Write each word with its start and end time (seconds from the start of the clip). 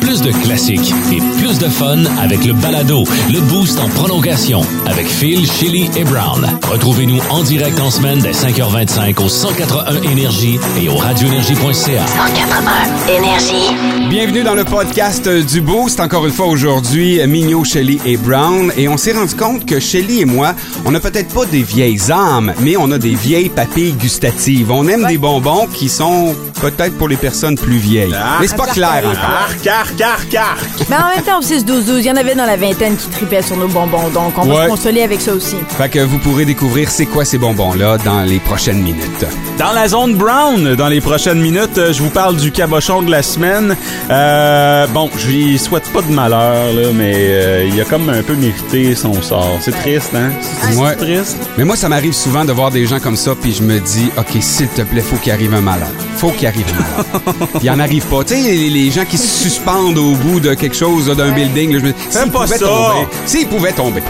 Plus 0.00 0.22
de 0.22 0.32
classiques 0.32 0.92
et 1.12 1.20
plus 1.38 1.58
de 1.58 1.68
fun 1.68 2.04
avec 2.20 2.44
le 2.44 2.52
balado, 2.52 3.04
le 3.32 3.40
boost 3.40 3.78
en 3.78 3.88
prolongation 3.88 4.60
avec 4.86 5.06
Phil, 5.06 5.50
Chili 5.50 5.90
et 5.96 6.04
Brown. 6.04 6.46
Retrouvez-nous 6.70 7.20
en 7.30 7.42
direct 7.42 7.78
en 7.80 7.90
semaine 7.90 8.18
dès 8.20 8.32
5h25 8.32 9.22
au 9.22 9.28
181 9.28 10.02
Énergie 10.10 10.58
et 10.80 10.88
au 10.88 10.96
radioénergie.ca. 10.96 12.06
181 12.06 13.14
Énergie. 13.16 14.08
Bienvenue 14.08 14.42
dans 14.42 14.54
le 14.54 14.64
podcast 14.64 15.28
du 15.28 15.60
Boost. 15.60 16.00
Encore 16.00 16.26
une 16.26 16.32
fois 16.32 16.46
aujourd'hui, 16.46 17.20
Mignot, 17.26 17.64
Shelly 17.64 18.00
et 18.04 18.16
Brown. 18.16 18.72
Et 18.76 18.88
on 18.88 18.96
s'est 18.96 19.12
rendu 19.12 19.34
compte 19.36 19.64
que 19.66 19.78
Shelly 19.78 20.22
et 20.22 20.24
moi, 20.24 20.54
on 20.84 20.90
n'a 20.90 21.00
peut-être 21.00 21.32
pas 21.32 21.46
des 21.46 21.62
vieilles 21.62 22.10
âmes, 22.10 22.52
mais 22.60 22.76
on 22.76 22.90
a 22.90 22.98
des 22.98 23.14
vieilles 23.14 23.50
papilles 23.50 23.92
gustatives. 23.92 24.70
On 24.70 24.88
aime 24.88 25.06
des 25.06 25.18
bonbons 25.18 25.66
qui 25.72 25.88
sont 25.88 26.34
peut-être 26.60 26.96
pour 26.98 27.08
les 27.08 27.16
personnes 27.16 27.56
plus 27.56 27.78
vieilles. 27.78 28.14
Mais 28.40 28.48
c'est 28.48 28.56
pas 28.56 28.66
clair 28.66 29.02
encore. 29.04 29.29
Arc, 29.30 29.64
arc, 29.66 30.00
arc, 30.00 30.34
arc. 30.34 30.58
Mais 30.88 30.96
en 30.96 31.06
même 31.14 31.24
temps, 31.24 31.38
au 31.38 31.42
6-12-12, 31.42 31.98
il 32.00 32.06
y 32.06 32.10
en 32.10 32.16
avait 32.16 32.34
dans 32.34 32.46
la 32.46 32.56
vingtaine 32.56 32.96
qui 32.96 33.06
tripaient 33.08 33.42
sur 33.42 33.56
nos 33.56 33.68
bonbons, 33.68 34.08
donc 34.12 34.32
on 34.36 34.42
va 34.42 34.54
Ouais. 34.54 34.64
se 34.64 34.68
consoler 34.70 35.02
avec 35.02 35.20
ça 35.20 35.32
aussi. 35.32 35.54
Fait 35.78 35.88
que 35.88 36.00
vous 36.00 36.18
pourrez 36.18 36.44
découvrir 36.44 36.90
c'est 36.90 37.06
quoi 37.06 37.24
ces 37.24 37.38
bonbons-là 37.38 37.98
dans 37.98 38.22
les 38.22 38.40
prochaines 38.40 38.82
minutes. 38.82 39.24
Dans 39.58 39.72
la 39.72 39.86
zone 39.88 40.14
brown, 40.16 40.74
dans 40.74 40.88
les 40.88 41.00
prochaines 41.00 41.40
minutes, 41.40 41.78
euh, 41.78 41.92
je 41.92 42.02
vous 42.02 42.10
parle 42.10 42.36
du 42.36 42.50
cabochon 42.50 43.02
de 43.02 43.10
la 43.10 43.22
semaine. 43.22 43.76
Euh, 44.10 44.86
bon, 44.88 45.08
je 45.16 45.26
lui 45.28 45.58
souhaite 45.58 45.88
pas 45.92 46.02
de 46.02 46.10
malheur, 46.12 46.72
là, 46.74 46.88
mais 46.92 47.14
euh, 47.16 47.68
il 47.72 47.80
a 47.80 47.84
comme 47.84 48.08
un 48.08 48.22
peu 48.22 48.34
mérité 48.34 48.94
son 48.96 49.20
sort. 49.22 49.58
C'est 49.60 49.72
triste, 49.72 50.10
hein? 50.14 50.30
C'est 50.70 50.76
Ouais. 50.76 50.96
triste. 50.96 51.36
Mais 51.56 51.64
moi, 51.64 51.76
ça 51.76 51.88
m'arrive 51.88 52.14
souvent 52.14 52.44
de 52.44 52.52
voir 52.52 52.70
des 52.72 52.86
gens 52.86 52.98
comme 52.98 53.16
ça, 53.16 53.34
puis 53.40 53.52
je 53.54 53.62
me 53.62 53.78
dis, 53.78 54.10
OK, 54.18 54.40
s'il 54.40 54.68
te 54.68 54.82
plaît, 54.82 55.02
faut 55.02 55.16
qu'il 55.16 55.30
arrive 55.32 55.54
un 55.54 55.60
malheur. 55.60 55.88
Faut 56.16 56.30
qu'il 56.30 56.48
arrive 56.48 56.66
un 56.68 56.82
malheur. 57.22 57.48
Il 57.62 57.70
en 57.70 57.78
arrive 57.78 58.04
pas. 58.06 58.24
Tu 58.24 58.34
sais, 58.34 58.40
les, 58.40 58.70
les 58.70 58.90
gens 58.90 59.04
qui 59.10 59.18
se 59.18 59.42
suspendent 59.42 59.98
au 59.98 60.14
bout 60.14 60.40
de 60.40 60.54
quelque 60.54 60.76
chose, 60.76 61.06
d'un 61.16 61.30
building, 61.32 61.72
là, 61.72 61.78
je 61.80 61.84
me 61.86 61.92
s'il 62.10 62.30
pouvait 62.30 62.58
ça. 62.58 62.66
tomber. 62.66 63.06
S'il 63.26 63.46
pouvait 63.48 63.72
tomber. 63.72 64.02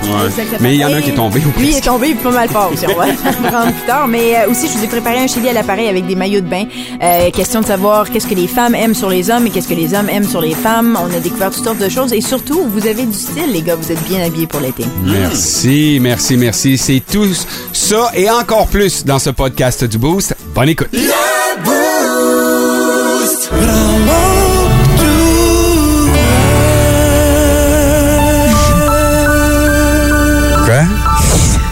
Mais 0.60 0.74
il 0.74 0.80
y 0.80 0.84
en 0.84 0.92
a 0.92 0.96
un 0.96 1.02
qui 1.02 1.10
est 1.10 1.14
tombé. 1.14 1.40
ou 1.40 1.60
Lui, 1.60 1.70
il 1.70 1.76
est 1.76 1.80
tombé 1.80 2.14
pas 2.14 2.30
mal 2.30 2.48
fort 2.48 2.70
aussi. 2.72 2.84
On 2.86 2.98
va 2.98 3.06
le 3.06 3.14
prendre 3.14 3.72
plus 3.72 3.86
tard. 3.86 4.08
Mais 4.08 4.36
euh, 4.36 4.50
aussi, 4.50 4.66
je 4.68 4.78
vous 4.78 4.84
ai 4.84 4.88
préparé 4.88 5.18
un 5.18 5.26
chili 5.26 5.48
à 5.48 5.52
l'appareil 5.52 5.88
avec 5.88 6.06
des 6.06 6.14
maillots 6.14 6.40
de 6.40 6.48
bain. 6.48 6.64
Euh, 7.02 7.30
question 7.30 7.60
de 7.60 7.66
savoir 7.66 8.10
qu'est-ce 8.10 8.26
que 8.26 8.34
les 8.34 8.46
femmes 8.46 8.74
aiment 8.74 8.94
sur 8.94 9.08
les 9.08 9.30
hommes 9.30 9.46
et 9.46 9.50
qu'est-ce 9.50 9.68
que 9.68 9.74
les 9.74 9.94
hommes 9.94 10.08
aiment 10.10 10.28
sur 10.28 10.40
les 10.40 10.54
femmes. 10.54 10.98
On 11.02 11.16
a 11.16 11.20
découvert 11.20 11.50
toutes 11.50 11.64
sortes 11.64 11.78
de 11.78 11.88
choses. 11.88 12.12
Et 12.12 12.20
surtout, 12.20 12.62
vous 12.72 12.86
avez 12.86 13.04
du 13.06 13.16
style, 13.16 13.52
les 13.52 13.62
gars. 13.62 13.76
Vous 13.76 13.90
êtes 13.90 14.02
bien 14.08 14.22
habillés 14.24 14.46
pour 14.46 14.60
l'été. 14.60 14.84
Merci, 15.04 15.98
merci, 16.00 16.36
merci. 16.36 16.78
C'est 16.78 17.02
tout 17.10 17.26
ça 17.72 18.10
et 18.14 18.30
encore 18.30 18.66
plus 18.68 19.04
dans 19.04 19.18
ce 19.18 19.30
podcast 19.30 19.84
du 19.84 19.98
Boost. 19.98 20.34
Bonne 20.54 20.68
écoute. 20.68 20.88
Quoi? 21.64 21.74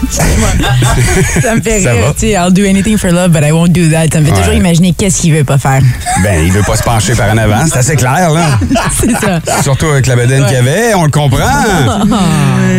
Yeah. 0.01 0.35
Ça 1.41 1.55
me 1.55 1.61
fait 1.61 1.81
Ça 1.81 1.91
rire, 1.93 2.01
va? 2.05 2.13
tu 2.13 2.19
sais, 2.19 2.31
I'll 2.31 2.51
do 2.53 2.63
anything 2.65 2.97
for 2.97 3.11
love, 3.11 3.29
but 3.31 3.41
I 3.43 3.51
won't 3.51 3.69
do 3.71 3.89
that. 3.91 4.07
Ça 4.11 4.19
me 4.21 4.25
fait 4.25 4.31
toujours 4.31 4.49
Ouais. 4.49 4.57
imaginer 4.57 4.93
qu'est-ce 4.97 5.21
qu'il 5.21 5.33
veut 5.33 5.43
pas 5.43 5.57
faire. 5.57 5.81
Ben, 6.23 6.43
il 6.45 6.51
veut 6.51 6.63
pas 6.63 6.75
se 6.75 6.83
pencher 6.83 7.13
par 7.15 7.31
en 7.31 7.37
avant, 7.37 7.65
c'est 7.65 7.77
assez 7.79 7.95
clair, 7.95 8.29
là. 8.31 8.59
C'est 8.99 9.11
ça. 9.11 9.39
Surtout 9.63 9.85
avec 9.87 10.05
la 10.05 10.17
bedaine 10.17 10.43
qu'il 10.45 10.55
y 10.55 10.57
avait, 10.57 10.93
on 10.95 11.05
le 11.05 11.11
comprend. 11.11 11.39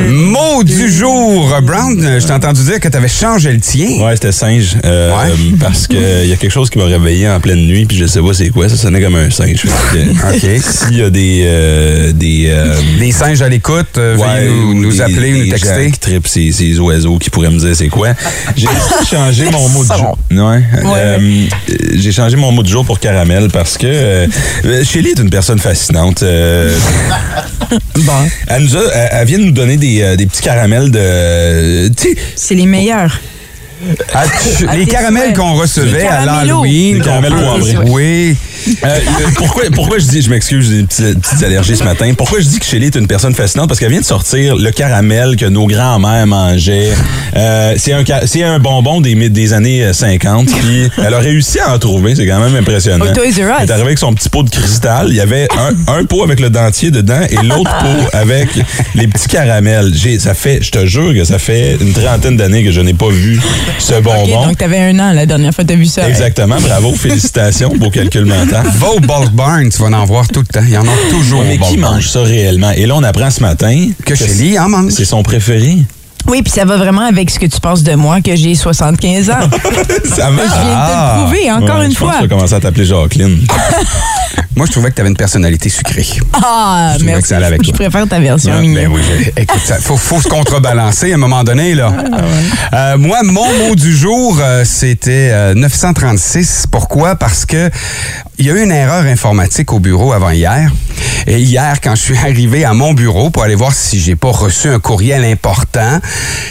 Mot 0.08 0.62
du 0.64 0.90
jour. 0.92 1.54
Brown, 1.62 1.96
je 2.20 2.26
t'ai 2.26 2.32
entendu 2.32 2.62
dire 2.64 2.80
que 2.80 2.88
tu 2.88 2.96
avais 2.96 3.08
changé 3.08 3.52
le 3.52 3.60
tien. 3.60 3.88
Ouais, 4.04 4.14
c'était 4.14 4.32
singe. 4.32 4.76
euh, 4.84 5.10
Ouais. 5.10 5.30
euh, 5.30 5.56
Parce 5.58 5.86
qu'il 5.86 6.26
y 6.26 6.32
a 6.32 6.36
quelque 6.36 6.50
chose 6.52 6.68
qui 6.70 6.78
m'a 6.78 6.84
réveillé 6.84 7.28
en 7.28 7.40
pleine 7.40 7.60
nuit, 7.66 7.86
puis 7.86 7.96
je 7.96 8.06
sais 8.06 8.20
pas 8.20 8.32
c'est 8.34 8.50
quoi, 8.50 8.68
ça 8.68 8.76
sonnait 8.76 9.00
comme 9.00 9.16
un 9.16 9.30
singe. 9.30 9.64
OK. 9.64 10.46
S'il 10.60 10.98
y 10.98 11.02
a 11.02 11.10
des. 11.10 11.42
euh, 11.46 12.12
des 12.12 12.46
euh, 12.50 12.74
Les 12.98 13.12
singes 13.12 13.42
à 13.42 13.48
l'écoute, 13.48 13.96
ouais, 13.96 14.14
veuillez 14.16 14.48
nous, 14.50 14.70
ou 14.70 14.74
nous 14.74 14.92
des- 14.92 15.00
appeler 15.00 15.32
ou 15.32 15.36
nous 15.38 15.44
des 15.44 15.50
gens 15.50 15.56
texter. 15.56 15.90
qui 15.92 15.98
trippent 15.98 16.28
ces, 16.28 16.52
ces 16.52 16.78
oiseaux 16.78 17.18
qui 17.18 17.30
pourraient 17.30 17.50
me 17.50 17.58
dire 17.58 17.74
c'est 17.80 17.88
quoi? 17.88 18.08
J'ai 18.56 18.66
changé 19.10 19.50
mon 19.50 19.68
mot 19.70 19.82
de 19.84 19.88
jour. 19.94 20.18
Ouais. 20.30 20.62
Euh, 20.84 21.46
J'ai 21.94 22.12
changé 22.12 22.36
mon 22.36 22.52
mot 22.52 22.62
de 22.62 22.68
jour 22.68 22.84
pour 22.84 23.00
caramel 23.00 23.48
parce 23.50 23.78
que 23.78 23.86
euh, 23.86 24.26
Shelly 24.84 25.10
est 25.10 25.18
une 25.18 25.30
personne 25.30 25.58
fascinante. 25.58 26.22
euh, 26.22 26.76
Bon, 27.96 28.12
elle, 28.48 28.62
nous 28.64 28.76
a, 28.76 28.80
elle, 28.94 29.08
elle 29.12 29.26
vient 29.26 29.38
de 29.38 29.44
nous 29.44 29.50
donner 29.52 29.76
des, 29.76 30.02
euh, 30.02 30.16
des 30.16 30.26
petits 30.26 30.42
caramels 30.42 30.90
de. 30.90 31.88
Tu 31.94 32.10
sais, 32.10 32.16
c'est 32.36 32.54
les 32.54 32.66
meilleurs. 32.66 33.18
Ah, 34.12 34.24
tu- 34.58 34.66
les 34.76 34.84
caramels 34.84 35.32
qu'on 35.32 35.54
recevait 35.54 36.02
Les 36.02 36.06
à 36.06 36.26
l'Halloween. 36.26 36.96
Les 36.96 37.00
peut- 37.00 37.28
poivrés. 37.30 37.76
Oui. 37.86 38.36
Euh, 38.84 38.98
pourquoi, 39.36 39.64
pourquoi 39.72 39.98
je 39.98 40.06
dis, 40.06 40.22
je 40.22 40.30
m'excuse, 40.30 40.68
j'ai 40.70 40.76
des 40.78 40.86
petites, 40.86 41.20
petites 41.20 41.42
allergies 41.42 41.76
ce 41.76 41.84
matin. 41.84 42.12
Pourquoi 42.16 42.40
je 42.40 42.46
dis 42.46 42.58
que 42.58 42.64
Shelly 42.66 42.86
est 42.86 42.96
une 42.96 43.06
personne 43.06 43.34
fascinante? 43.34 43.68
Parce 43.68 43.80
qu'elle 43.80 43.90
vient 43.90 44.00
de 44.00 44.04
sortir 44.04 44.56
le 44.56 44.70
caramel 44.70 45.36
que 45.36 45.46
nos 45.46 45.66
grands-mères 45.66 46.26
mangeaient. 46.26 46.92
Euh, 47.36 47.74
c'est 47.78 47.92
un, 47.92 48.04
c'est 48.26 48.42
un 48.42 48.58
bonbon 48.58 49.00
des, 49.00 49.28
des 49.28 49.52
années 49.52 49.84
euh, 49.84 49.92
50. 49.92 50.46
Puis 50.48 50.88
elle 50.98 51.14
a 51.14 51.18
réussi 51.18 51.58
à 51.60 51.74
en 51.74 51.78
trouver. 51.78 52.14
C'est 52.14 52.26
quand 52.26 52.40
même 52.40 52.54
impressionnant. 52.56 53.04
Us. 53.06 53.12
Elle 53.38 53.68
est 53.68 53.70
arrivée 53.70 53.86
avec 53.86 53.98
son 53.98 54.12
petit 54.14 54.28
pot 54.28 54.42
de 54.42 54.50
cristal. 54.50 55.06
Il 55.10 55.16
y 55.16 55.20
avait 55.20 55.48
un, 55.58 55.92
un 55.94 56.04
pot 56.04 56.22
avec 56.24 56.40
le 56.40 56.50
dentier 56.50 56.90
dedans 56.90 57.20
et 57.28 57.36
l'autre 57.46 57.70
pot 57.80 58.08
avec 58.12 58.48
les 58.94 59.06
petits 59.08 59.28
caramels. 59.28 59.92
J'ai, 59.94 60.18
ça 60.18 60.34
fait, 60.34 60.60
je 60.62 60.70
te 60.70 60.86
jure 60.86 61.14
que 61.14 61.24
ça 61.24 61.38
fait 61.38 61.76
une 61.80 61.92
trentaine 61.92 62.36
d'années 62.36 62.64
que 62.64 62.72
je 62.72 62.80
n'ai 62.80 62.94
pas 62.94 63.08
vu 63.10 63.40
ce 63.78 63.94
bonbon. 64.00 64.46
donc 64.46 64.58
t'avais 64.58 64.78
un 64.78 64.98
an 64.98 65.12
la 65.12 65.26
dernière 65.26 65.54
fois 65.54 65.64
que 65.64 65.68
t'as 65.70 65.76
vu 65.76 65.86
ça. 65.86 66.08
Exactement. 66.08 66.56
Bravo. 66.60 66.92
Félicitations. 66.94 67.72
Beau 67.76 67.90
calcul 67.90 68.24
mental. 68.24 68.49
Va 68.50 68.88
au 68.96 69.00
Bulk 69.00 69.30
Barn, 69.32 69.68
tu 69.68 69.78
vas 69.80 69.96
en 69.96 70.04
voir 70.04 70.26
tout 70.26 70.40
le 70.40 70.46
temps. 70.46 70.60
Il 70.64 70.70
y 70.70 70.76
en 70.76 70.82
a 70.82 71.10
toujours 71.10 71.42
Mais 71.44 71.54
au 71.54 71.64
qui 71.64 71.72
Bulk 71.76 71.80
Barn. 71.80 71.94
mange 71.94 72.08
ça 72.08 72.22
réellement? 72.22 72.70
Et 72.72 72.86
là, 72.86 72.94
on 72.96 73.02
apprend 73.04 73.30
ce 73.30 73.40
matin 73.40 73.90
Que 74.04 74.14
Shelly 74.14 74.58
en 74.58 74.68
mange. 74.68 74.90
c'est 74.92 75.04
son 75.04 75.22
préféré. 75.22 75.78
Oui, 76.26 76.42
puis 76.42 76.52
ça 76.52 76.64
va 76.66 76.76
vraiment 76.76 77.06
avec 77.06 77.30
ce 77.30 77.38
que 77.38 77.46
tu 77.46 77.58
penses 77.60 77.82
de 77.82 77.94
moi, 77.94 78.20
que 78.20 78.36
j'ai 78.36 78.54
75 78.54 79.30
ans. 79.30 79.34
Ça 80.14 80.30
marche. 80.30 80.48
Je 80.48 80.60
viens 80.60 80.76
de 80.76 80.86
te 80.86 80.92
le 80.92 81.22
prouver 81.22 81.50
encore 81.50 81.78
Ouais, 81.78 81.86
une 81.86 81.92
je 81.92 81.98
pense 81.98 82.08
fois. 82.10 82.16
tu 82.20 82.22
vas 82.22 82.28
commencer 82.28 82.54
à 82.54 82.60
t'appeler 82.60 82.84
Jacqueline. 82.84 83.38
Moi, 84.56 84.66
je 84.66 84.72
trouvais 84.72 84.90
que 84.90 84.96
tu 84.96 85.00
avais 85.00 85.08
une 85.10 85.16
personnalité 85.16 85.70
sucrée. 85.70 86.06
Ah, 86.34 86.90
Je 86.92 86.96
trouvais 86.98 87.06
merci. 87.12 87.22
que 87.22 87.28
ça 87.28 87.36
allait 87.38 87.46
avec 87.46 87.62
Je 87.64 87.70
toi. 87.70 87.78
préfère 87.78 88.06
ta 88.06 88.20
version, 88.20 88.52
Ah, 88.54 88.60
ben 88.60 88.88
oui, 88.92 89.00
je- 89.34 89.40
écoute, 89.42 89.60
ça, 89.64 89.76
faut, 89.78 89.96
faut 89.96 90.20
se 90.20 90.28
contrebalancer 90.28 91.10
à 91.12 91.14
un 91.14 91.18
moment 91.18 91.42
donné, 91.42 91.74
là. 91.74 91.90
Euh, 92.74 92.98
moi, 92.98 93.20
mon 93.24 93.46
mot 93.68 93.74
du 93.74 93.96
jour, 93.96 94.36
euh, 94.40 94.64
c'était 94.66 95.30
euh, 95.32 95.54
936. 95.54 96.66
Pourquoi? 96.70 97.14
Parce 97.16 97.46
que 97.46 97.70
il 98.40 98.46
y 98.46 98.50
a 98.50 98.54
eu 98.54 98.62
une 98.62 98.72
erreur 98.72 99.04
informatique 99.04 99.70
au 99.70 99.80
bureau 99.80 100.14
avant 100.14 100.30
hier. 100.30 100.72
Et 101.26 101.38
hier, 101.38 101.78
quand 101.82 101.94
je 101.94 102.00
suis 102.00 102.16
arrivé 102.24 102.64
à 102.64 102.72
mon 102.72 102.94
bureau 102.94 103.28
pour 103.28 103.42
aller 103.42 103.54
voir 103.54 103.74
si 103.74 104.00
j'ai 104.00 104.16
pas 104.16 104.30
reçu 104.30 104.68
un 104.68 104.78
courriel 104.80 105.24
important, 105.24 106.00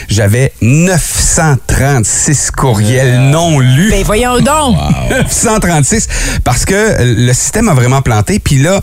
j'avais 0.08 0.54
936 0.62 2.52
courriels 2.52 3.20
non 3.32 3.60
lus. 3.60 3.90
Ben 3.90 4.04
voyons 4.04 4.40
donc. 4.40 4.78
936 5.10 6.08
parce 6.44 6.66
que 6.66 6.98
le 7.00 7.34
système 7.34 7.70
a 7.70 7.74
vraiment 7.74 8.04
planté. 8.04 8.38
Puis 8.38 8.60
là, 8.60 8.80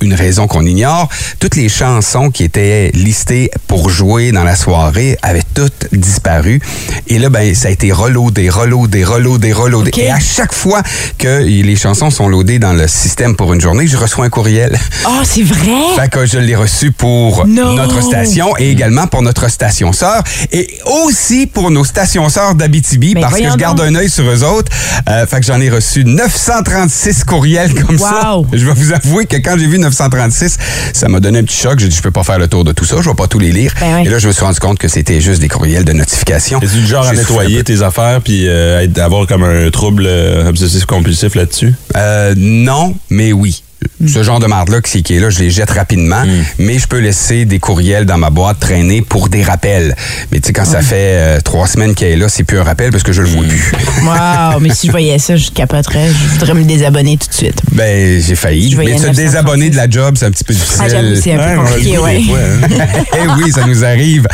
une 0.00 0.14
raison 0.14 0.46
qu'on 0.46 0.64
ignore, 0.64 1.08
toutes 1.40 1.56
les 1.56 1.68
chansons 1.68 2.30
qui 2.30 2.44
étaient 2.44 2.92
listées 2.94 3.50
pour 3.66 3.90
jouer 3.90 4.30
dans 4.30 4.44
la 4.44 4.54
soirée 4.54 5.18
avaient 5.22 5.42
toutes 5.54 5.88
disparu. 5.92 6.60
Et 7.08 7.18
là, 7.18 7.28
ben, 7.28 7.54
ça 7.56 7.68
a 7.68 7.70
été 7.72 7.90
reloadé, 7.90 8.48
reloadé, 8.50 9.02
reloadé, 9.02 9.52
reloadé. 9.52 9.90
OK. 9.90 9.98
Et 9.98 10.10
à 10.10 10.20
chaque 10.20 10.52
fois 10.52 10.82
que 11.18 11.42
les 11.42 11.76
chansons 11.76 12.10
sont 12.10 12.28
dans 12.44 12.72
le 12.74 12.86
système 12.86 13.34
pour 13.34 13.52
une 13.54 13.60
journée, 13.60 13.86
je 13.86 13.96
reçois 13.96 14.24
un 14.26 14.28
courriel. 14.28 14.78
Ah, 15.04 15.22
c'est 15.24 15.42
vrai? 15.42 15.72
Fait 15.96 16.08
que 16.10 16.26
je 16.26 16.38
l'ai 16.38 16.54
reçu 16.54 16.92
pour 16.92 17.46
Non. 17.46 17.74
notre 17.74 18.02
station 18.02 18.54
et 18.58 18.70
également 18.70 19.06
pour 19.06 19.22
notre 19.22 19.50
station 19.50 19.92
sœur 19.92 20.22
et 20.52 20.68
aussi 21.04 21.46
pour 21.46 21.70
nos 21.70 21.84
stations 21.84 22.28
sœurs 22.28 22.54
d'Abitibi 22.54 23.14
Ben, 23.14 23.22
parce 23.22 23.36
que 23.38 23.50
je 23.50 23.56
garde 23.56 23.78
donc. 23.78 23.86
un 23.86 23.94
œil 23.96 24.10
sur 24.10 24.24
eux 24.30 24.44
autres. 24.44 24.70
Euh, 25.08 25.26
fait 25.26 25.40
que 25.40 25.46
j'en 25.46 25.60
ai 25.60 25.70
reçu 25.70 26.04
936 26.04 27.24
courriels 27.24 27.74
comme 27.74 27.98
ça. 27.98 28.34
Wow. 28.36 28.46
Je 28.52 28.64
vais 28.66 28.72
vous 28.74 28.92
avouer 28.92 29.26
que 29.26 29.36
quand 29.36 29.56
j'ai 29.58 29.66
vu 29.66 29.78
936, 29.78 30.58
ça 30.92 31.08
m'a 31.08 31.20
donné 31.20 31.38
un 31.38 31.44
petit 31.44 31.56
choc. 31.58 31.78
J'ai 31.78 31.88
dit, 31.88 31.96
je 31.96 32.02
peux 32.02 32.10
pas 32.10 32.22
faire 32.24 32.38
le 32.38 32.48
tour 32.48 32.64
de 32.64 32.72
tout 32.72 32.84
ça, 32.84 32.96
je 33.00 33.08
vais 33.08 33.14
pas 33.14 33.26
tous 33.26 33.38
les 33.38 33.52
lire. 33.52 33.72
Ben 33.80 33.96
oui. 33.96 34.06
Et 34.06 34.10
là, 34.10 34.18
je 34.18 34.26
me 34.28 34.32
suis 34.32 34.44
rendu 34.44 34.58
compte 34.60 34.78
que 34.78 34.88
c'était 34.88 35.20
juste 35.20 35.40
des 35.40 35.48
courriels 35.48 35.84
de 35.84 35.92
notification. 35.92 36.60
Es-tu 36.60 36.76
du 36.76 36.86
genre 36.86 37.06
à 37.06 37.12
nettoyer 37.12 37.64
tes 37.64 37.82
affaires 37.82 38.20
puis 38.22 38.46
euh, 38.46 38.86
avoir 38.96 39.26
comme 39.26 39.42
un 39.44 39.70
trouble 39.70 40.04
euh, 40.06 40.48
obsessif-compulsif 40.48 41.34
là-dessus? 41.34 41.74
Euh, 41.96 42.25
non, 42.34 42.94
mais 43.10 43.32
oui. 43.32 43.62
Ce 44.06 44.22
genre 44.22 44.40
de 44.40 44.46
marde-là 44.46 44.80
qui 44.80 45.02
qui 45.02 45.14
est 45.16 45.20
là, 45.20 45.30
je 45.30 45.38
les 45.38 45.50
jette 45.50 45.70
rapidement, 45.70 46.22
mais 46.58 46.78
je 46.78 46.86
peux 46.86 46.98
laisser 46.98 47.44
des 47.44 47.58
courriels 47.58 48.04
dans 48.04 48.18
ma 48.18 48.30
boîte 48.30 48.58
traîner 48.60 49.02
pour 49.02 49.28
des 49.28 49.42
rappels. 49.42 49.94
Mais 50.32 50.40
tu 50.40 50.48
sais, 50.48 50.52
quand 50.52 50.64
ça 50.64 50.80
fait 50.80 50.96
euh, 50.96 51.40
trois 51.40 51.66
semaines 51.66 51.94
qu'elle 51.94 52.12
est 52.12 52.16
là, 52.16 52.28
c'est 52.28 52.44
plus 52.44 52.58
un 52.58 52.62
rappel 52.62 52.90
parce 52.90 53.02
que 53.02 53.12
je 53.12 53.22
le 53.22 53.28
vois 53.28 53.44
plus. 53.44 53.72
Wow, 54.06 54.60
mais 54.60 54.70
si 54.72 54.86
je 54.86 54.92
voyais 54.92 55.18
ça, 55.18 55.36
je 55.36 55.50
capoterais. 55.50 56.08
Je 56.08 56.38
voudrais 56.38 56.54
me 56.54 56.64
désabonner 56.64 57.16
tout 57.16 57.28
de 57.28 57.34
suite. 57.34 57.60
Ben, 57.72 58.22
j'ai 58.22 58.34
failli. 58.36 58.74
Mais 58.76 58.86
se 58.86 59.06
936. 59.06 59.16
désabonner 59.16 59.70
de 59.70 59.76
la 59.76 59.88
job, 59.90 60.14
c'est 60.18 60.26
un 60.26 60.30
petit 60.30 60.44
peu 60.44 60.54
difficile. 60.54 60.82
Ah, 60.84 60.88
j'avoue, 60.88 61.20
c'est 61.20 61.32
un 61.32 61.56
peu 61.56 61.62
compliqué, 61.62 61.98
ouais. 61.98 62.22
hein. 62.30 62.68
eh 63.14 63.42
oui, 63.42 63.50
ça 63.50 63.66
nous 63.66 63.84
arrive. 63.84 64.28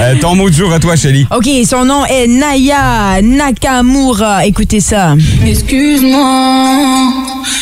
Euh, 0.00 0.14
ton 0.20 0.34
mot 0.34 0.50
du 0.50 0.56
jour 0.56 0.72
à 0.72 0.78
toi, 0.80 0.96
Shelly. 0.96 1.26
OK, 1.34 1.48
son 1.68 1.84
nom 1.84 2.04
est 2.06 2.26
Naya 2.26 3.20
Nakamura. 3.22 4.46
Écoutez 4.46 4.80
ça. 4.80 5.14
Excuse-moi, 5.46 7.12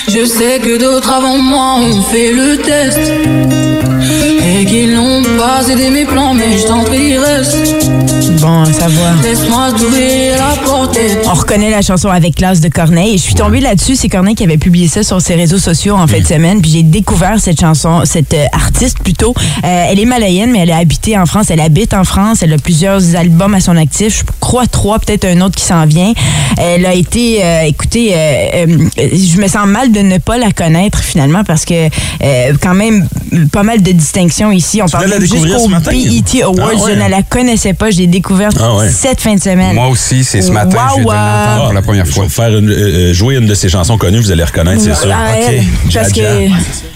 je 0.09 0.25
sais 0.25 0.59
que 0.61 0.79
d'autres 0.79 1.11
avant 1.21 1.39
moi 1.39 1.75
ont 1.81 2.03
fait 2.03 2.33
le 2.33 2.57
test. 2.57 3.13
Et 4.43 4.65
qu'ils 4.65 4.95
n'ont 4.95 5.23
pas 5.39 5.67
aidé 5.69 5.91
mes 5.91 6.05
plans, 6.05 6.35
mais 6.35 6.59
je 6.59 6.67
t'en 6.67 6.83
prie, 6.85 7.17
reste. 7.17 7.57
Bon, 8.41 8.65
ça 8.65 8.89
va. 8.89 9.13
Laisse-moi 9.23 9.69
la 10.37 10.57
porte. 10.65 10.97
et- 10.97 11.27
On 11.29 11.35
reconnaît 11.35 11.71
la 11.71 11.83
chanson 11.83 12.09
avec 12.09 12.37
classe 12.37 12.61
de 12.61 12.69
Corneille. 12.69 13.15
Et 13.15 13.19
je 13.19 13.23
suis 13.23 13.35
tombée 13.35 13.61
là-dessus. 13.61 13.97
C'est 13.97 14.09
Corneille 14.09 14.35
qui 14.35 14.45
avait 14.45 14.57
publié 14.57 14.89
ça 14.89 15.03
sur 15.03 15.21
ses 15.21 15.35
réseaux 15.35 15.59
sociaux 15.59 15.95
en 15.95 16.07
fin 16.07 16.21
de 16.21 16.27
semaine. 16.27 16.63
Puis 16.63 16.71
j'ai 16.71 16.83
découvert 16.83 17.39
cette 17.39 17.61
chanson, 17.61 18.01
cette 18.05 18.33
euh, 18.35 18.47
artiste 18.53 18.99
plutôt. 19.01 19.35
Euh, 19.65 19.87
elle 19.91 20.01
est 20.01 20.05
malayenne, 20.07 20.53
mais 20.53 20.61
elle 20.61 20.71
a 20.71 20.79
habité 20.79 21.19
en 21.19 21.27
France. 21.27 21.47
Elle 21.51 21.61
habite 21.61 21.93
en 21.93 22.05
France. 22.05 22.39
Elle 22.43 22.53
a 22.55 22.59
plusieurs 22.59 23.15
albums 23.15 23.53
à 23.55 23.61
son 23.61 23.77
actif. 23.77 24.21
Je 24.21 24.33
crois 24.41 24.67
trois, 24.67 24.99
peut-être 24.99 25.27
un 25.27 25.41
autre 25.43 25.57
qui 25.57 25.65
s'en 25.65 25.85
vient. 25.85 26.13
Elle 26.57 26.87
a 26.87 26.95
été, 26.95 27.45
euh, 27.45 27.63
écoutez, 27.67 28.13
euh, 28.15 28.67
je 28.97 29.39
me 29.41 29.49
sens 29.49 29.67
mal 29.67 29.93
de 29.93 30.01
ne 30.01 30.17
pas 30.19 30.39
la 30.39 30.51
connaître 30.51 30.99
finalement 31.01 31.45
parce 31.45 31.65
que 31.67 31.89
quand 32.63 32.75
même 32.75 33.07
pas 33.53 33.63
mal 33.63 33.83
de 33.83 33.93
distinctions 34.01 34.51
ici. 34.53 34.83
On 34.83 34.87
parle 34.87 35.21
jusqu'au? 35.21 35.69
BET 35.69 36.43
Awards. 36.43 36.71
Ah 36.73 36.85
ouais. 36.85 36.93
Je 36.95 37.01
ne 37.05 37.09
la 37.09 37.23
connaissais 37.23 37.75
pas. 37.75 37.91
Je 37.91 37.99
l'ai 37.99 38.07
découverte 38.07 38.57
Ah 38.61 38.75
ouais. 38.77 38.89
cette 38.91 39.21
fin 39.21 39.35
de 39.35 39.41
semaine. 39.41 39.75
Moi 39.75 39.89
aussi, 39.89 40.25
c'est 40.25 40.43
ce 40.43 40.51
matin, 40.51 40.79
Wow, 40.91 40.99
je 40.99 41.05
wow. 41.05 41.13
l'entendre 41.13 41.65
pour 41.65 41.73
la 41.75 41.83
première 41.83 42.07
Je 42.07 42.11
fois. 42.13 42.25
vais 42.25 42.31
faire 42.31 42.59
une- 42.59 42.71
euh, 42.71 43.11
euh, 43.11 43.13
jouer 43.15 43.37
une 43.37 43.47
de 43.47 43.55
ses 43.55 43.69
chansons 43.69 43.97
connues, 43.99 44.21
vous 44.21 44.31
allez 44.33 44.45
reconnaître, 44.45 44.81
c'est 44.83 44.95
sûr. 44.95 45.09
Ah, 45.13 45.35
OK. 45.39 45.65
parce 45.93 46.13
Jaja. 46.15 46.25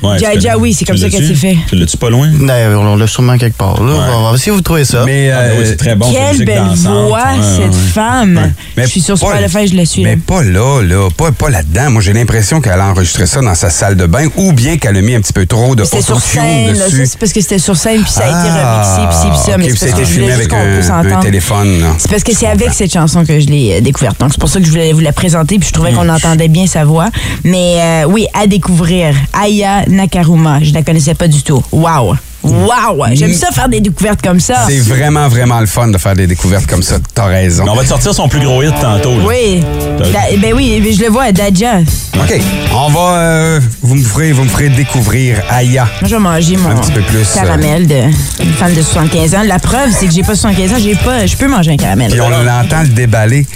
que- 0.03 0.19
Jaja, 0.21 0.59
oui, 0.59 0.75
c'est 0.75 0.85
comme 0.85 0.97
ça 0.97 1.09
qu'elle 1.09 1.27
s'est 1.27 1.35
fait. 1.35 1.57
Tu 1.69 1.77
l'as-tu 1.77 1.97
pas 1.97 2.11
loin? 2.11 2.29
D'ailleurs, 2.41 2.81
on 2.81 2.97
l'a 2.97 3.07
sûrement 3.07 3.39
quelque 3.39 3.57
part. 3.57 3.83
Là. 3.83 3.93
On 3.95 3.99
va 4.13 4.19
voir 4.19 4.39
si 4.39 4.51
vous 4.51 4.61
trouvez 4.61 4.85
ça. 4.85 5.03
Mais, 5.07 5.31
Ah, 5.31 5.43
ben 5.43 5.51
euh, 5.51 5.55
oui, 5.61 5.65
c'est 5.67 5.77
très 5.77 5.95
bon. 5.97 6.11
Quelle 6.13 6.45
belle 6.45 6.63
voix, 6.75 7.25
cette 7.57 7.75
femme. 7.75 8.53
je 8.77 8.87
suis 8.87 9.01
sur 9.01 9.17
Spotify, 9.19 9.67
je 9.69 9.77
la 9.77 9.85
suis. 9.87 10.03
là. 10.03 10.11
Mais 10.11 10.17
pas 10.17 10.43
là, 10.43 10.83
là. 10.83 11.09
Pas, 11.17 11.33
pas 11.33 11.49
là-dedans. 11.51 11.91
Moi, 11.91 12.03
j'ai 12.03 12.13
l'impression 12.13 12.61
qu'elle 12.61 12.81
a 12.81 12.87
enregistré 12.89 13.27
ça 13.27 13.41
dans 13.41 13.55
sa 13.55 13.71
salle 13.71 13.97
de 13.97 14.07
bain 14.07 14.27
ou 14.37 14.53
bien 14.53 14.77
qu'elle 14.77 14.97
a 14.97 15.01
mis 15.03 15.15
un 15.15 15.21
petit 15.21 15.33
peu 15.33 15.47
trop 15.47 15.75
de 15.75 15.83
autotune 15.83 16.03
ça, 16.03 16.94
dessus. 17.01 17.07
c'est 17.13 17.19
parce 17.19 17.33
que 17.33 17.41
c'était 17.41 17.59
sur 17.59 17.77
scène, 17.77 18.03
puis 18.03 18.11
ça 18.13 18.25
a 18.25 18.29
été 18.29 18.51
remixé, 18.51 19.29
puis 19.29 19.39
ça, 19.39 19.53
Ah, 19.55 19.59
mais 19.59 19.71
c'est 19.71 19.87
parce 19.91 20.01
que 20.01 20.05
je 20.07 20.13
voulais 20.15 20.27
juste 20.35 20.53
avec 20.53 20.89
qu'on 20.89 20.95
entendre. 20.95 21.21
téléphone. 21.21 21.85
C'est 21.99 22.11
parce 22.11 22.23
que 22.23 22.35
c'est 22.35 22.47
avec 22.47 22.73
cette 22.73 22.93
chanson 22.93 23.25
que 23.25 23.39
je 23.41 23.47
l'ai 23.47 23.77
euh, 23.77 23.81
découverte. 23.81 24.19
Donc, 24.21 24.31
c'est 24.33 24.41
pour 24.41 24.49
ça 24.49 24.59
que 24.61 24.67
je 24.67 24.71
voulais 24.71 24.93
vous 24.93 25.01
la 25.01 25.13
présenter, 25.13 25.59
puis 25.59 25.69
je 25.69 25.73
trouvais 25.73 25.93
qu'on 25.93 26.09
entendait 26.09 26.49
bien 26.49 26.67
sa 26.67 26.85
voix. 26.85 27.09
Mais 27.45 27.77
euh, 27.81 28.05
oui, 28.09 28.27
à 28.35 28.47
découvrir, 28.47 29.15
Aya 29.33 29.85
Nakaruma. 29.87 30.61
Je 30.63 30.73
la 30.73 30.83
connaissais 30.83 31.15
pas 31.15 31.29
du 31.29 31.43
tout. 31.43 31.63
Wow! 31.73 32.17
Wow! 32.45 33.05
J'aime 33.13 33.33
ça 33.33 33.49
faire 33.51 33.69
des 33.69 33.81
découvertes 33.81 34.21
comme 34.23 34.41
ça. 34.41 34.67
C'est 34.69 34.79
vraiment, 34.81 35.29
vraiment 35.29 35.61
le 35.61 35.67
fun 35.67 35.89
de 35.89 35.99
faire 35.99 36.15
des 36.15 36.27
découvertes 36.27 36.67
comme 36.67 36.83
ça. 36.83 36.97
T'as 37.15 37.25
raison. 37.27 37.65
Mais 37.65 37.71
on 37.71 37.75
va 37.75 37.83
te 37.83 37.89
sortir 37.89 38.15
son 38.15 38.29
plus 38.29 38.41
gros 38.41 38.63
hit 38.63 38.75
tantôt. 38.81 39.17
là. 39.17 39.25
Oui. 39.27 39.61
Da- 39.99 40.37
ben 40.39 40.53
oui, 40.55 40.95
je 40.97 41.03
le 41.03 41.09
vois, 41.11 41.33
Daja. 41.33 41.77
Moi, 42.15 42.25
OK. 42.29 42.41
On 42.75 42.89
va. 42.91 43.01
euh, 43.19 43.61
vous, 43.83 43.95
me 43.95 44.03
ferez, 44.05 44.33
vous 44.33 44.45
me 44.45 44.49
ferez 44.49 44.69
découvrir 44.69 45.43
Aya. 45.51 45.87
je 46.03 46.09
vais 46.15 46.19
manger 46.19 46.57
mon 46.57 46.71
Un 46.71 46.77
petit 46.77 46.93
peu 46.93 47.01
plus, 47.03 47.19
euh, 47.19 47.41
caramel 47.43 47.87
de 47.87 47.95
une 48.43 48.53
femme 48.53 48.75
de 48.75 48.83
75 48.83 49.35
ans. 49.35 49.43
La 49.47 49.59
preuve, 49.59 49.91
c'est 49.93 50.07
que 50.07 50.13
j'ai 50.13 50.23
pas 50.23 50.35
75 50.35 50.73
ans, 50.73 50.77
j'ai 50.83 50.95
pas, 50.97 51.27
je 51.27 51.37
peux 51.37 51.49
manger 51.49 51.73
un 51.73 51.77
caramel. 51.77 52.11
Puis 52.11 52.21
on 52.21 52.29
l'entend 52.29 52.83
le 52.83 52.89
déballer. 52.89 53.47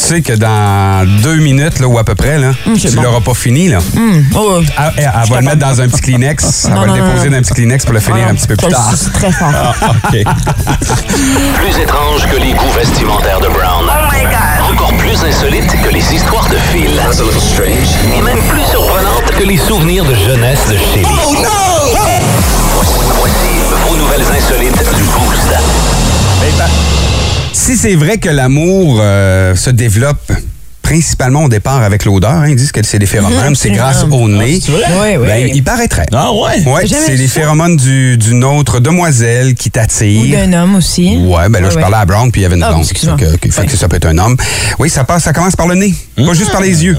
Tu 0.00 0.14
sais 0.14 0.22
que 0.22 0.32
dans 0.34 1.04
deux 1.22 1.36
minutes, 1.38 1.80
là, 1.80 1.88
ou 1.88 1.98
à 1.98 2.04
peu 2.04 2.14
près, 2.14 2.38
là, 2.38 2.52
c'est 2.78 2.88
tu 2.88 2.96
bon. 2.96 3.02
l'auras 3.02 3.20
pas 3.20 3.34
fini, 3.34 3.68
là. 3.68 3.78
Oh, 4.36 4.58
Elle, 4.60 4.66
elle- 4.96 5.10
elle 5.24 5.28
va 5.30 5.36
le 5.40 5.42
mettre 5.44 5.58
dans 5.58 5.80
un 5.80 5.88
petit 5.88 6.00
Kleenex. 6.02 6.64
Elle 6.68 6.74
Non, 6.74 6.80
va 6.82 6.86
non, 6.86 6.94
le 6.94 7.02
déposer 7.02 7.24
non. 7.26 7.30
dans 7.32 7.36
un 7.38 7.40
petit 7.42 7.54
Kleenex 7.54 7.84
pour 7.84 7.94
le 7.94 8.00
finir 8.00 8.28
un 8.28 8.34
petit 8.34 8.46
peu 8.46 8.56
plus 8.56 8.68
tard. 8.68 8.92
C'est 8.96 9.12
très 9.12 9.32
fort. 9.32 9.50
Ah. 9.52 9.74
Plus 10.12 11.82
étrange 11.82 12.26
que 12.30 12.36
les 12.36 12.52
goûts 12.52 12.70
vestimentaires 12.78 13.40
de 13.40 13.48
Brown. 13.48 13.84
Oh 13.86 14.08
my 14.12 14.22
God! 14.22 14.72
Encore 14.72 14.96
plus 14.96 15.22
insolite 15.24 15.66
que 15.82 15.88
les 15.90 16.14
histoires 16.14 16.48
de 16.48 16.56
Phil. 16.72 16.92
That's 16.96 17.18
a 17.20 17.24
little 17.24 17.40
strange. 17.40 17.88
Et 18.16 18.22
même 18.22 18.38
plus 18.48 18.62
surprenante 18.70 19.24
que 19.36 19.42
les 19.44 19.56
souvenirs 19.58 20.04
de 20.04 20.14
jeunesse 20.14 20.60
de 20.68 20.76
Shelly. 20.76 21.06
Oh 21.26 21.34
no! 21.34 21.48
Voici, 22.74 22.98
voici 23.18 23.60
vos 23.88 23.96
nouvelles 23.96 24.24
insolites 24.36 24.94
du 24.94 25.02
Boost. 25.02 25.54
Si 27.60 27.76
c'est 27.76 27.96
vrai 27.96 28.18
que 28.18 28.28
l'amour 28.28 28.98
euh, 29.02 29.54
se 29.56 29.68
développe 29.70 30.32
principalement 30.80 31.44
au 31.44 31.48
départ 31.48 31.82
avec 31.82 32.04
l'odeur, 32.04 32.30
hein, 32.30 32.48
ils 32.48 32.54
disent 32.56 32.70
que 32.72 32.80
c'est 32.86 33.00
des 33.00 33.04
phéromones, 33.06 33.54
c'est 33.56 33.70
grâce 33.70 34.04
au 34.04 34.28
nez. 34.28 34.60
Oui, 34.68 35.16
oui. 35.18 35.26
Ben, 35.26 35.50
il 35.52 35.62
paraîtrait. 35.64 36.06
Ah 36.12 36.32
ouais? 36.32 36.62
Ouais, 36.66 36.86
c'est 36.86 37.16
les 37.16 37.26
phéromones 37.26 37.76
du- 37.76 38.16
d'une 38.16 38.44
autre 38.44 38.78
demoiselle 38.80 39.54
qui 39.54 39.68
Ou 39.68 39.72
t'attire. 39.72 40.38
d'un 40.46 40.52
homme 40.62 40.76
aussi. 40.76 41.16
Ouais, 41.18 41.48
ben 41.50 41.58
là, 41.60 41.66
Ouais, 41.66 41.70
je 41.72 41.74
ouais. 41.76 41.82
parlais 41.82 41.96
à 41.96 42.06
Brown, 42.06 42.30
puis 42.30 42.40
il 42.40 42.44
y 42.44 42.46
avait 42.46 42.54
une 42.56 42.62
Ah, 42.62 42.70
blonde. 42.70 42.82
excuse-moi. 42.84 43.18
Fait 43.18 43.38
que, 43.38 43.50
fait 43.50 43.66
que 43.66 43.76
ça 43.76 43.88
peut 43.88 43.96
être 43.96 44.06
un 44.06 44.16
homme. 44.18 44.36
Oui, 44.78 44.88
ça, 44.88 45.02
passe, 45.04 45.24
ça 45.24 45.32
commence 45.32 45.56
par 45.56 45.66
le 45.66 45.74
nez, 45.74 45.92
pas 46.16 46.32
juste 46.32 46.52
par 46.52 46.60
les 46.62 46.84
yeux. 46.84 46.96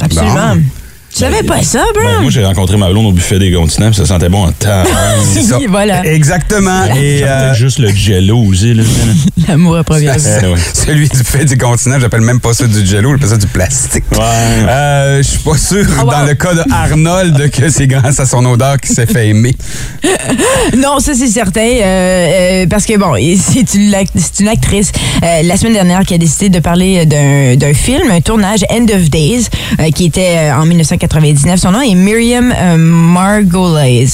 Absolument. 0.00 0.56
Bon. 0.56 0.62
Tu 1.12 1.18
savais 1.18 1.42
pas 1.42 1.62
ça, 1.62 1.82
Ben, 1.94 2.02
Brown? 2.02 2.22
moi, 2.22 2.30
j'ai 2.30 2.44
rencontré 2.44 2.76
ma 2.76 2.88
blonde 2.88 3.06
au 3.06 3.12
buffet 3.12 3.38
des 3.40 3.52
continents, 3.52 3.88
puis 3.90 3.96
ça 3.96 4.06
sentait 4.06 4.28
bon 4.28 4.44
en 4.46 4.52
temps. 4.52 4.84
C'est 5.34 5.42
ça. 5.42 5.58
Voilà. 5.68 6.04
Exactement. 6.06 6.84
Et 6.94 7.24
euh, 7.24 7.52
juste 7.54 7.78
le 7.78 7.88
jello 7.92 8.38
aussi. 8.38 8.74
Là. 8.74 8.84
L'amour 9.48 9.76
à 9.78 9.84
première 9.84 10.14
vue. 10.14 10.20
c'est- 10.20 10.46
ouais. 10.46 10.58
celui 10.72 11.08
du 11.08 11.18
fait 11.24 11.44
du 11.44 11.58
continent, 11.58 11.98
j'appelle 12.00 12.20
même 12.20 12.38
pas 12.40 12.54
ça 12.54 12.66
du 12.66 12.86
jello, 12.86 13.12
j'appelle 13.12 13.28
ça 13.28 13.36
du 13.36 13.46
plastique. 13.48 14.04
Ouais. 14.12 14.18
Euh, 14.68 15.16
je 15.18 15.22
suis 15.28 15.38
pas 15.40 15.56
sûr, 15.58 15.84
Ah, 15.98 16.04
wow. 16.04 16.10
dans 16.12 16.22
le 16.26 16.34
cas 16.34 16.54
de 16.54 16.62
Arnold, 16.72 17.50
que 17.50 17.68
c'est 17.70 17.86
grâce 17.88 18.20
à 18.20 18.26
son 18.26 18.44
odeur 18.46 18.76
qu'il 18.78 18.94
s'est 18.94 19.06
fait 19.06 19.28
aimer. 19.28 19.54
Non, 20.76 21.00
ça 21.00 21.12
c'est 21.14 21.26
certain, 21.28 21.60
euh, 21.60 21.82
euh, 22.62 22.66
parce 22.68 22.86
que 22.86 22.96
bon, 22.96 23.14
c'est 23.38 23.74
une, 23.74 23.92
une 24.40 24.48
actrice 24.48 24.92
euh, 25.22 25.42
la 25.42 25.56
semaine 25.56 25.72
dernière 25.72 26.02
qui 26.04 26.14
a 26.14 26.18
décidé 26.18 26.48
de 26.48 26.60
parler 26.60 27.04
d'un 27.06 27.56
d'un 27.56 27.74
film, 27.74 28.10
un 28.10 28.20
tournage 28.20 28.64
End 28.70 28.86
of 28.94 29.10
Days, 29.10 29.46
euh, 29.80 29.90
qui 29.90 30.06
était 30.06 30.50
en 30.52 30.64
1999. 31.06 31.58
Son 31.58 31.72
nom 31.72 31.80
est 31.80 31.94
Miriam 31.94 32.52
euh. 32.56 32.76
Margolyes, 32.76 34.08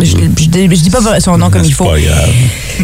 je, 0.00 0.04
je, 0.04 0.82
dis 0.82 0.90
pas 0.90 1.20
son 1.20 1.38
nom 1.38 1.50
comme 1.50 1.64
il 1.64 1.72
faut. 1.72 1.90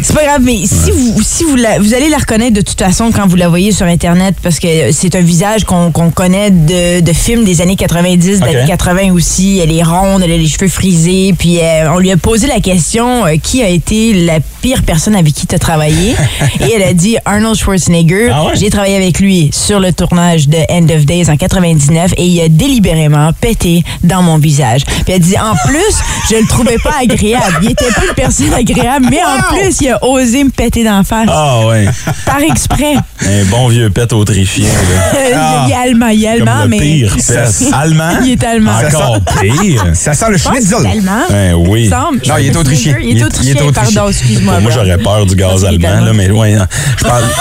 C'est 0.01 0.13
pas 0.15 0.23
grave, 0.25 0.41
mais 0.43 0.65
si 0.65 0.91
vous 0.91 1.21
si 1.23 1.43
vous 1.43 1.55
la- 1.55 1.79
vous 1.79 1.93
allez 1.93 2.09
la 2.09 2.17
reconnaître 2.17 2.53
de 2.53 2.61
toute 2.61 2.79
façon 2.79 3.11
quand 3.11 3.27
vous 3.27 3.35
la 3.35 3.49
voyez 3.49 3.71
sur 3.71 3.85
internet 3.85 4.35
parce 4.43 4.59
que 4.59 4.91
c'est 4.91 5.15
un 5.15 5.21
visage 5.21 5.63
qu'on 5.63 5.91
qu'on 5.91 6.11
connaît 6.11 6.51
de, 6.51 6.99
de 7.01 7.13
films 7.13 7.43
des 7.45 7.61
années 7.61 7.75
90, 7.75 8.39
des 8.39 8.43
années 8.45 8.67
80 8.67 9.13
aussi. 9.13 9.59
Elle 9.63 9.71
est 9.71 9.83
ronde, 9.83 10.21
elle 10.23 10.31
a 10.31 10.37
les 10.37 10.47
cheveux 10.47 10.67
frisés, 10.67 11.33
puis 11.37 11.59
euh, 11.59 11.91
on 11.93 11.99
lui 11.99 12.11
a 12.11 12.17
posé 12.17 12.47
la 12.47 12.59
question 12.59 13.25
euh, 13.25 13.35
qui 13.41 13.63
a 13.63 13.69
été 13.69 14.13
la 14.13 14.39
pire 14.61 14.83
personne 14.83 15.15
avec 15.15 15.33
qui 15.33 15.47
tu 15.47 15.55
as 15.55 15.59
travaillé? 15.59 16.15
Et 16.59 16.73
elle 16.75 16.83
a 16.83 16.93
dit 16.93 17.17
Arnold 17.25 17.55
Schwarzenegger. 17.57 18.29
Ah 18.33 18.45
ouais? 18.45 18.51
J'ai 18.55 18.69
travaillé 18.69 18.95
avec 18.95 19.19
lui 19.19 19.49
sur 19.53 19.79
le 19.79 19.91
tournage 19.93 20.47
de 20.49 20.57
End 20.69 20.87
of 20.95 21.05
Days 21.05 21.29
en 21.29 21.37
99 21.37 22.13
et 22.17 22.25
il 22.25 22.41
a 22.41 22.49
délibérément 22.49 23.31
pété 23.39 23.83
dans 24.03 24.21
mon 24.21 24.37
visage. 24.37 24.83
Puis 24.85 25.13
elle 25.13 25.19
dit 25.19 25.35
en 25.37 25.55
plus, 25.67 25.95
je 26.29 26.35
le 26.41 26.47
trouvais 26.47 26.77
pas 26.83 26.95
agréable. 27.01 27.59
Il 27.63 27.71
était 27.71 27.85
pas 27.91 28.05
une 28.07 28.13
personne 28.15 28.53
agréable, 28.53 29.07
mais 29.09 29.19
en 29.23 29.41
plus, 29.53 29.81
a 29.89 30.03
osé 30.03 30.43
me 30.43 30.49
péter 30.49 30.83
d'en 30.83 31.03
face. 31.03 31.27
Ah 31.31 31.65
ouais. 31.67 31.85
Par 32.25 32.39
exprès. 32.39 32.95
Un 33.25 33.43
bon 33.49 33.67
vieux 33.67 33.89
pet 33.89 34.11
autrichien. 34.13 34.67
Là. 34.67 35.65
il 35.67 35.71
est 35.71 35.75
allemand, 35.75 36.07
il 36.07 36.23
est 36.25 36.37
Comme 36.39 36.47
allemand, 36.47 36.63
le 36.63 36.69
mais. 36.69 36.77
pire 36.79 37.15
pet. 37.15 37.49
Allemand? 37.73 38.09
Il 38.23 38.31
est 38.31 38.43
allemand. 38.43 38.71
Encore 38.87 39.19
pire. 39.41 39.85
Ça 39.93 40.13
sent 40.13 40.25
le 40.29 40.37
schnitzel. 40.37 40.85
allemand. 40.85 41.23
Ben 41.29 41.53
oui. 41.55 41.83
Il 41.85 41.89
semble. 41.89 42.21
Non, 42.27 42.35
il 42.39 42.47
est 42.47 42.55
autrichien. 42.55 42.95
Il 43.01 43.09
Il 43.09 43.09
est- 43.09 43.11
est 43.11 43.15
il 43.15 43.21
est 43.21 43.25
autrichien, 43.25 43.65
autrichien. 43.65 43.93
pardon, 43.95 44.09
excuse-moi. 44.09 44.59
Moi, 44.59 44.71
j'aurais 44.71 44.97
peur 44.97 45.25
du 45.25 45.35
gaz 45.35 45.63
allemand, 45.65 45.87
allemand. 45.89 46.05
là, 46.05 46.13
mais 46.13 46.29
ouais, 46.31 46.53
hein. 46.53 46.67
je 46.97 47.03
parle. 47.03 47.23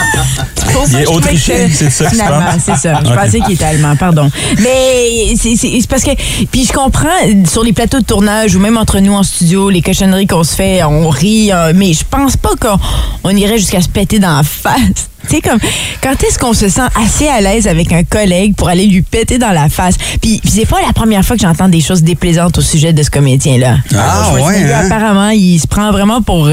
Il 0.88 0.96
est 0.96 1.06
autrichien, 1.06 1.68
c'est 1.72 1.90
ça 1.90 2.06
que 2.06 2.16
c'est 2.58 2.76
ça. 2.76 3.00
Je 3.04 3.12
pensais 3.14 3.40
qu'il 3.40 3.54
était 3.54 3.64
allemand, 3.64 3.94
pardon. 3.96 4.30
Mais 4.60 5.34
c'est 5.36 5.56
c'est- 5.56 5.78
c'est 5.80 5.86
parce 5.88 6.02
que. 6.02 6.10
Puis 6.50 6.66
je 6.66 6.72
comprends, 6.72 7.08
sur 7.48 7.62
les 7.62 7.72
plateaux 7.72 8.00
de 8.00 8.04
tournage 8.04 8.56
ou 8.56 8.58
même 8.60 8.76
entre 8.76 8.98
nous 8.98 9.12
en 9.12 9.22
studio, 9.22 9.70
les 9.70 9.82
cochonneries 9.82 10.26
qu'on 10.26 10.42
se 10.42 10.54
fait, 10.54 10.82
on 10.82 11.08
rit, 11.10 11.52
euh, 11.52 11.72
mais 11.74 11.92
je 11.92 12.02
pense 12.08 12.33
pas 12.38 12.54
qu'on 12.60 12.78
on 13.24 13.30
irait 13.36 13.58
jusqu'à 13.58 13.80
se 13.80 13.88
péter 13.88 14.18
dans 14.18 14.36
la 14.36 14.42
face. 14.42 15.08
Tu 15.28 15.36
sais, 15.36 15.40
comme, 15.40 15.58
quand 16.02 16.22
est-ce 16.22 16.38
qu'on 16.38 16.52
se 16.52 16.68
sent 16.68 16.82
assez 17.02 17.26
à 17.26 17.40
l'aise 17.40 17.66
avec 17.66 17.90
un 17.92 18.04
collègue 18.04 18.54
pour 18.56 18.68
aller 18.68 18.86
lui 18.86 19.00
péter 19.00 19.38
dans 19.38 19.52
la 19.52 19.70
face? 19.70 19.96
Puis, 20.20 20.38
puis 20.42 20.50
c'est 20.50 20.66
pas 20.66 20.82
la 20.86 20.92
première 20.92 21.24
fois 21.24 21.34
que 21.36 21.40
j'entends 21.42 21.68
des 21.68 21.80
choses 21.80 22.02
déplaisantes 22.02 22.58
au 22.58 22.60
sujet 22.60 22.92
de 22.92 23.02
ce 23.02 23.08
comédien-là. 23.10 23.78
Ah, 23.96 24.26
Schwarzenegger, 24.28 24.64
ouais, 24.66 24.72
hein? 24.74 24.82
Apparemment, 24.84 25.30
il 25.30 25.58
se 25.58 25.66
prend 25.66 25.90
vraiment 25.92 26.20
pour 26.20 26.46
euh, 26.46 26.50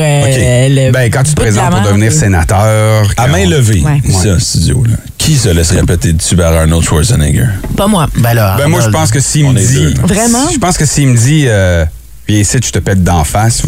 le. 0.69 0.91
Ben, 0.91 1.11
quand 1.11 1.23
tu 1.23 1.31
te 1.31 1.35
de 1.35 1.41
présentes 1.41 1.69
pour 1.71 1.81
devenir 1.81 2.13
sénateur. 2.13 3.11
À 3.17 3.27
main 3.27 3.45
levée, 3.45 3.81
Ouais. 3.83 4.00
ici 4.05 4.31
en 4.31 4.39
studio, 4.39 4.83
là. 4.85 4.95
Qui 5.17 5.35
se 5.35 5.50
laisserait 5.50 5.83
péter 5.83 6.13
dessus 6.13 6.38
par 6.38 6.53
Arnold 6.53 6.83
Schwarzenegger? 6.83 7.47
Pas 7.75 7.88
moi. 7.88 8.07
Ben 8.17 8.33
là, 8.33 8.55
Ben, 8.57 8.67
moi, 8.69 8.79
je 8.79 8.89
pense 8.89 9.11
que 9.11 9.19
s'il 9.19 9.47
me 9.51 9.59
dit. 9.59 9.73
deux. 9.75 9.93
Vraiment? 10.07 10.50
Je 10.51 10.57
pense 10.57 10.77
que 10.77 10.85
s'il 10.85 11.09
me 11.09 11.17
dit, 11.17 11.43
euh, 11.47 11.83
viens 12.27 12.39
ici, 12.39 12.57
je 12.63 12.71
te 12.71 12.79
pète 12.79 13.03
d'en 13.03 13.25
face. 13.25 13.63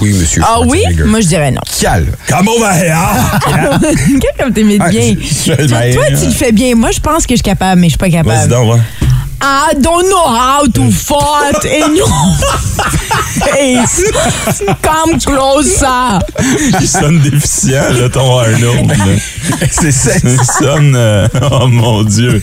Oui, 0.00 0.12
monsieur. 0.12 0.42
Ah 0.44 0.60
oui? 0.66 0.82
Moi, 1.06 1.20
je 1.20 1.26
dirais 1.26 1.50
non. 1.50 1.60
Calme. 1.80 2.12
Come 2.28 2.48
over 2.48 2.72
here! 2.72 2.96
Comme 4.38 4.52
t'imites 4.52 4.80
Ah, 4.84 4.88
bien. 4.90 5.14
Toi, 5.14 6.04
tu 6.18 6.26
le 6.26 6.32
fais 6.32 6.52
bien. 6.52 6.74
Moi, 6.74 6.90
je 6.90 7.00
pense 7.00 7.26
que 7.26 7.32
je 7.34 7.36
suis 7.36 7.42
capable, 7.42 7.80
mais 7.80 7.88
je 7.88 7.90
suis 7.92 7.98
pas 7.98 8.06
Vas-y 8.08 8.22
capable. 8.22 8.48
donc, 8.48 8.74
ouais. 8.74 8.80
I 9.40 9.72
don't 9.80 10.08
know 10.08 10.26
how 10.26 10.66
to 10.66 10.90
fight 10.90 11.64
in 11.64 11.94
your 11.94 12.08
face. 13.38 14.02
Come 14.82 15.20
closer. 15.20 16.18
Il 16.80 16.88
sonne 16.88 17.20
déficient, 17.20 17.92
là, 18.00 18.08
ton 18.08 18.36
Arnold. 18.40 18.92
C'est 19.70 19.92
ça. 19.92 20.10
Il 20.24 20.40
sonne... 20.44 20.96
euh, 20.96 21.28
oh, 21.52 21.68
mon 21.68 22.02
Dieu. 22.02 22.42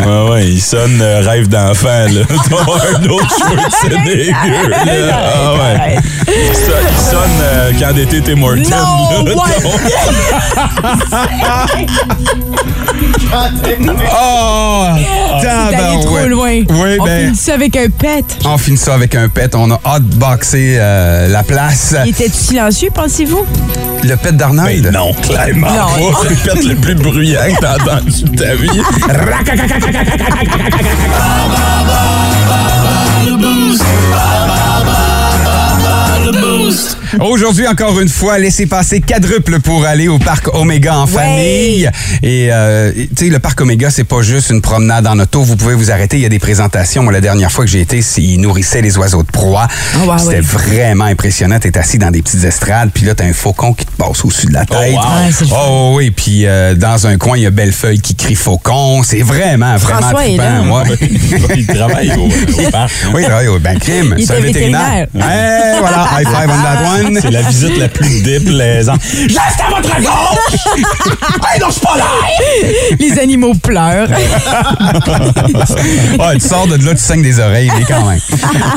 Ouais, 0.00 0.28
ouais, 0.30 0.46
il 0.48 0.60
sonne 0.60 1.00
euh, 1.00 1.22
rêve 1.24 1.48
d'enfant, 1.48 1.88
là. 2.10 2.20
Ton 2.50 2.58
Arnold 2.74 3.26
Schwarzenegger, 3.38 4.34
là. 4.68 4.84
Ah, 5.12 5.54
ouais. 5.54 5.96
Il 6.26 6.54
sonne, 6.56 6.88
il 6.90 6.98
sonne 7.10 7.40
euh, 7.40 7.72
quand 7.80 7.92
d'été 7.94 8.20
t'es 8.20 8.34
mortem, 8.34 8.64
No, 8.64 9.24
là. 9.24 9.34
what? 9.34 9.48
Oh! 14.10 14.96
Tabarouette. 15.42 16.17
Loin. 16.26 16.50
Oui, 16.68 16.96
On 17.00 17.04
ben, 17.04 17.26
finit 17.26 17.36
ça 17.36 17.54
avec 17.54 17.76
un 17.76 17.88
pet. 17.88 18.24
on 18.44 18.58
finit 18.58 18.76
ça 18.76 18.94
avec 18.94 19.14
un 19.14 19.28
pet. 19.28 19.54
On 19.54 19.70
a 19.70 19.80
hotboxé 19.84 20.76
euh, 20.78 21.28
la 21.28 21.42
place. 21.42 21.94
Il 22.04 22.10
était 22.10 22.28
silencieux, 22.28 22.90
pensez-vous? 22.92 23.44
Le 24.04 24.14
pet 24.16 24.36
d'Arnold? 24.36 24.82
Ben 24.82 24.92
non, 24.92 25.12
clairement 25.14 25.68
Non. 25.70 26.12
pas. 26.12 26.18
C'est 26.22 26.30
le 26.30 26.54
pet 26.54 26.64
le 26.68 26.74
plus 26.76 26.94
bruyant 26.94 27.40
que 27.54 27.60
t'as 27.60 27.74
entendu 27.76 28.22
de 28.24 28.36
ta 28.36 28.54
vie. 28.54 28.68
Aujourd'hui, 37.20 37.66
encore 37.66 37.98
une 38.00 38.08
fois, 38.08 38.38
laissez 38.38 38.66
passer 38.66 39.00
quadruple 39.00 39.60
pour 39.60 39.84
aller 39.84 40.08
au 40.08 40.18
parc 40.18 40.48
Omega 40.54 40.96
en 40.96 41.06
famille. 41.06 41.88
Et 42.22 42.48
euh, 42.52 42.92
tu 42.94 43.24
sais, 43.26 43.30
le 43.30 43.38
parc 43.38 43.60
Omega, 43.60 43.90
c'est 43.90 44.04
pas 44.04 44.22
juste 44.22 44.50
une 44.50 44.60
promenade 44.60 45.06
en 45.06 45.18
auto. 45.18 45.42
Vous 45.42 45.56
pouvez 45.56 45.74
vous 45.74 45.90
arrêter. 45.90 46.16
Il 46.16 46.22
y 46.22 46.26
a 46.26 46.30
des 46.30 46.38
présentations. 46.38 47.02
Moi, 47.02 47.12
la 47.12 47.20
dernière 47.20 47.50
fois 47.52 47.64
que 47.64 47.70
j'ai 47.70 47.80
été, 47.80 48.02
c'est- 48.02 48.22
ils 48.22 48.38
nourrissaient 48.40 48.82
les 48.82 48.96
oiseaux 48.98 49.22
de 49.22 49.30
proie. 49.30 49.68
Oh, 49.96 50.06
wow, 50.08 50.18
C'était 50.18 50.34
ouais. 50.36 50.40
vraiment 50.40 51.04
impressionnant. 51.04 51.58
T'es 51.58 51.76
assis 51.78 51.98
dans 51.98 52.10
des 52.10 52.22
petites 52.22 52.44
estrades, 52.44 52.90
puis 52.92 53.04
là, 53.04 53.14
t'as 53.14 53.24
un 53.24 53.32
faucon 53.32 53.72
qui 53.72 53.84
te 53.86 53.92
passe 53.92 54.24
au-dessus 54.24 54.46
de 54.46 54.52
la 54.54 54.64
tête. 54.64 54.92
wow. 54.92 54.98
Ouais, 54.98 55.30
c'est 55.32 55.44
le 55.44 55.50
fun. 55.50 55.56
Oh 55.68 55.92
oui, 55.96 56.10
puis 56.10 56.46
euh, 56.46 56.74
dans 56.74 57.06
un 57.06 57.16
coin, 57.16 57.36
il 57.36 57.42
y 57.42 57.46
a 57.46 57.50
Bellefeuille 57.50 58.00
qui 58.00 58.14
crie 58.14 58.34
faucon. 58.34 59.02
C'est 59.02 59.22
vraiment, 59.22 59.76
vraiment 59.76 60.00
François 60.00 60.26
est 60.26 60.36
là. 60.36 60.62
ouais. 60.62 60.98
il 61.56 61.66
travaille 61.66 62.12
au, 62.16 62.26
au 62.26 62.70
parc. 62.70 62.90
hein. 63.04 63.10
Oui, 63.14 63.22
il 63.22 63.26
travaille 63.26 63.48
au 63.48 63.58
ben, 63.58 63.78
crime. 63.78 64.14
Il 64.18 64.26
C'est 64.26 64.34
un 64.34 64.36
était 64.38 64.46
vétérinaire. 64.48 65.06
vétérinaire. 65.12 65.76
Voilà, 65.80 66.08
high 66.18 66.26
five 66.28 66.50
on 66.50 66.62
that 66.62 66.82
one. 66.96 66.97
C'est 67.20 67.30
la 67.30 67.42
visite 67.42 67.78
la 67.78 67.88
plus 67.88 68.22
déplaisante. 68.22 69.00
Je 69.12 69.22
reste 69.22 69.60
à 69.66 69.70
votre 69.74 69.96
gauche! 69.96 70.84
hey, 71.52 71.60
non, 71.60 71.66
c'est 71.70 71.82
pas 71.82 71.96
là! 71.96 72.04
Les 72.98 73.18
animaux 73.18 73.54
pleurent. 73.54 74.08
Ouais, 76.18 76.34
tu 76.34 76.48
sors 76.48 76.66
de 76.66 76.74
là, 76.84 76.92
tu 76.92 76.98
saignes 76.98 77.22
des 77.22 77.38
oreilles, 77.40 77.70
mais 77.78 77.84
quand 77.84 78.04
même. 78.04 78.18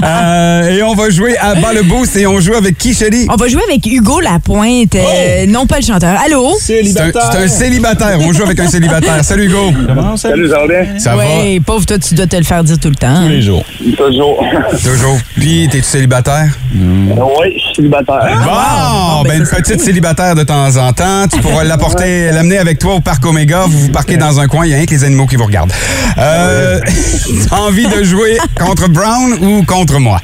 Euh, 0.03 0.69
et 0.69 0.83
on 0.83 0.93
va 0.95 1.09
jouer 1.09 1.37
à 1.37 1.55
bas 1.55 1.73
le 1.73 1.83
boost 1.83 2.15
et 2.15 2.27
on 2.27 2.39
joue 2.39 2.53
avec 2.53 2.77
qui, 2.77 2.93
Chélie? 2.93 3.27
On 3.29 3.35
va 3.35 3.47
jouer 3.47 3.61
avec 3.67 3.85
Hugo 3.85 4.19
Lapointe, 4.19 4.95
euh, 4.95 5.45
non 5.47 5.65
pas 5.65 5.77
le 5.77 5.85
chanteur. 5.85 6.17
Allô? 6.23 6.55
C'est 6.59 6.81
un, 6.99 7.11
c'est 7.11 7.37
un 7.37 7.47
célibataire. 7.47 8.17
On 8.19 8.31
joue 8.33 8.43
avec 8.43 8.59
un 8.59 8.67
célibataire. 8.67 9.23
Salut, 9.23 9.45
Hugo. 9.45 9.71
Salut, 10.17 10.49
ça? 10.49 10.57
Ça 10.97 11.17
Oui, 11.17 11.59
pauvre 11.59 11.85
toi, 11.85 11.97
tu 11.97 12.15
dois 12.15 12.27
te 12.27 12.35
le 12.35 12.43
faire 12.43 12.63
dire 12.63 12.77
tout 12.79 12.89
le 12.89 12.95
temps. 12.95 13.23
Tous 13.23 13.29
les 13.29 13.41
jours. 13.41 13.63
Toujours. 13.97 14.43
Toujours. 14.71 15.17
Puis, 15.35 15.67
t'es-tu 15.71 15.83
célibataire? 15.83 16.49
Oui, 16.73 17.53
je 17.55 17.59
suis 17.59 17.75
célibataire. 17.75 18.10
Bon, 18.19 19.23
ben, 19.23 19.29
ben, 19.29 19.39
une 19.39 19.47
petite 19.47 19.81
célibataire 19.81 20.35
de 20.35 20.43
temps 20.43 20.75
en 20.77 20.91
temps. 20.93 21.27
Tu 21.31 21.39
pourras 21.39 21.63
l'apporter, 21.63 22.31
l'amener 22.31 22.57
avec 22.57 22.79
toi 22.79 22.95
au 22.95 22.99
parc 22.99 23.25
Omega. 23.25 23.65
Vous 23.67 23.79
vous 23.79 23.89
parquez 23.89 24.17
dans 24.17 24.39
un 24.39 24.47
coin, 24.47 24.65
il 24.65 24.71
y 24.71 24.73
a 24.73 24.77
rien 24.77 24.85
que 24.85 24.91
les 24.91 25.03
animaux 25.03 25.27
qui 25.27 25.35
vous 25.37 25.45
regardent. 25.45 25.73
Euh, 26.17 26.79
envie 27.51 27.87
de 27.87 28.03
jouer 28.03 28.37
contre 28.59 28.89
Brown 28.89 29.33
ou 29.41 29.63
contre 29.63 29.99
moi? 29.99 30.19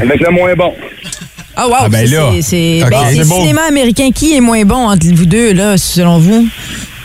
Avec 0.00 0.20
le 0.20 0.30
moins 0.30 0.54
bon. 0.54 0.72
Ah, 1.56 1.66
wow, 1.68 1.74
Ah, 1.80 1.88
ben 1.88 2.06
c'est- 2.06 2.42
c'est 2.42 2.80
Ok, 2.84 2.90
ben, 2.90 2.98
c'est 3.10 3.16
c'est 3.16 3.28
beau. 3.28 3.36
cinéma 3.36 3.62
américain. 3.68 4.10
Qui 4.14 4.36
est 4.36 4.40
moins 4.40 4.64
bon 4.64 4.88
entre 4.88 5.06
vous 5.06 5.26
deux, 5.26 5.52
là, 5.52 5.76
selon 5.76 6.18
vous? 6.18 6.46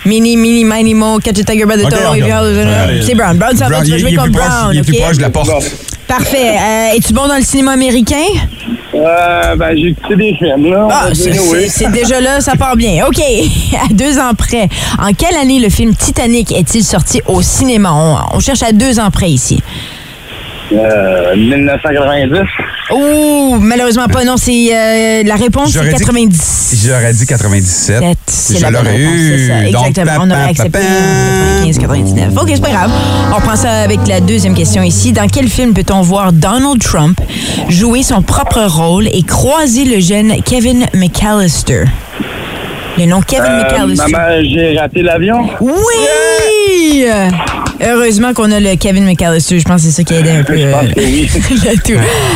Mini, 0.05 0.38
mini, 0.38 0.63
mini, 0.63 0.93
mo, 0.93 1.19
catch 1.19 1.39
a 1.39 1.43
tiger 1.43 1.65
by 1.65 1.74
the 1.75 1.86
Ok, 1.86 1.89
toe. 1.91 3.05
C'est 3.05 3.15
Brown. 3.15 3.38
Brown, 3.38 3.57
ça 3.57 3.67
va, 3.67 3.84
jouer 3.84 4.15
proche, 4.15 4.29
Brown, 4.29 4.69
il 4.74 4.79
est 4.79 4.84
plus 4.84 4.98
proche 4.98 5.17
de 5.17 5.22
la 5.22 5.29
porte. 5.29 5.50
Parfait. 6.08 6.56
Euh, 6.58 6.96
Es-tu 6.96 7.14
bon 7.14 7.28
dans 7.28 7.36
le 7.36 7.42
cinéma 7.44 7.74
américain? 7.74 8.16
Euh, 8.96 9.56
ben, 9.58 9.76
j'ai 9.78 9.90
écouté 9.90 10.16
des 10.16 10.36
films, 10.38 10.72
là. 10.72 10.88
Ah, 10.90 11.10
c'est 11.14 11.38
oui. 11.38 11.92
déjà 11.92 12.22
là, 12.22 12.40
ça 12.40 12.56
part 12.56 12.76
bien. 12.76 13.06
OK. 13.06 13.20
À 13.74 13.94
deux 13.94 14.18
ans 14.18 14.34
près, 14.36 14.70
en 15.00 15.14
quelle 15.14 15.36
année 15.36 15.60
le 15.60 15.70
film 15.70 15.94
Titanic 15.96 16.52
est-il 16.52 16.84
sorti 16.84 17.22
au 17.28 17.42
cinéma? 17.42 17.92
On, 17.94 18.38
on 18.38 18.40
cherche 18.40 18.64
à 18.64 18.72
deux 18.72 19.00
ans 19.00 19.12
près 19.12 19.30
ici. 19.30 19.62
Euh, 20.74 21.36
1990. 21.36 22.42
Ouh, 22.94 23.56
malheureusement 23.60 24.08
pas. 24.08 24.24
Non, 24.26 24.36
c'est 24.38 24.70
euh, 24.74 25.24
la 25.26 25.36
réponse, 25.36 25.72
c'est 25.72 25.80
J'aurais 25.80 25.94
dit- 25.94 26.00
90. 26.00 26.86
J'aurais 26.86 27.14
dit 27.14 27.26
97. 27.26 28.04
C'est 28.28 28.60
la 28.60 28.72
bonne 28.72 28.88
réponse, 28.88 29.14
c'est 29.18 29.48
ça. 29.48 29.72
Donc, 29.72 29.88
Exactement. 29.88 30.24
On 30.26 30.32
aurait 30.32 30.50
accepté 30.50 30.72
pam, 30.80 30.82
95, 31.64 31.78
99. 31.80 32.34
OK, 32.42 32.50
c'est 32.54 32.62
pas 32.62 32.70
grave. 32.70 32.92
On 33.32 33.36
reprend 33.36 33.56
ça 33.56 33.72
avec 33.82 34.00
la 34.08 34.20
deuxième 34.20 34.54
question 34.56 34.84
ici. 34.84 35.14
Dans 35.14 35.28
quel 35.28 35.48
film 35.48 35.74
peut-on 35.74 36.02
voir 36.02 36.34
Donald 36.34 36.82
Trump 36.82 37.20
jouer 37.70 38.04
son 38.04 38.22
propre 38.22 38.62
rôle 38.66 39.08
et 39.08 39.24
croiser 39.24 39.86
le 39.86 40.00
jeune 40.02 40.34
Kevin 40.44 40.86
McAllister? 40.94 41.86
Le 42.98 43.06
nom 43.06 43.22
Kevin 43.22 43.46
Euh, 43.52 43.64
McAllister. 43.64 44.12
maman, 44.12 44.42
j'ai 44.44 44.78
raté 44.78 45.02
l'avion. 45.04 45.48
Oui! 45.62 47.06
Heureusement 47.81 48.34
qu'on 48.34 48.51
a 48.51 48.60
le 48.60 48.75
Kevin 48.75 49.05
McAllister. 49.05 49.60
Je 49.60 49.63
pense 49.65 49.81
que 49.81 49.88
c'est 49.88 49.93
ça 49.93 50.03
qui 50.03 50.13
a 50.13 50.19
aidé 50.19 50.31
un 50.31 50.43
peu. 50.43 50.53
Euh, 50.57 50.81
le 50.96 51.81
tout. 51.81 51.93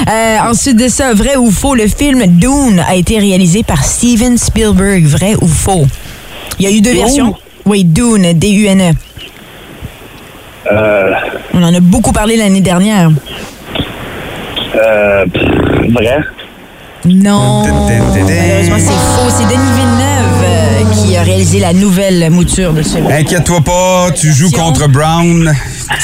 Euh, 0.10 0.38
ensuite 0.50 0.78
de 0.78 0.88
ça, 0.88 1.14
vrai 1.14 1.36
ou 1.36 1.50
faux, 1.52 1.76
le 1.76 1.88
film 1.88 2.24
Dune 2.28 2.84
a 2.88 2.96
été 2.96 3.18
réalisé 3.20 3.64
par 3.64 3.84
Steven 3.84 4.38
Spielberg. 4.38 5.04
Vrai 5.06 5.36
ou 5.42 5.48
faux? 5.48 5.86
Il 6.60 6.66
y 6.66 6.68
a 6.68 6.76
eu 6.76 6.82
deux 6.82 6.92
Dune? 6.92 7.00
versions. 7.02 7.36
Oui, 7.66 7.84
Dune, 7.84 8.34
D-U-N-E. 8.34 8.92
Euh, 10.72 11.12
On 11.54 11.64
en 11.64 11.74
a 11.74 11.80
beaucoup 11.80 12.12
parlé 12.12 12.38
l'année 12.38 12.62
dernière. 12.62 13.10
euh, 14.76 15.26
pff, 15.26 15.44
vrai? 15.92 16.20
Non. 17.06 17.64
Malheureusement, 17.66 18.78
c'est 18.78 18.92
faux. 18.92 19.30
C'est 19.30 19.44
Denis 19.46 19.72
Villeneuve 19.76 20.11
qui 21.12 21.18
a 21.18 21.24
réalisé 21.24 21.60
la 21.60 21.74
nouvelle 21.74 22.30
mouture 22.30 22.72
de 22.72 22.82
ce 22.84 22.96
film. 22.96 23.08
Inquiète-toi 23.12 23.60
pas, 23.60 24.12
tu 24.12 24.32
joues 24.32 24.50
contre 24.52 24.88
Brown, 24.88 25.54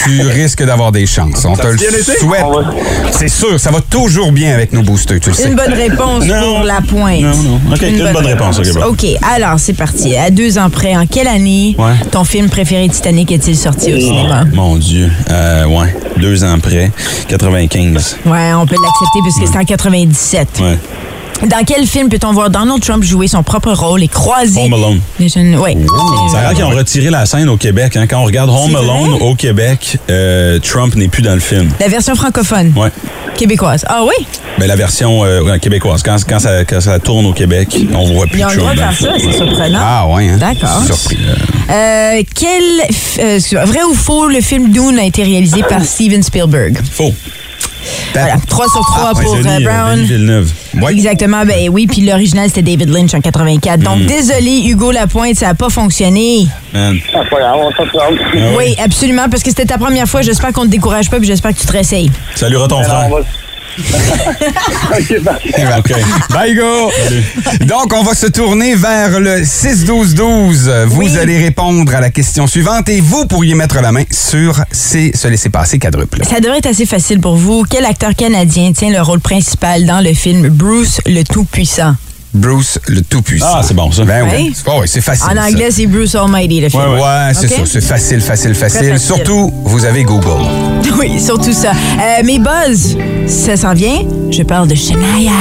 tu 0.04 0.22
risques 0.28 0.66
d'avoir 0.66 0.92
des 0.92 1.06
chances. 1.06 1.46
On 1.46 1.56
te 1.56 1.66
le 1.66 1.78
souhaite. 1.78 2.42
Va- 2.42 2.72
C'est 3.12 3.30
sûr, 3.30 3.58
ça 3.58 3.72
va 3.72 3.80
toujours 3.80 4.34
bien 4.34 4.54
avec 4.54 4.74
nos 4.74 4.82
boosters, 4.82 5.22
tu 5.22 5.30
le 5.30 5.36
sais. 5.36 5.48
Une 5.48 5.56
bonne 5.56 5.72
réponse 5.74 6.26
Non. 6.26 6.56
pour 6.56 6.64
la 6.66 6.82
pointe. 6.82 7.22
Non, 7.22 7.38
non. 7.38 7.62
OK, 7.74 7.82
une 7.84 8.12
bonne 8.12 8.26
réponse, 8.26 8.60
ok, 8.60 8.74
bon. 8.74 8.84
OK, 8.88 9.06
alors 9.34 9.58
c'est 9.60 9.72
parti. 9.76 10.14
À 10.18 10.30
deux 10.30 10.58
ans 10.58 10.70
près, 10.70 10.98
en 10.98 11.06
quelle 11.06 11.30
année 11.30 11.74
Ouais. 11.80 11.94
ton 12.12 12.26
film 12.26 12.50
préféré 12.50 12.90
Titanic 12.90 13.32
est-il 13.32 13.56
sorti 13.56 13.94
au 13.94 14.00
cinéma? 14.00 14.44
Mon 14.54 14.76
Dieu. 14.76 15.10
Euh, 15.32 15.64
ouais. 15.68 15.96
Deux 16.18 16.44
ans 16.44 16.54
après. 16.58 16.92
95. 17.30 18.18
Ouais, 18.26 18.52
on 18.56 18.66
peut 18.66 18.76
l'accepter 18.76 19.20
puisque 19.24 19.54
c'est 19.54 19.58
en 19.58 19.64
97. 19.64 20.48
Ouais. 20.60 20.78
Dans 21.46 21.64
quel 21.66 21.86
film 21.86 22.10
peut-on 22.10 22.32
voir 22.34 22.50
Donald 22.50 22.82
Trump 22.82 23.04
jouer 23.04 23.28
son 23.28 23.44
propre 23.44 23.72
rôle 23.72 24.02
et 24.02 24.08
croiser 24.08 24.60
Home 24.62 24.74
Alone. 24.74 25.00
les 25.20 25.30
jeunes... 25.30 25.56
Ouais. 25.56 25.78
C'est 26.32 26.38
rare 26.38 26.54
qu'ils 26.54 26.64
ont 26.64 26.70
retiré 26.70 27.10
la 27.12 27.26
scène 27.28 27.48
au 27.48 27.58
Québec. 27.58 27.96
hein. 27.96 28.08
Quand 28.08 28.22
on 28.22 28.26
regarde 28.26 28.50
Home 28.50 28.76
Alone 28.76 29.14
au 29.22 29.36
Québec, 29.36 29.98
euh, 30.10 30.58
Trump 30.60 30.96
n'est 30.96 31.08
plus 31.10 31.22
dans 31.22 31.36
le 31.36 31.40
film. 31.40 31.70
La 31.80 31.88
version 31.90 32.16
francophone, 32.16 32.74
Ouais. 32.76 32.90
québécoise. 33.38 33.86
Ah 33.88 34.02
oui? 34.04 34.26
Ben, 34.58 34.66
la 34.68 34.76
version 34.76 35.24
euh, 35.26 35.58
québécoise. 35.60 36.02
Quand, 36.02 36.18
quand, 36.28 36.40
ça, 36.40 36.66
quand 36.66 36.82
ça 36.82 36.98
tourne 36.98 37.28
au 37.28 37.34
Québec, 37.34 37.78
on 37.94 38.14
voit 38.14 38.26
plus 38.26 38.40
Ils 38.40 38.46
ont 38.46 38.50
le 38.50 38.56
Trump 38.58 38.60
droit 38.60 38.74
de 38.74 38.90
le 38.90 38.96
faire 38.96 39.12
ça, 39.12 39.14
c'est 39.20 39.38
surprenant. 39.38 39.80
Ah 39.80 40.08
ouais, 40.08 40.30
hein? 40.30 40.38
D'accord. 40.38 40.84
Surpris. 40.86 41.18
Euh, 41.70 42.24
quel... 42.34 42.64
euh, 43.20 43.40
vrai 43.66 43.84
ou 43.88 43.94
faux, 43.94 44.28
le 44.28 44.42
film 44.42 44.72
Dune 44.72 44.98
a 45.00 45.04
été 45.04 45.22
réalisé 45.24 45.62
par 45.62 45.84
Steven 45.86 46.24
Spielberg? 46.24 46.80
Faux. 46.92 47.14
Voilà, 48.14 48.36
3 48.50 48.66
sur 48.70 48.82
3 48.82 49.14
Ouais, 49.14 49.24
pour 49.24 49.36
Denis, 49.36 49.48
euh, 49.48 49.58
euh, 49.60 49.64
Brown. 49.64 49.96
Denis 49.96 50.08
Villeneuve. 50.08 50.52
Ouais. 50.82 50.92
Exactement, 50.92 51.46
ben 51.46 51.70
oui, 51.72 51.88
puis 51.88 52.02
l'original 52.02 52.48
c'était 52.50 52.62
David 52.64 52.90
Lynch 52.90 53.14
en 53.14 53.22
84. 53.22 53.80
Donc 53.82 54.00
Mm. 54.00 54.06
désolé 54.06 54.62
Hugo 54.66 54.92
Lapointe, 54.92 55.36
ça 55.36 55.48
n'a 55.48 55.54
pas 55.56 55.70
fonctionné. 55.70 56.48
Man. 56.74 56.98
Ah, 57.14 57.20
sort. 57.30 58.12
Oui, 58.58 58.76
absolument, 58.84 59.30
parce 59.30 59.44
que 59.44 59.50
c'était 59.50 59.66
ta 59.66 59.78
première 59.78 60.08
fois. 60.08 60.22
J'espère 60.22 60.52
qu'on 60.52 60.62
ne 60.62 60.68
te 60.68 60.72
décourage 60.72 61.10
pas, 61.10 61.18
puis 61.18 61.28
j'espère 61.28 61.54
que 61.54 61.60
tu 61.60 61.66
te 61.66 61.72
réessayes. 61.72 62.12
Saluera 62.36 62.68
ton 62.68 62.80
Alors, 62.80 63.08
frère. 63.08 63.10
On 63.78 63.98
va- 64.92 64.98
OK, 65.00 65.24
parfait. 65.24 65.54
OK. 65.78 65.94
Bye, 66.34 66.56
go! 66.56 66.92
Donc, 67.66 67.94
on 67.94 68.04
va 68.04 68.14
se 68.16 68.28
tourner 68.28 68.76
vers 68.76 69.20
le 69.20 69.42
6-12-12. 69.44 70.86
Vous 70.86 71.02
Oui. 71.02 71.18
allez 71.18 71.38
répondre 71.38 71.94
à 71.96 72.02
la 72.02 72.10
question 72.10 72.48
suivante 72.48 72.90
et 72.90 73.02
vous 73.02 73.26
pourriez 73.26 73.54
mettre 73.56 73.80
la 73.82 73.92
main 73.92 74.04
sur 74.12 74.62
ces 74.72 75.12
se 75.16 75.28
laisser 75.28 75.50
passer 75.50 75.80
quadruple. 75.80 76.20
Ça 76.26 76.40
devrait 76.40 76.60
être 76.60 76.68
assez 76.68 76.86
facile 76.86 77.20
pour 77.20 77.36
vous. 77.36 77.64
Quel 77.70 77.86
acteur 77.86 78.16
canadien 78.16 78.72
tient 78.74 78.90
le 78.92 79.02
rôle 79.02 79.20
principal 79.20 79.86
dans 79.86 80.02
le 80.02 80.14
film 80.14 80.48
Bruce 80.50 81.00
le 81.06 81.24
Tout-Puissant? 81.24 81.96
Bruce 82.34 82.78
le 82.88 83.02
Tout-Puissant. 83.02 83.46
Ah, 83.56 83.62
c'est 83.64 83.74
bon, 83.74 83.92
ça. 83.92 84.04
Ben 84.04 84.24
oui. 84.26 84.30
Oui. 84.50 84.56
Oh, 84.68 84.80
oui, 84.82 84.88
c'est 84.88 85.02
facile. 85.02 85.26
En 85.38 85.42
anglais, 85.42 85.70
c'est 85.72 85.88
Bruce 85.88 86.14
Almighty, 86.16 86.62
le 86.62 86.70
film. 86.70 86.84
Ouais, 86.94 87.32
c'est 87.34 87.46
Ok? 87.46 87.52
ça. 87.60 87.62
C'est 87.66 87.82
facile, 87.84 88.22
facile, 88.22 88.54
facile. 88.54 88.80
facile. 88.80 89.00
Surtout, 89.00 89.52
vous 89.66 89.86
avez 89.86 90.04
Google. 90.04 90.46
Oui, 91.00 91.20
surtout 91.20 91.54
ça. 91.54 91.72
Euh, 91.72 92.22
mais 92.26 92.40
Buzz, 92.40 92.98
ça 93.28 93.56
s'en 93.56 93.74
vient. 93.74 94.00
Je 94.32 94.42
parle 94.44 94.68
de 94.68 94.74
Shania. 94.76 95.32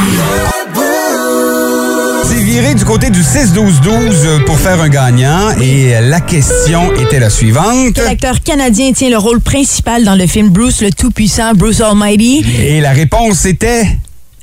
C'est 2.24 2.42
viré 2.42 2.74
du 2.74 2.84
côté 2.84 3.08
du 3.10 3.20
6-12-12 3.22 4.44
pour 4.44 4.58
faire 4.58 4.80
un 4.82 4.88
gagnant 4.88 5.50
et 5.60 5.94
la 6.00 6.20
question 6.20 6.92
était 7.00 7.20
la 7.20 7.30
suivante. 7.30 7.94
Quel 7.94 8.06
acteur 8.08 8.42
canadien 8.42 8.92
tient 8.92 9.08
le 9.08 9.16
rôle 9.18 9.40
principal 9.40 10.04
dans 10.04 10.14
le 10.16 10.26
film 10.26 10.48
Bruce 10.50 10.82
le 10.82 10.90
Tout-Puissant, 10.90 11.52
Bruce 11.54 11.80
Almighty? 11.80 12.44
Et 12.60 12.80
la 12.80 12.90
réponse 12.92 13.44
était... 13.46 13.86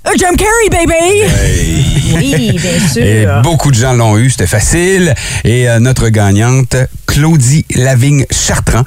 Euh, 0.06 0.10
Jim 0.20 0.36
Carrey, 0.38 0.70
baby! 0.70 2.14
Oui, 2.14 2.60
bien 2.60 3.04
Et 3.06 3.22
sûr. 3.24 3.42
beaucoup 3.42 3.72
de 3.72 3.76
gens 3.76 3.94
l'ont 3.94 4.18
eu, 4.18 4.30
c'était 4.30 4.48
facile. 4.48 5.16
Et 5.46 5.70
euh, 5.70 5.80
notre 5.80 6.10
gagnante, 6.10 6.76
Claudie 7.08 7.66
Lavigne 7.76 8.26
Chartrand, 8.30 8.84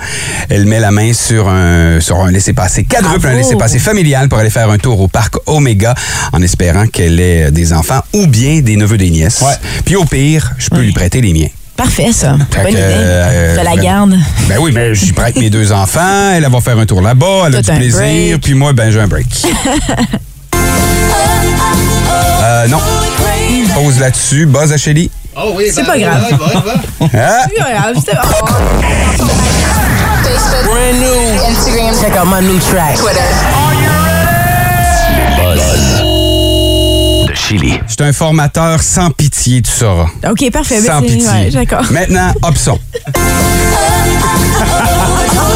elle 0.51 0.67
met 0.67 0.79
la 0.79 0.91
main 0.91 1.13
sur 1.15 1.49
un, 1.49 2.01
sur 2.01 2.19
un 2.21 2.31
laissez-passer 2.31 2.85
quadruple, 2.85 3.27
un 3.29 3.35
laissez-passer 3.35 3.79
familial 3.79 4.29
pour 4.29 4.39
aller 4.39 4.51
faire 4.51 4.69
un 4.71 4.77
tour 4.79 5.01
au 5.01 5.09
parc 5.09 5.37
Omega 5.47 5.95
en 6.35 6.43
espérant 6.43 6.87
qu'elle 6.87 7.19
ait 7.19 7.51
des 7.51 7.73
enfants 7.73 8.03
ou 8.13 8.27
bien 8.27 8.61
des 8.61 8.77
neveux 8.77 8.99
des 8.99 9.09
nièces. 9.11 9.43
Puis 9.87 9.97
au 9.97 10.05
pire, 10.05 10.53
je 10.59 10.69
peux 10.69 10.81
lui 10.83 10.93
prêter 10.93 11.23
les 11.23 11.33
miens. 11.33 11.49
Parfait, 11.79 12.13
ça. 12.13 12.33
Bonne 12.33 12.69
idée. 12.73 12.79
euh, 12.79 13.63
la 13.63 13.75
ben- 13.75 13.83
garde. 13.83 14.19
Ben 14.49 14.59
oui, 14.61 14.73
mais 14.75 14.95
j'y 14.95 15.13
prête 15.13 15.37
mes 15.37 15.51
deux 15.51 15.73
enfants, 15.73 16.33
elle 16.35 16.47
va 16.49 16.61
faire 16.61 16.79
un 16.79 16.87
tour 16.87 17.01
là-bas, 17.01 17.45
elle 17.47 17.57
a 17.57 17.63
Tout 17.63 17.71
du 17.73 17.77
plaisir, 17.79 17.99
break. 18.01 18.41
puis 18.43 18.55
moi, 18.55 18.73
ben 18.75 18.91
j'ai 18.91 19.01
un 19.01 19.09
break. 19.09 19.27
euh, 22.43 22.67
non. 22.69 22.79
Pause 23.75 23.99
là-dessus. 24.01 24.47
Buzz 24.47 24.73
à 24.73 24.77
Shelly. 24.77 25.11
Oh 25.37 25.53
oui, 25.55 25.71
C'est 25.73 25.85
pas 25.85 25.99
grave. 25.99 26.25
Hein? 27.01 27.09
C'est 27.49 27.63
pas 27.63 27.71
grave, 27.73 27.95
c'est- 28.05 28.17
oh. 28.25 28.47
Brand 30.65 30.97
new. 30.99 31.21
Instagram. 31.51 31.95
Check 32.01 32.15
out 32.17 32.27
my 32.27 32.41
new 32.47 32.59
track. 32.59 32.97
Twitter. 32.97 33.21
De 37.29 37.35
Chili. 37.35 37.79
Je 37.87 37.93
suis 37.93 38.03
un 38.03 38.13
formateur 38.13 38.83
sans 38.83 39.11
pitié, 39.11 39.63
tu 39.63 39.71
sauras. 39.71 40.09
OK, 40.29 40.51
parfait. 40.51 40.81
Sans 40.81 41.01
Ben, 41.01 41.07
pitié. 41.07 41.29
ouais, 41.29 41.51
D'accord. 41.51 41.85
Maintenant, 41.91 42.33
option. 42.43 42.79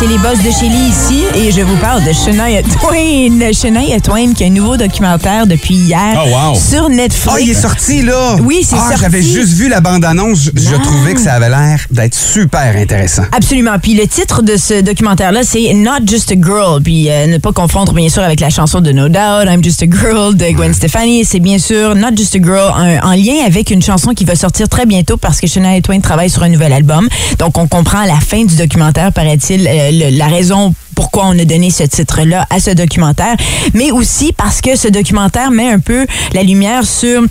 c'est 0.00 0.06
les 0.06 0.16
boss 0.18 0.38
de 0.38 0.50
Shelly 0.50 0.88
ici 0.88 1.24
et 1.34 1.52
je 1.52 1.60
vous 1.60 1.76
parle 1.76 2.02
de 2.02 2.12
Shania 2.12 2.62
Twain. 2.62 3.52
Shania 3.52 4.00
Twain 4.00 4.32
qui 4.32 4.44
a 4.44 4.46
un 4.46 4.50
nouveau 4.50 4.78
documentaire 4.78 5.46
depuis 5.46 5.74
hier 5.74 6.18
Oh, 6.24 6.28
wow. 6.30 6.54
sur 6.58 6.88
Netflix. 6.88 7.28
Ah, 7.36 7.40
il 7.40 7.50
est 7.50 7.54
sorti, 7.60 8.00
là! 8.00 8.36
Oui, 8.42 8.60
c'est 8.66 8.76
ah, 8.76 8.88
sorti. 8.88 9.00
J'avais 9.02 9.22
juste 9.22 9.52
vu 9.52 9.68
la 9.68 9.80
bande-annonce. 9.82 10.38
Je, 10.44 10.50
je 10.58 10.74
trouvais 10.76 11.12
que 11.12 11.20
ça 11.20 11.34
avait 11.34 11.50
l'air 11.50 11.80
d'être 11.90 12.14
super 12.14 12.74
intéressant. 12.76 13.24
Absolument. 13.36 13.78
Puis 13.82 13.92
le 13.92 14.06
titre 14.06 14.40
de 14.42 14.56
ce 14.56 14.80
documentaire-là, 14.80 15.40
c'est 15.44 15.74
Not 15.74 16.06
Just 16.06 16.32
a 16.32 16.34
Girl. 16.34 16.82
Puis 16.82 17.10
euh, 17.10 17.26
ne 17.26 17.36
pas 17.36 17.52
confondre, 17.52 17.92
bien 17.92 18.08
sûr, 18.08 18.22
avec 18.22 18.40
la 18.40 18.48
chanson 18.48 18.80
de 18.80 18.92
No 18.92 19.08
Doubt, 19.10 19.46
I'm 19.50 19.62
Just 19.62 19.82
a 19.82 19.86
Girl 19.86 20.34
de 20.34 20.46
Gwen 20.52 20.72
Stefani. 20.72 21.26
C'est 21.26 21.40
bien 21.40 21.58
sûr 21.58 21.94
Not 21.94 22.16
Just 22.16 22.34
a 22.36 22.38
Girl 22.42 22.72
en, 22.74 23.10
en 23.10 23.12
lien 23.12 23.44
avec 23.46 23.70
une 23.70 23.82
chanson 23.82 24.14
qui 24.14 24.24
va 24.24 24.34
sortir 24.34 24.66
très 24.68 24.86
bientôt 24.86 25.18
parce 25.18 25.40
que 25.40 25.46
Shania 25.46 25.82
Twain 25.82 26.00
travaille 26.00 26.30
sur 26.30 26.42
un 26.42 26.48
nouvel 26.48 26.72
album. 26.72 27.06
Donc, 27.38 27.58
on 27.58 27.66
comprend 27.66 27.98
à 28.00 28.06
la 28.06 28.18
fin 28.20 28.44
du 28.44 28.56
documentaire, 28.56 29.12
paraît-il, 29.12 29.68
euh, 29.68 29.89
la 29.90 30.26
raison 30.26 30.74
pourquoi 30.94 31.26
on 31.26 31.38
a 31.38 31.44
donné 31.44 31.70
ce 31.70 31.84
titre-là 31.84 32.46
à 32.50 32.60
ce 32.60 32.70
documentaire, 32.72 33.34
mais 33.72 33.90
aussi 33.90 34.32
parce 34.32 34.60
que 34.60 34.76
ce 34.76 34.88
documentaire 34.88 35.50
met 35.50 35.70
un 35.70 35.78
peu 35.78 36.06
la 36.34 36.42
lumière 36.42 36.84
sur 36.84 37.22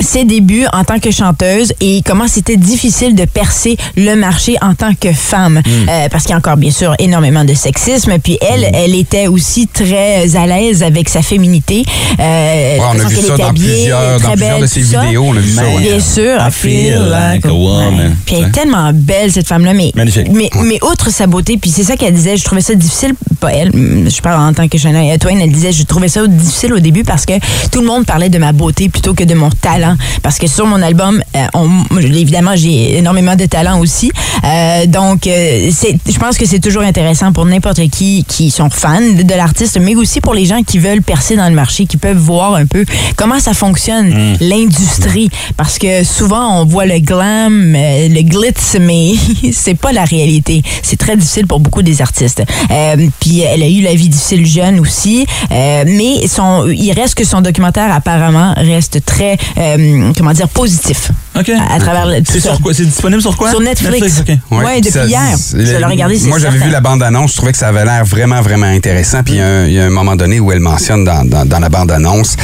ses 0.00 0.24
débuts 0.24 0.66
en 0.72 0.84
tant 0.84 0.98
que 0.98 1.10
chanteuse 1.10 1.72
et 1.80 2.02
comment 2.04 2.26
c'était 2.28 2.56
difficile 2.56 3.14
de 3.14 3.24
percer 3.24 3.76
le 3.96 4.14
marché 4.14 4.56
en 4.62 4.74
tant 4.74 4.94
que 4.98 5.12
femme. 5.12 5.60
Euh, 5.66 6.08
parce 6.10 6.24
qu'il 6.24 6.30
y 6.30 6.34
a 6.34 6.38
encore, 6.38 6.56
bien 6.56 6.70
sûr, 6.70 6.94
énormément 6.98 7.44
de 7.44 7.54
sexisme. 7.54 8.12
Puis 8.22 8.38
elle, 8.40 8.68
elle 8.74 8.94
était 8.94 9.26
aussi 9.28 9.66
très 9.68 10.36
à 10.36 10.46
l'aise 10.46 10.82
avec 10.82 11.08
sa 11.08 11.22
féminité. 11.22 11.84
Euh, 12.20 12.76
on 12.80 12.98
a 13.00 13.08
vu 13.08 13.16
ça 13.16 13.36
dans 13.36 13.48
habillée, 13.48 13.72
plusieurs- 13.74 14.20
dans 14.20 14.30
plusieurs 14.30 14.36
belle, 14.36 14.60
de 14.62 14.66
ses 14.66 14.80
vidéos, 14.80 15.24
on 15.26 15.36
a 15.36 15.40
vu 15.40 15.50
ça, 15.50 15.62
ouais. 15.64 15.80
Bien 15.82 16.00
sûr. 16.00 16.36
I 16.40 16.50
feel 16.50 16.98
like 17.10 17.44
a 17.46 17.52
woman. 17.52 18.16
Puis 18.26 18.36
elle 18.36 18.44
est 18.46 18.50
tellement 18.52 18.90
belle, 18.92 19.32
cette 19.32 19.46
femme-là. 19.48 19.74
Mais, 19.74 19.92
Magnifique. 19.94 20.28
Mais, 20.32 20.50
mais 20.64 20.78
outre 20.82 21.10
sa 21.10 21.26
beauté, 21.26 21.56
puis 21.56 21.70
c'est 21.70 21.84
ça 21.84 21.96
qu'elle 21.96 22.14
disait, 22.14 22.36
je 22.36 22.44
trouvais 22.44 22.60
ça 22.60 22.74
difficile, 22.74 23.14
pas 23.40 23.52
elle, 23.52 23.70
je 23.72 24.20
parle 24.20 24.40
en 24.48 24.52
tant 24.52 24.68
que 24.68 24.78
Shania 24.78 25.18
Twain, 25.18 25.38
elle 25.40 25.50
disait, 25.52 25.72
je 25.72 25.82
trouvais 25.84 26.08
ça 26.08 26.26
difficile 26.26 26.72
au 26.74 26.78
début 26.78 27.04
parce 27.04 27.26
que 27.26 27.34
tout 27.70 27.80
le 27.80 27.86
monde 27.86 28.04
parlait 28.06 28.28
de 28.28 28.38
ma 28.38 28.52
beauté 28.52 28.88
plutôt 28.88 29.14
que 29.14 29.24
de 29.24 29.34
mon 29.34 29.50
talent. 29.50 29.83
Parce 30.22 30.38
que 30.38 30.46
sur 30.46 30.66
mon 30.66 30.80
album, 30.82 31.22
euh, 31.36 31.46
on- 31.54 31.98
évidemment, 31.98 32.52
j'ai 32.56 32.98
énormément 32.98 33.36
de 33.36 33.46
talent 33.46 33.78
aussi. 33.80 34.10
Euh, 34.44 34.86
donc, 34.86 35.26
euh, 35.26 35.70
je 35.70 36.18
pense 36.18 36.36
que 36.38 36.46
c'est 36.46 36.60
toujours 36.60 36.82
intéressant 36.82 37.32
pour 37.32 37.44
n'importe 37.46 37.80
qui 37.90 38.24
qui 38.28 38.50
sont 38.50 38.70
fans 38.70 39.00
de, 39.00 39.22
de 39.22 39.34
l'artiste, 39.34 39.78
mais 39.80 39.94
aussi 39.94 40.20
pour 40.20 40.34
les 40.34 40.46
gens 40.46 40.62
qui 40.62 40.78
veulent 40.78 41.02
percer 41.02 41.36
dans 41.36 41.48
le 41.48 41.54
marché, 41.54 41.86
qui 41.86 41.96
peuvent 41.96 42.16
voir 42.16 42.54
un 42.54 42.66
peu 42.66 42.84
comment 43.16 43.38
ça 43.40 43.54
fonctionne, 43.54 44.36
l'industrie. 44.40 45.28
Parce 45.56 45.78
que 45.78 46.04
souvent, 46.04 46.60
on 46.60 46.64
voit 46.64 46.86
le 46.86 46.98
glam, 47.00 47.74
euh, 47.76 48.08
le 48.08 48.22
glitz, 48.22 48.76
mais 48.80 49.12
c'est 49.52 49.74
pas 49.74 49.92
la 49.92 50.04
réalité. 50.04 50.62
C'est 50.82 50.96
très 50.98 51.16
difficile 51.16 51.46
pour 51.46 51.60
beaucoup 51.60 51.82
des 51.82 52.00
artistes. 52.02 52.42
Euh, 52.70 52.96
puis 53.20 53.40
elle 53.40 53.62
a 53.62 53.68
eu 53.68 53.80
la 53.82 53.94
vie 53.94 54.08
difficile 54.08 54.46
jeune 54.46 54.80
aussi, 54.80 55.26
euh, 55.50 55.84
mais 55.86 56.26
son, 56.28 56.66
il 56.68 56.92
reste 56.92 57.14
que 57.14 57.24
son 57.24 57.40
documentaire 57.40 57.92
apparemment 57.92 58.54
reste 58.56 59.04
très, 59.04 59.36
euh, 59.58 59.73
comment 60.16 60.32
dire, 60.32 60.48
positif. 60.48 61.10
OK. 61.38 61.48
À, 61.50 61.74
à 61.74 61.78
travers 61.80 62.06
le- 62.06 62.18
tout 62.20 62.32
C'est 62.32 62.40
ça. 62.40 62.50
sur 62.50 62.60
quoi? 62.60 62.72
C'est 62.74 62.84
disponible 62.84 63.20
sur 63.20 63.36
quoi? 63.36 63.50
Sur 63.50 63.60
Netflix. 63.60 64.20
OK. 64.20 64.36
Ouais, 64.64 64.80
depuis 64.80 64.92
Ça- 64.92 65.04
hier. 65.06 65.36
Je 65.52 65.56
l'ai 65.58 65.84
regardé, 65.84 66.18
Moi, 66.26 66.38
j'avais 66.38 66.58
vu 66.58 66.70
la 66.70 66.80
bande-annonce, 66.80 67.32
je 67.32 67.36
trouvais 67.36 67.52
que 67.52 67.58
ça 67.58 67.68
avait 67.68 67.84
l'air 67.84 68.04
vraiment, 68.04 68.40
vraiment 68.40 68.66
intéressant. 68.66 69.22
Puis 69.22 69.34
il 69.34 69.38
y 69.38 69.40
a 69.40 69.46
un- 69.46 69.66
il 69.66 69.72
y, 69.72 69.78
a 69.80 69.84
un 69.84 69.90
moment 69.90 70.16
donné 70.16 70.38
où 70.40 70.52
elle 70.52 70.60
mentionne 70.60 71.04
dans, 71.04 71.24
dans- 71.24 71.44
dans 71.44 71.58
la 71.58 71.68
bande-annonce, 71.68 72.36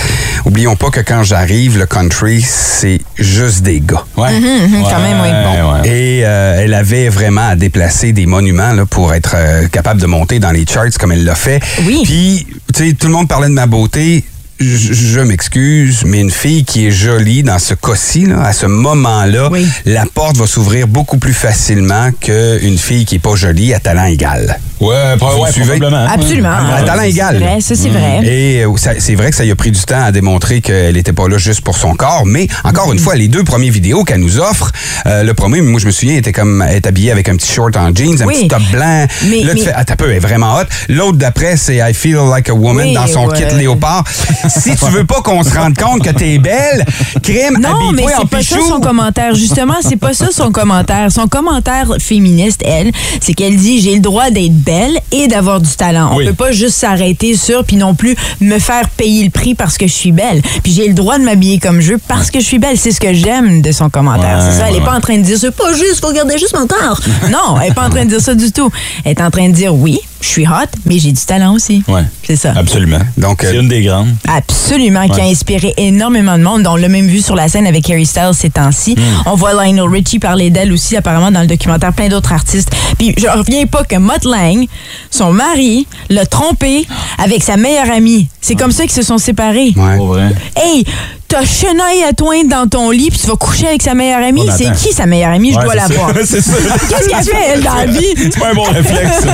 oublions 0.44 0.76
pas 0.76 0.90
que 0.90 1.00
quand 1.00 1.22
j'arrive, 1.22 1.78
le 1.78 1.86
country, 1.86 2.40
c'est 2.46 3.00
juste 3.18 3.62
des 3.62 3.80
gars. 3.80 4.04
Ouais. 4.16 4.32
Mhm, 4.32 4.46
mhm, 4.76 4.82
quand 4.82 5.00
même, 5.00 5.20
oui. 5.22 5.28
Ouais. 5.30 5.88
Et 5.88 6.22
euh, 6.24 6.62
elle 6.64 6.74
avait 6.74 7.08
vraiment 7.08 7.48
à 7.48 7.56
déplacer 7.56 8.12
des 8.12 8.26
monuments 8.26 8.72
là, 8.72 8.86
pour 8.86 9.14
être 9.14 9.34
euh, 9.36 9.68
capable 9.68 10.00
de 10.00 10.06
monter 10.06 10.38
dans 10.38 10.50
les 10.50 10.64
charts 10.66 10.86
comme 10.98 11.12
elle 11.12 11.24
l'a 11.24 11.34
fait. 11.34 11.60
Oui. 11.86 12.00
Puis, 12.04 12.46
tu 12.74 12.88
sais, 12.88 12.92
tout 12.94 13.06
le 13.06 13.12
monde 13.12 13.28
parlait 13.28 13.48
de 13.48 13.52
ma 13.54 13.66
beauté. 13.66 14.24
Je, 14.62 14.92
je 14.92 15.20
m'excuse, 15.20 16.02
mais 16.04 16.20
une 16.20 16.30
fille 16.30 16.64
qui 16.64 16.86
est 16.86 16.90
jolie 16.90 17.42
dans 17.42 17.58
ce 17.58 17.72
cas-ci, 17.72 18.26
là, 18.26 18.42
à 18.42 18.52
ce 18.52 18.66
moment-là, 18.66 19.48
Oui. 19.50 19.66
la 19.86 20.04
porte 20.04 20.36
va 20.36 20.46
s'ouvrir 20.46 20.86
beaucoup 20.86 21.16
plus 21.16 21.32
facilement 21.32 22.10
qu'une 22.20 22.76
fille 22.76 23.06
qui 23.06 23.14
est 23.14 23.20
pas 23.20 23.34
jolie 23.36 23.72
à 23.72 23.80
talent 23.80 24.04
égal. 24.04 24.58
Ouais, 24.78 25.16
pro- 25.18 25.30
Vous 25.30 25.42
ouais, 25.44 25.50
probablement. 25.50 26.06
Absolument. 26.06 26.50
À 26.74 26.82
talent 26.82 27.02
égal. 27.02 27.36
C'est 27.38 27.44
vrai, 27.44 27.60
ça, 27.60 27.74
c'est 27.74 27.88
vrai. 27.88 28.20
Et 28.26 28.64
euh, 28.64 28.70
c'est 28.98 29.14
vrai 29.14 29.30
que 29.30 29.36
ça 29.36 29.44
lui 29.44 29.50
a 29.50 29.56
pris 29.56 29.70
du 29.70 29.80
temps 29.80 30.02
à 30.04 30.12
démontrer 30.12 30.60
qu'elle 30.60 30.94
n'était 30.94 31.12
pas 31.14 31.26
là 31.28 31.38
juste 31.38 31.62
pour 31.62 31.76
son 31.78 31.94
corps, 31.94 32.24
mais 32.26 32.46
encore 32.64 32.92
une 32.92 32.98
fois, 32.98 33.14
les 33.14 33.28
deux 33.28 33.44
premières 33.44 33.72
vidéos 33.72 34.04
qu'elle 34.04 34.20
nous 34.20 34.38
offre, 34.40 34.72
euh, 35.06 35.22
le 35.22 35.32
premier, 35.34 35.60
moi 35.62 35.80
je 35.80 35.86
me 35.86 35.90
souviens, 35.90 36.16
était 36.16 36.32
comme 36.32 36.62
elle 36.66 36.76
est 36.76 36.86
habillée 36.86 37.12
avec 37.12 37.28
un 37.30 37.36
petit 37.36 37.50
short 37.50 37.76
en 37.78 37.94
jeans, 37.94 38.20
un 38.22 38.26
Oui. 38.26 38.34
petit 38.40 38.48
top 38.48 38.62
blanc. 38.72 39.06
Mais- 39.26 39.42
là, 39.42 39.54
tu 39.54 39.62
fais, 39.64 39.72
ah, 39.74 39.84
t'as 39.86 39.96
peu, 39.96 40.10
elle 40.10 40.16
est 40.16 40.20
vraiment 40.20 40.54
hot. 40.56 40.64
L'autre 40.90 41.16
d'après, 41.18 41.56
c'est 41.58 41.76
I 41.76 41.92
feel 41.94 42.18
like 42.30 42.48
a 42.50 42.54
woman 42.54 42.86
Oui, 42.88 42.94
dans 42.94 43.06
son 43.06 43.26
ouais. 43.26 43.36
kit 43.38 43.54
léopard. 43.56 44.04
si 44.50 44.76
tu 44.76 44.84
veux 44.86 45.04
pas 45.04 45.20
qu'on 45.22 45.42
se 45.42 45.54
rende 45.56 45.76
compte 45.76 46.02
que 46.02 46.10
t'es 46.10 46.38
belle, 46.38 46.84
crime, 47.22 47.58
Non, 47.60 47.92
mais 47.92 48.04
c'est 48.06 48.28
pas 48.28 48.42
ça 48.42 48.54
pichou. 48.56 48.68
son 48.68 48.80
commentaire. 48.80 49.34
Justement, 49.34 49.76
c'est 49.80 49.96
pas 49.96 50.12
ça 50.12 50.26
son 50.32 50.50
commentaire. 50.50 51.10
Son 51.12 51.26
commentaire 51.26 51.88
féministe, 51.98 52.62
elle, 52.64 52.90
c'est 53.20 53.34
qu'elle 53.34 53.56
dit 53.56 53.80
j'ai 53.80 53.94
le 53.94 54.00
droit 54.00 54.30
d'être 54.30 54.54
belle 54.54 54.98
et 55.12 55.28
d'avoir 55.28 55.60
du 55.60 55.70
talent. 55.70 56.10
On 56.12 56.16
Oui. 56.16 56.26
peut 56.26 56.32
pas 56.34 56.52
juste 56.52 56.76
s'arrêter 56.76 57.36
sur 57.36 57.64
puis 57.64 57.76
non 57.76 57.94
plus 57.94 58.16
me 58.40 58.58
faire 58.58 58.88
payer 58.90 59.24
le 59.24 59.30
prix 59.30 59.54
parce 59.54 59.78
que 59.78 59.86
je 59.86 59.92
suis 59.92 60.12
belle. 60.12 60.42
Puis 60.62 60.72
j'ai 60.72 60.88
le 60.88 60.94
droit 60.94 61.18
de 61.18 61.24
m'habiller 61.24 61.58
comme 61.58 61.80
je 61.80 61.92
veux 61.92 61.98
parce 61.98 62.30
que 62.30 62.40
je 62.40 62.44
suis 62.44 62.58
belle. 62.58 62.76
C'est 62.78 62.92
ce 62.92 63.00
que 63.00 63.12
j'aime 63.14 63.62
de 63.62 63.72
son 63.72 63.90
commentaire. 63.90 64.38
Ouais, 64.38 64.44
c'est 64.52 64.58
ça. 64.58 64.68
Elle 64.68 64.76
est 64.76 64.84
pas 64.84 64.94
en 64.96 65.00
train 65.00 65.16
de 65.18 65.22
dire 65.22 65.38
c'est 65.38 65.50
pas 65.54 65.72
juste, 65.74 66.00
faut 66.00 66.08
regarder 66.08 66.38
juste 66.38 66.56
mon 66.58 66.66
corps. 66.66 67.00
non, 67.30 67.60
elle 67.60 67.70
est 67.70 67.74
pas 67.74 67.86
en 67.86 67.90
train 67.90 68.04
de 68.04 68.10
dire 68.10 68.20
ça 68.20 68.34
du 68.34 68.50
tout. 68.52 68.70
Elle 69.04 69.12
est 69.12 69.20
en 69.22 69.30
train 69.30 69.48
de 69.48 69.54
dire 69.54 69.74
oui, 69.74 69.98
je 70.20 70.28
suis 70.28 70.46
hot, 70.46 70.68
mais 70.87 70.98
j'ai 70.98 71.12
du 71.12 71.24
talent 71.24 71.54
aussi. 71.54 71.83
Ouais. 71.88 72.04
C'est 72.26 72.37
ça. 72.37 72.52
Absolument. 72.56 73.00
Donc, 73.16 73.38
c'est 73.40 73.56
euh, 73.56 73.61
une 73.61 73.68
des 73.68 73.83
grandes. 73.83 74.14
Absolument, 74.28 75.09
qui 75.09 75.20
a 75.20 75.24
inspiré 75.24 75.74
énormément 75.76 76.37
de 76.37 76.42
monde. 76.42 76.66
On 76.66 76.76
l'a 76.76 76.88
même 76.88 77.06
vu 77.06 77.20
sur 77.20 77.35
la 77.35 77.48
scène 77.48 77.66
avec 77.66 77.88
Harry 77.90 78.06
Styles 78.06 78.33
ces 78.35 78.50
temps-ci. 78.50 78.96
On 79.26 79.35
voit 79.35 79.52
Lionel 79.52 79.88
Richie 79.88 80.18
parler 80.18 80.50
d'elle 80.50 80.72
aussi, 80.72 80.96
apparemment, 80.96 81.30
dans 81.30 81.40
le 81.40 81.46
documentaire, 81.46 81.92
plein 81.92 82.09
d'autres 82.09 82.33
artistes. 82.33 82.70
Puis 82.98 83.14
je 83.16 83.26
reviens 83.26 83.66
pas 83.66 83.85
que 83.85 83.96
Mutt 83.96 84.24
Lang, 84.24 84.66
son 85.11 85.33
mari, 85.33 85.87
l'a 86.09 86.26
trompé 86.26 86.87
avec 87.18 87.42
sa 87.42 87.56
meilleure 87.56 87.90
amie. 87.90 88.28
C'est 88.40 88.54
comme 88.54 88.72
ça 88.72 88.83
qu'ils 88.85 88.92
se 88.92 89.02
sont 89.02 89.18
séparés. 89.18 89.72
Ouais. 89.76 90.30
Hey, 90.56 90.85
t'as 91.30 91.44
Chenaille 91.44 92.02
à 92.08 92.12
toi 92.12 92.34
dans 92.44 92.66
ton 92.68 92.90
lit, 92.90 93.08
puis 93.10 93.18
tu 93.20 93.26
vas 93.28 93.36
coucher 93.36 93.68
avec 93.68 93.82
sa 93.82 93.94
meilleure 93.94 94.22
amie. 94.22 94.48
C'est 94.56 94.72
qui 94.72 94.92
sa 94.92 95.06
meilleure 95.06 95.30
amie? 95.32 95.52
Je 95.52 95.60
dois 95.60 95.74
la 95.76 95.86
ça. 95.86 95.94
voir. 95.94 96.10
C'est 96.24 96.40
ça. 96.42 96.52
Qu'est-ce 96.88 97.08
qu'elle 97.08 97.24
fait, 97.24 97.48
elle, 97.54 97.62
dans 97.62 97.74
la 97.74 97.86
vie? 97.86 98.06
C'est 98.16 98.38
pas 98.38 98.48
un 98.50 98.54
bon 98.54 98.64
réflexe. 98.64 99.26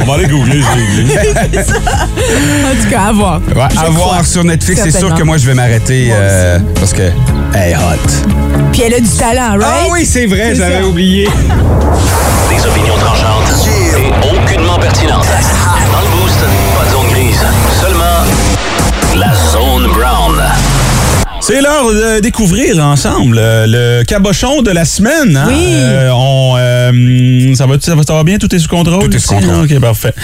On 0.00 0.04
va 0.04 0.14
aller 0.14 0.26
googler, 0.28 0.62
je 0.62 0.78
vais 0.78 1.02
googler. 1.02 1.60
En 1.60 2.82
tout 2.82 2.90
cas, 2.90 3.00
à 3.08 3.12
voir. 3.12 3.40
Ouais, 3.40 3.54
Je 3.54 3.78
à 3.78 3.82
crois. 3.82 3.90
voir 3.90 4.24
sur 4.26 4.44
Netflix, 4.44 4.80
c'est 4.84 4.96
sûr 4.96 5.12
que 5.14 5.22
moi, 5.24 5.38
je 5.38 5.46
vais 5.46 5.54
m'arrêter 5.54 6.10
euh, 6.12 6.58
parce 6.76 6.92
que 6.92 7.10
elle 7.54 7.72
est 7.72 7.76
hot. 7.76 8.70
Puis 8.72 8.82
elle 8.82 8.94
a 8.94 9.00
du 9.00 9.08
talent, 9.08 9.58
right? 9.58 9.62
Ah 9.64 9.88
oui, 9.90 10.06
c'est 10.06 10.26
vrai, 10.26 10.54
j'avais 10.54 10.82
oublié. 10.82 11.28
Des 12.48 12.64
opinions 12.66 12.94
tranchantes 12.96 13.66
et 13.66 14.26
aucunement 14.36 14.78
pertinentes. 14.78 15.26
C'est 21.50 21.62
l'heure 21.62 21.92
de 21.92 22.20
découvrir 22.20 22.78
ensemble 22.78 23.36
euh, 23.36 23.98
le 23.98 24.04
cabochon 24.04 24.62
de 24.62 24.70
la 24.70 24.84
semaine. 24.84 25.36
hein? 25.36 25.46
Oui. 25.48 25.64
Euh, 25.74 26.08
on, 26.14 26.54
euh, 26.56 27.54
ça, 27.56 27.66
va, 27.66 27.74
ça, 27.80 27.96
va, 27.96 28.02
ça 28.04 28.14
va 28.14 28.22
bien? 28.22 28.38
Tout 28.38 28.54
est 28.54 28.58
sous 28.60 28.68
contrôle? 28.68 29.02
Tout 29.08 29.16
est 29.16 29.18
sous 29.18 29.30
contrôle. 29.34 29.64
OK, 29.64 29.80
parfait. 29.80 30.14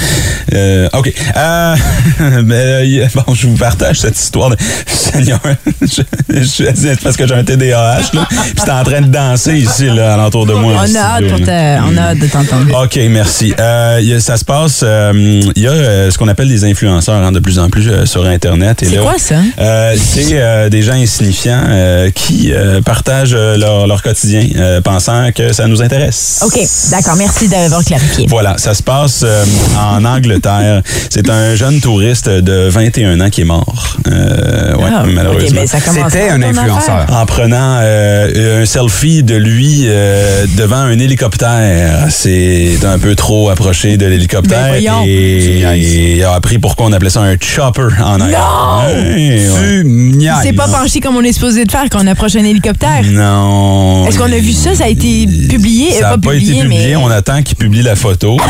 Euh, 0.54 0.88
OK. 0.92 1.12
Mais, 2.44 3.08
bon, 3.12 3.34
je 3.34 3.48
vous 3.48 3.56
partage 3.56 3.98
cette 3.98 4.16
histoire 4.16 4.50
de... 4.50 4.56
Seigneur, 4.86 5.40
je, 5.82 6.02
je 6.32 6.42
suis 6.44 6.68
assis 6.68 6.88
parce 7.02 7.16
que 7.16 7.26
j'ai 7.26 7.34
un 7.34 7.42
TDAH, 7.44 8.00
là, 8.12 8.26
puis 8.30 8.54
t'es 8.64 8.70
en 8.70 8.84
train 8.84 9.00
de 9.00 9.06
danser 9.08 9.54
ici, 9.54 9.86
là, 9.86 10.14
alentour 10.14 10.46
de 10.46 10.52
moi. 10.52 10.74
On 10.76 10.94
a 10.94 10.98
hâte, 10.98 11.28
pour 11.28 11.38
te- 11.40 11.80
on 11.90 11.96
a 11.96 12.00
hâte 12.02 12.18
de 12.18 12.26
t'entendre. 12.26 12.82
OK, 12.84 12.98
merci. 13.10 13.52
Euh, 13.58 13.98
il 14.00 14.08
y 14.08 14.14
a- 14.14 14.20
ça 14.20 14.36
se 14.36 14.44
passe, 14.44 14.80
euh, 14.84 15.40
il 15.56 15.62
y 15.62 15.66
a 15.66 16.10
ce 16.10 16.18
qu'on 16.18 16.28
appelle 16.28 16.48
des 16.48 16.64
influenceurs 16.64 17.16
hein, 17.22 17.32
de 17.32 17.38
plus 17.40 17.58
en 17.58 17.68
plus 17.70 17.88
euh, 17.88 18.04
sur 18.06 18.24
Internet. 18.26 18.82
Et 18.82 18.86
C'est 18.86 18.96
là, 18.96 19.02
quoi 19.02 19.14
ça? 19.18 19.36
euh, 19.58 19.96
c'est 19.96 20.26
euh, 20.32 20.68
des 20.68 20.82
gens 20.82 20.94
euh, 21.22 22.10
qui 22.10 22.52
euh, 22.52 22.80
partagent 22.82 23.34
euh, 23.34 23.56
leur, 23.56 23.86
leur 23.86 24.02
quotidien 24.02 24.46
euh, 24.56 24.80
pensant 24.80 25.30
que 25.34 25.52
ça 25.52 25.66
nous 25.66 25.82
intéresse. 25.82 26.40
OK, 26.44 26.58
d'accord. 26.90 27.16
Merci 27.16 27.48
d'avoir 27.48 27.84
clarifié. 27.84 28.26
Voilà, 28.28 28.58
ça 28.58 28.74
se 28.74 28.82
passe 28.82 29.22
euh, 29.24 29.44
en 29.78 30.04
Angleterre. 30.04 30.82
C'est 31.10 31.28
un 31.30 31.54
jeune 31.54 31.80
touriste 31.80 32.28
de 32.28 32.68
21 32.68 33.20
ans 33.20 33.30
qui 33.30 33.42
est 33.42 33.44
mort. 33.44 33.96
Euh, 34.08 34.74
ouais, 34.76 34.90
Ah, 34.94 35.04
malheureusement. 35.06 35.60
Ben 35.60 35.66
C'était 35.66 36.28
un 36.30 36.42
influenceur. 36.42 37.06
en 37.10 37.26
prenant 37.26 37.78
euh, 37.80 38.62
un 38.62 38.66
selfie 38.66 39.22
de 39.22 39.34
lui 39.36 39.84
euh, 39.86 40.46
devant 40.56 40.76
un 40.76 40.98
hélicoptère. 40.98 42.06
C'est 42.10 42.78
un 42.84 42.98
peu 42.98 43.14
trop 43.14 43.50
approché 43.50 43.96
de 43.96 44.06
l'hélicoptère 44.06 44.72
Ben 44.72 45.02
et, 45.06 45.62
et 45.74 46.16
il 46.16 46.24
a 46.24 46.32
appris 46.34 46.58
pourquoi 46.58 46.86
on 46.86 46.92
appelait 46.92 47.10
ça 47.10 47.20
un 47.20 47.36
chopper 47.40 47.88
en 48.02 48.20
anglais. 48.20 48.36
Ouais, 48.36 48.94
ouais. 48.94 49.46
Tu 49.60 49.84
niaises. 49.86 50.32
C'est 50.42 50.52
pas 50.52 50.68
penché 50.68 50.95
comme 51.00 51.16
on 51.16 51.22
est 51.22 51.32
supposé 51.32 51.64
de 51.64 51.70
faire 51.70 51.84
quand 51.90 52.02
on 52.02 52.06
approche 52.06 52.36
un 52.36 52.44
hélicoptère. 52.44 53.02
Non. 53.04 54.06
Est-ce 54.06 54.18
qu'on 54.18 54.24
a 54.32 54.38
vu 54.38 54.52
ça? 54.52 54.74
Ça 54.74 54.84
a 54.84 54.88
été 54.88 55.26
publié? 55.48 55.90
Ça 55.92 55.96
Euh, 55.96 56.00
n'a 56.02 56.08
pas 56.10 56.18
pas 56.18 56.30
publié, 56.32 56.52
été 56.52 56.62
publié. 56.62 56.86
mais- 56.88 56.96
On 56.96 57.08
attend 57.10 57.42
qu'il 57.42 57.56
publie 57.56 57.82
la 57.82 57.96
photo. 57.96 58.36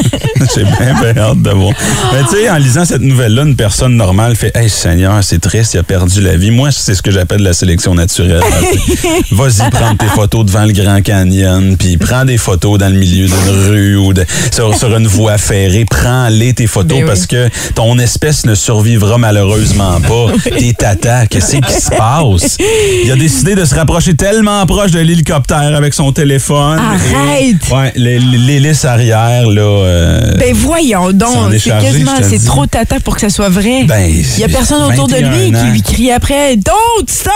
J'ai 0.54 0.64
bien, 0.64 0.94
bien 1.12 1.22
hâte 1.22 1.42
de 1.42 1.50
voir. 1.50 1.72
Mais 2.12 2.20
tu 2.22 2.36
sais, 2.36 2.48
en 2.50 2.56
lisant 2.56 2.84
cette 2.86 3.02
nouvelle-là, 3.02 3.42
une 3.42 3.56
personne 3.56 3.96
normale 3.96 4.34
fait 4.36 4.50
Hey 4.56 4.70
Seigneur, 4.70 5.22
c'est 5.22 5.38
triste, 5.40 5.74
il 5.74 5.78
a 5.78 5.82
perdu 5.82 6.22
la 6.22 6.36
vie. 6.36 6.50
Moi, 6.50 6.70
c'est 6.72 6.94
ce 6.94 7.02
que 7.02 7.10
j'appelle 7.10 7.42
la 7.42 7.52
sélection 7.52 7.94
naturelle. 7.94 8.40
Vas-y, 9.32 9.68
prends 9.70 9.94
tes 9.96 10.06
photos 10.06 10.46
devant 10.46 10.64
le 10.64 10.72
Grand 10.72 11.02
Canyon, 11.02 11.76
puis 11.76 11.96
prends 11.98 12.24
des 12.24 12.38
photos 12.38 12.78
dans 12.78 12.88
le 12.88 12.98
milieu 12.98 13.26
d'une 13.26 13.68
rue 13.68 13.96
ou 13.96 14.12
de, 14.14 14.24
sur, 14.52 14.74
sur 14.76 14.96
une 14.96 15.06
voie 15.06 15.36
ferrée. 15.38 15.84
Prends-les 15.88 16.54
tes 16.54 16.66
photos 16.66 16.98
Ben 16.98 17.04
oui. 17.04 17.06
parce 17.06 17.26
que 17.26 17.48
ton 17.74 17.98
espèce 17.98 18.46
ne 18.46 18.54
survivra 18.54 19.18
malheureusement 19.18 20.00
pas. 20.00 20.32
T'es 20.58 20.72
tata, 20.72 21.26
qu'est-ce 21.26 21.56
qui 21.56 21.60
se 21.80 21.90
passe? 21.90 22.56
Il 23.04 23.10
a 23.10 23.16
décidé 23.16 23.54
de 23.54 23.64
se 23.64 23.74
rapprocher 23.74 24.14
tellement 24.14 24.64
proche 24.66 24.90
de 24.92 25.00
l'hélicoptère 25.00 25.74
avec 25.74 25.94
son 25.94 26.12
téléphone. 26.12 26.78
Arrête! 26.78 27.56
Et- 27.70 27.74
ouais, 27.74 27.92
l'hélice 27.96 28.84
arrière, 28.84 29.48
là. 29.48 29.60
euh, 29.62 30.34
Ben 30.38 30.54
voyons 30.54 31.12
donc, 31.12 31.52
est 31.54 31.58
c'est 31.58 31.70
quasiment, 31.70 32.12
c'est 32.22 32.44
trop 32.44 32.66
tata 32.66 33.00
pour 33.00 33.14
que 33.16 33.22
ça 33.22 33.30
soit 33.30 33.48
vrai. 33.48 33.84
ben, 33.84 34.08
Il 34.08 34.38
y 34.40 34.44
a 34.44 34.48
personne 34.48 34.82
autour 34.82 35.08
de 35.08 35.16
lui 35.16 35.52
qui 35.52 35.66
lui 35.72 35.82
crie 35.82 36.10
après 36.12 36.56
Don't 36.56 37.06
stop! 37.08 37.32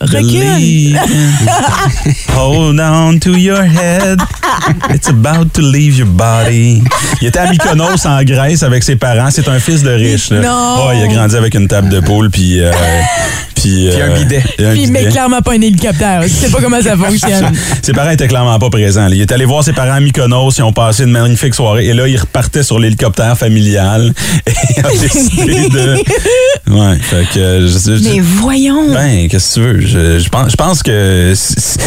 Recule! 0.00 0.98
Hold 2.36 2.80
on 2.80 3.18
to 3.20 3.30
your 3.36 3.62
head. 3.62 4.18
It's 4.90 5.08
about 5.08 5.52
to 5.54 5.62
leave 5.62 5.96
your 5.98 6.06
body. 6.08 6.82
Il 7.20 7.28
était 7.28 7.38
à 7.38 7.50
Mykonos 7.50 8.04
en 8.06 8.22
Grèce 8.22 8.62
avec 8.62 8.82
ses 8.82 8.96
parents. 8.96 9.30
C'est 9.30 9.48
un 9.48 9.58
fils 9.58 9.82
de 9.82 9.90
riche. 9.90 10.30
Là. 10.30 10.40
Non. 10.40 10.76
Oh, 10.78 10.90
il 10.94 11.02
a 11.02 11.06
grandi 11.08 11.36
avec 11.36 11.54
une 11.54 11.68
table 11.68 11.88
de 11.88 12.00
poule 12.00 12.30
puis 12.30 12.60
euh, 12.60 12.70
puis 13.54 13.75
Puis 13.90 14.02
un 14.02 14.10
euh, 14.10 14.18
bidet. 14.18 14.42
et 14.58 14.64
un 14.66 14.72
Puis, 14.72 14.86
mais 14.88 15.04
clairement 15.06 15.40
pas 15.42 15.52
un 15.52 15.60
hélicoptère. 15.60 16.22
Je 16.22 16.28
sais 16.28 16.50
pas 16.50 16.58
comment 16.60 16.80
ça 16.80 16.96
fonctionne. 16.96 17.52
Ses 17.82 17.92
parents 17.92 18.10
étaient 18.10 18.28
clairement 18.28 18.58
pas 18.58 18.70
présents. 18.70 19.08
là. 19.08 19.14
Il 19.14 19.20
est 19.20 19.32
allé 19.32 19.44
voir 19.44 19.62
ses 19.64 19.72
parents 19.72 19.92
à 19.94 20.00
Mykonos, 20.00 20.50
ils 20.58 20.62
ont 20.62 20.72
passé 20.72 21.04
une 21.04 21.10
magnifique 21.10 21.54
soirée 21.54 21.86
et 21.86 21.92
là, 21.94 22.08
il 22.08 22.16
repartait 22.16 22.62
sur 22.62 22.78
l'hélicoptère 22.78 23.36
familial 23.36 24.12
et 24.46 24.52
il 24.76 24.86
a 24.86 24.90
décidé 24.90 25.68
de... 25.68 25.96
Ouais, 26.68 26.96
fait 27.00 27.24
que... 27.32 27.66
je- 27.66 27.96
je- 28.02 28.08
Mais 28.08 28.18
voyons! 28.20 28.92
Ben, 28.92 29.28
qu'est-ce 29.28 29.54
que 29.54 29.60
tu 29.60 29.66
veux? 29.66 29.80
Je, 29.80 30.18
je 30.18 30.28
pense, 30.28 30.50
je 30.50 30.56
pense 30.56 30.82
que 30.82 31.32
c'est- 31.34 31.78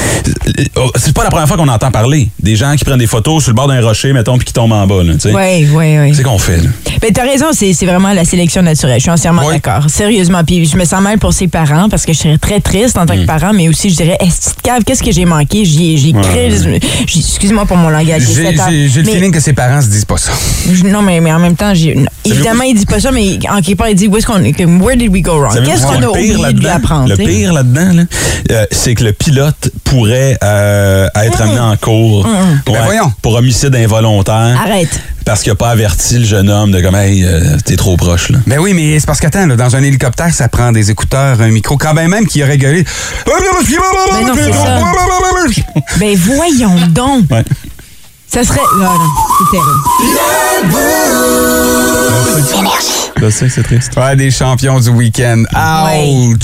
oh, 0.76 0.90
c'est 0.96 1.14
pas 1.14 1.24
la 1.24 1.30
première 1.30 1.48
fois 1.48 1.58
qu'on 1.58 1.68
entend 1.68 1.92
parler 1.92 2.30
des 2.42 2.56
gens 2.56 2.76
qui 2.76 2.86
prennent 2.86 2.98
des 3.00 3.08
photos 3.08 3.44
sur 3.44 3.52
le 3.52 3.56
bord 3.56 3.68
d'un 3.68 3.82
rocher, 3.82 4.14
mettons, 4.14 4.38
puis 4.38 4.46
qui 4.46 4.54
tombent 4.54 4.72
en 4.72 4.88
bas. 4.88 5.04
Là, 5.04 5.14
tu 5.14 5.20
sais. 5.20 5.34
Oui, 5.34 5.68
oui, 5.74 5.98
oui. 6.00 6.14
C'est 6.16 6.24
qu'on 6.24 6.38
fait. 6.40 6.58
Là. 6.58 6.70
Ben, 7.02 7.12
t'as 7.14 7.24
raison, 7.24 7.48
c'est 7.52 7.74
c'est 7.74 7.86
vraiment 7.86 8.14
la 8.14 8.26
sélection 8.26 8.62
naturelle. 8.62 8.98
Je 8.98 9.04
suis 9.04 9.12
entièrement 9.12 9.48
d'accord. 9.50 9.90
Sérieusement. 9.90 10.44
Puis 10.44 10.66
je 10.66 10.78
me 10.78 10.86
sens 10.86 11.02
mal 11.02 11.18
pour 11.20 11.34
ses 11.34 11.48
parents 11.48 11.79
parce 11.88 12.06
que 12.06 12.14
je 12.14 12.18
serais 12.18 12.38
très 12.38 12.60
triste 12.60 12.98
en 12.98 13.06
tant 13.06 13.16
que 13.16 13.26
parent, 13.26 13.54
mais 13.54 13.70
aussi 13.70 13.90
je 13.92 13.96
dirais, 13.96 14.18
est-ce 14.20 14.54
que 14.56 14.62
cave, 14.64 14.84
qu'est-ce 14.84 15.04
que 15.04 15.12
j'ai 15.12 15.26
manqué? 15.26 15.64
J'ai 15.64 15.96
j'ai 15.98 16.12
créé. 16.14 16.52
Excuse-moi 17.04 17.66
pour 17.66 17.78
mon 17.78 17.90
langage. 17.90 18.24
j'ai 18.24 19.02
le 19.02 19.04
feeling 19.10 19.32
que 19.32 19.40
ses 19.40 19.54
parents 19.54 19.82
se 19.82 19.88
disent 19.88 20.06
pas 20.06 20.18
ça. 20.18 20.32
je- 20.72 20.84
Non, 20.84 21.02
mais, 21.02 21.20
mais 21.22 21.32
en 21.32 21.40
même 21.40 21.56
temps, 21.56 21.74
j'ai- 21.74 21.96
évidemment, 22.26 22.64
il 22.64 22.76
dit 22.76 22.86
pas 22.86 23.00
ça, 23.00 23.12
mais 23.12 23.38
en 23.50 23.62
quelque 23.62 23.78
part, 23.78 23.90
il 23.90 23.96
dit, 23.96 24.08
où 24.08 24.18
est-ce 24.18 24.26
qu'on 24.26 24.40
Where 24.80 24.98
did 24.98 25.10
we 25.12 25.22
go 25.22 25.40
wrong? 25.40 25.54
Qu'est-ce 25.64 25.86
qu'on 25.86 26.02
a 26.02 26.08
oublié 26.10 26.34
de 26.34 26.60
lui 26.60 26.68
apprendre? 26.68 27.08
Le 27.10 27.16
pire 27.18 27.54
là-dedans, 27.54 27.94
là, 27.94 28.04
euh, 28.52 28.66
c'est 28.72 28.96
que 28.96 29.04
le 29.04 29.14
pilote 29.14 29.70
pourrait 29.84 30.38
euh, 30.44 31.08
être 31.16 31.42
amené 31.42 31.60
en 31.60 31.76
cours 31.78 32.24
Ben 32.66 32.84
voyons. 32.84 33.12
pour 33.22 33.36
homicide 33.36 33.76
involontaire 33.76 34.58
Arrête. 34.64 35.00
Parce 35.30 35.44
qu'il 35.44 35.52
n'a 35.52 35.56
pas 35.56 35.70
averti 35.70 36.18
le 36.18 36.26
jeune 36.26 36.50
homme 36.50 36.72
de 36.72 36.82
comme 36.82 36.96
hey, 36.96 37.24
euh, 37.24 37.56
t'es 37.64 37.76
trop 37.76 37.96
proche. 37.98 38.30
Là. 38.30 38.40
Ben 38.48 38.58
oui, 38.58 38.74
mais 38.74 39.00
c'est 39.00 39.06
parce 39.06 39.20
qu'attends, 39.20 39.46
dans 39.46 39.76
un 39.76 39.84
hélicoptère, 39.84 40.34
ça 40.34 40.48
prend 40.48 40.72
des 40.72 40.90
écouteurs, 40.90 41.40
un 41.40 41.50
micro. 41.50 41.78
Quand 41.78 41.94
ben 41.94 42.08
même 42.08 42.26
qu'il 42.26 42.42
aurait 42.44 42.58
gueulé. 42.58 42.84
Ben 43.28 43.34
non, 44.26 44.34
c'est 44.34 44.52
ça. 44.52 44.82
Ben 45.98 46.18
voyons 46.18 46.76
donc. 46.90 47.30
Ouais. 47.30 47.44
Ça 48.28 48.44
serait. 48.44 48.60
Non, 48.80 48.92
non, 48.92 49.10
c'est 49.38 49.52
terrible. 49.52 49.80
Je 53.22 53.30
sais 53.30 53.50
c'est 53.50 53.64
triste. 53.64 53.92
Ouais, 53.98 54.16
des 54.16 54.32
champions 54.32 54.80
du 54.80 54.90
week-end. 54.90 55.44
Ouch! 55.54 56.38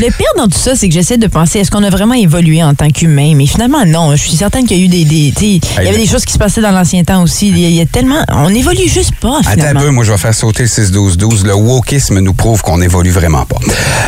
Le 0.00 0.06
pire 0.06 0.26
dans 0.38 0.46
tout 0.48 0.58
ça, 0.58 0.74
c'est 0.74 0.88
que 0.88 0.94
j'essaie 0.94 1.18
de 1.18 1.26
penser, 1.26 1.58
est-ce 1.58 1.70
qu'on 1.70 1.82
a 1.84 1.90
vraiment 1.90 2.14
évolué 2.14 2.62
en 2.64 2.74
tant 2.74 2.88
qu'humain? 2.90 3.34
Mais 3.36 3.44
finalement, 3.46 3.84
non. 3.84 4.12
Je 4.16 4.22
suis 4.22 4.36
certaine 4.36 4.64
qu'il 4.66 4.78
y 4.78 4.82
a 4.82 4.84
eu 4.84 4.88
des. 4.88 5.04
des 5.04 5.32
tu 5.36 5.40
sais, 5.40 5.60
il 5.80 5.84
y 5.84 5.88
avait 5.88 5.98
des 5.98 6.06
choses 6.06 6.24
qui 6.24 6.32
se 6.32 6.38
passaient 6.38 6.62
dans 6.62 6.70
l'ancien 6.70 7.04
temps 7.04 7.22
aussi. 7.22 7.48
Il 7.48 7.58
y 7.58 7.66
a, 7.66 7.68
il 7.68 7.74
y 7.74 7.80
a 7.82 7.84
tellement. 7.86 8.24
On 8.30 8.48
évolue 8.48 8.88
juste 8.88 9.14
pas, 9.20 9.38
Attends 9.40 9.50
un 9.50 9.52
finalement. 9.52 9.80
peu, 9.82 9.90
moi 9.90 10.04
je 10.04 10.12
vais 10.12 10.18
faire 10.18 10.34
sauter 10.34 10.62
le 10.62 10.68
6-12-12. 10.70 11.44
Le 11.44 11.54
wokisme 11.54 12.20
nous 12.20 12.32
prouve 12.32 12.62
qu'on 12.62 12.80
évolue 12.80 13.10
vraiment 13.10 13.44
pas. 13.44 13.58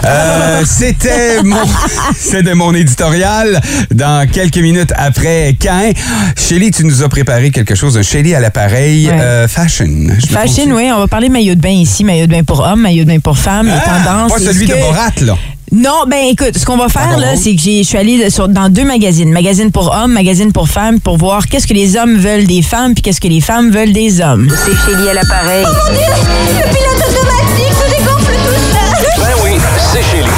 Euh, 0.06 0.62
C'était 0.66 1.42
mon, 1.42 1.58
c'était 2.16 2.54
mon 2.54 2.74
éditorial. 2.74 3.60
Dans 3.92 4.26
quelques 4.28 4.56
minutes 4.56 4.92
après 4.96 5.54
Cain, 5.60 5.90
Shelly, 6.36 6.70
tu 6.70 6.84
nous 6.84 7.02
as 7.02 7.08
préparé 7.10 7.50
quelque 7.50 7.74
chose, 7.74 7.98
un 7.98 8.02
Shelly 8.02 8.34
à 8.34 8.40
l'appareil 8.40 9.06
Ouais. 9.08 9.20
euh, 9.20 9.48
fashion. 9.48 9.86
Fashion, 10.30 10.70
oui, 10.74 10.90
on 10.94 10.98
va 11.00 11.06
parler 11.08 11.28
maillot 11.28 11.54
de 11.54 11.60
bain 11.60 11.68
ici, 11.68 12.04
maillot 12.14 12.26
de 12.26 12.32
bain 12.32 12.44
pour 12.44 12.60
hommes, 12.60 12.80
maillot 12.82 13.02
de 13.04 13.08
bain 13.08 13.18
pour 13.18 13.36
femmes, 13.36 13.66
les 13.66 13.72
Ah, 13.72 13.98
tendances. 14.04 14.32
Pas 14.32 14.38
celui 14.38 14.66
de 14.66 14.74
Borat, 14.74 15.10
là? 15.22 15.36
Non, 15.72 16.04
ben 16.08 16.26
écoute, 16.30 16.56
ce 16.56 16.64
qu'on 16.64 16.76
va 16.76 16.88
faire 16.88 17.18
là, 17.18 17.34
c'est 17.34 17.56
que 17.56 17.60
j'ai- 17.60 17.82
je 17.82 17.88
suis 17.88 17.98
allée 17.98 18.30
sur- 18.30 18.48
dans 18.48 18.68
deux 18.68 18.84
magazines, 18.84 19.32
magazine 19.32 19.72
pour 19.72 19.92
hommes, 19.92 20.12
magazine 20.12 20.52
pour 20.52 20.68
femmes, 20.68 21.00
pour 21.00 21.16
voir 21.16 21.48
qu'est-ce 21.48 21.66
que 21.66 21.74
les 21.74 21.96
hommes 21.96 22.16
veulent 22.16 22.46
des 22.46 22.62
femmes, 22.62 22.94
puis 22.94 23.02
qu'est-ce 23.02 23.20
que 23.20 23.26
les 23.26 23.40
femmes 23.40 23.70
veulent 23.72 23.92
des 23.92 24.20
hommes. 24.20 24.48
C'est 24.64 24.90
Chélie 24.92 25.08
à 25.08 25.14
l'appareil. 25.14 25.64
Le 25.64 26.62
pilote 26.68 27.02
automatique 27.08 27.74
se 27.74 27.90
dégonfle 27.90 28.32
tout 28.46 28.54
seul. 28.70 29.24
Ben 29.24 29.32
oui, 29.42 29.50
c'est 29.92 30.02
Chélie. 30.16 30.30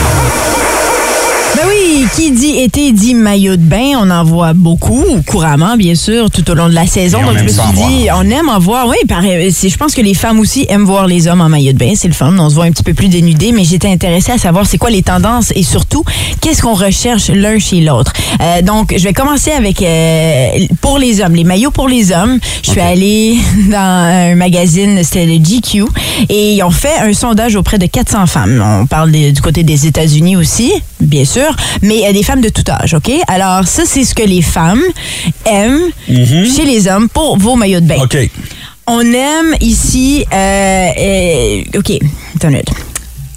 Oui, 1.68 2.06
qui 2.14 2.30
dit 2.30 2.58
été 2.58 2.92
dit 2.92 3.14
maillot 3.14 3.56
de 3.56 3.62
bain, 3.62 3.92
on 4.00 4.10
en 4.10 4.22
voit 4.24 4.52
beaucoup, 4.52 5.04
couramment 5.26 5.76
bien 5.76 5.94
sûr, 5.94 6.30
tout 6.30 6.48
au 6.50 6.54
long 6.54 6.68
de 6.68 6.74
la 6.74 6.86
saison. 6.86 7.18
Et 7.20 7.22
Donc 7.24 7.32
je 7.34 7.38
aime 7.40 7.44
me 7.46 7.50
suis 7.50 7.60
en 7.60 7.72
dit, 7.88 8.08
on 8.14 8.22
aime 8.30 8.48
en 8.48 8.58
voir. 8.58 8.86
Oui, 8.88 8.96
pareil. 9.08 9.50
Je 9.50 9.76
pense 9.76 9.94
que 9.94 10.00
les 10.00 10.14
femmes 10.14 10.38
aussi 10.38 10.66
aiment 10.68 10.84
voir 10.84 11.06
les 11.06 11.26
hommes 11.28 11.40
en 11.40 11.48
maillot 11.48 11.72
de 11.72 11.78
bain, 11.78 11.92
c'est 11.96 12.08
le 12.08 12.14
fun. 12.14 12.34
On 12.38 12.48
se 12.48 12.54
voit 12.54 12.64
un 12.64 12.70
petit 12.70 12.82
peu 12.82 12.94
plus 12.94 13.08
dénudés, 13.08 13.52
mais 13.52 13.64
j'étais 13.64 13.88
intéressée 13.88 14.32
à 14.32 14.38
savoir 14.38 14.66
c'est 14.66 14.78
quoi 14.78 14.90
les 14.90 15.02
tendances 15.02 15.52
et 15.56 15.62
surtout 15.62 16.04
qu'est-ce 16.40 16.62
qu'on 16.62 16.74
recherche 16.74 17.28
l'un 17.30 17.58
chez 17.58 17.80
l'autre. 17.80 18.12
Euh, 18.40 18.62
donc 18.62 18.94
je 18.96 19.02
vais 19.02 19.12
commencer 19.12 19.50
avec 19.50 19.82
euh, 19.82 20.48
pour 20.80 20.98
les 20.98 21.20
hommes, 21.20 21.34
les 21.34 21.44
maillots 21.44 21.70
pour 21.72 21.88
les 21.88 22.12
hommes. 22.12 22.38
Je 22.62 22.70
suis 22.70 22.80
allée 22.80 23.36
dans 23.70 23.76
un 23.78 24.34
magazine, 24.36 25.02
c'était 25.02 25.26
le 25.26 25.38
GQ, 25.38 25.84
et 26.28 26.54
ils 26.54 26.62
ont 26.62 26.70
fait 26.70 26.98
un 27.00 27.12
sondage 27.12 27.56
auprès 27.56 27.78
de 27.78 27.86
400 27.86 28.26
femmes. 28.26 28.62
On 28.82 28.86
parle 28.86 29.10
des- 29.10 29.32
du 29.32 29.40
côté 29.42 29.62
des 29.64 29.86
États-Unis 29.86 30.36
aussi. 30.36 30.72
Bien 31.00 31.24
sûr, 31.24 31.54
mais 31.82 32.06
euh, 32.06 32.12
des 32.12 32.22
femmes 32.22 32.40
de 32.40 32.48
tout 32.48 32.64
âge, 32.70 32.94
OK? 32.94 33.10
Alors, 33.28 33.66
ça, 33.66 33.84
c'est 33.84 34.04
ce 34.04 34.14
que 34.14 34.22
les 34.22 34.42
femmes 34.42 34.82
aiment 35.44 35.90
chez 36.08 36.64
les 36.64 36.88
hommes 36.88 37.08
pour 37.08 37.38
vos 37.38 37.56
maillots 37.56 37.80
de 37.80 37.86
bain. 37.86 38.02
OK. 38.02 38.16
On 38.86 39.00
aime 39.00 39.56
ici. 39.60 40.24
Euh, 40.32 40.88
euh, 40.98 41.62
OK, 41.78 41.90
attends 42.36 42.48
une 42.48 42.54
minute. 42.54 42.70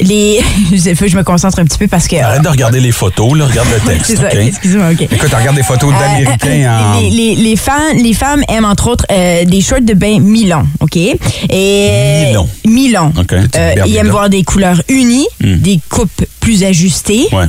Les. 0.01 0.39
Je 0.71 1.17
me 1.17 1.23
concentre 1.23 1.59
un 1.59 1.65
petit 1.65 1.77
peu 1.77 1.87
parce 1.87 2.07
que. 2.07 2.15
Arrête 2.17 2.41
de 2.41 2.47
regarder 2.47 2.79
les 2.79 2.91
photos, 2.91 3.37
là, 3.37 3.45
regarde 3.45 3.67
le 3.73 3.79
texte, 3.91 4.17
C'est 4.61 4.69
ça, 4.71 4.89
OK? 4.91 5.01
Écoute, 5.01 5.33
regarde 5.33 5.55
des 5.55 5.63
photos 5.63 5.93
d'Américains 5.97 6.71
en... 6.79 6.97
Euh, 6.97 7.01
Les, 7.01 7.09
les, 7.09 7.35
les 7.35 7.55
femmes, 7.55 7.97
les 8.01 8.13
femmes 8.13 8.43
aiment 8.49 8.65
entre 8.65 8.89
autres 8.89 9.05
euh, 9.11 9.45
des 9.45 9.61
shorts 9.61 9.81
de 9.81 9.93
bain 9.93 10.19
mi-longs, 10.19 10.67
OK? 10.79 10.97
Et 10.97 12.25
Mi-long. 12.27 12.49
Mi-long. 12.65 13.13
OK. 13.19 13.33
Euh, 13.33 13.73
ils 13.85 13.95
aiment 13.97 14.09
voir 14.09 14.29
des 14.29 14.43
couleurs 14.43 14.81
unies, 14.89 15.27
des 15.41 15.79
coupes 15.89 16.23
plus 16.39 16.63
ajustées. 16.63 17.27
Ouais. 17.31 17.45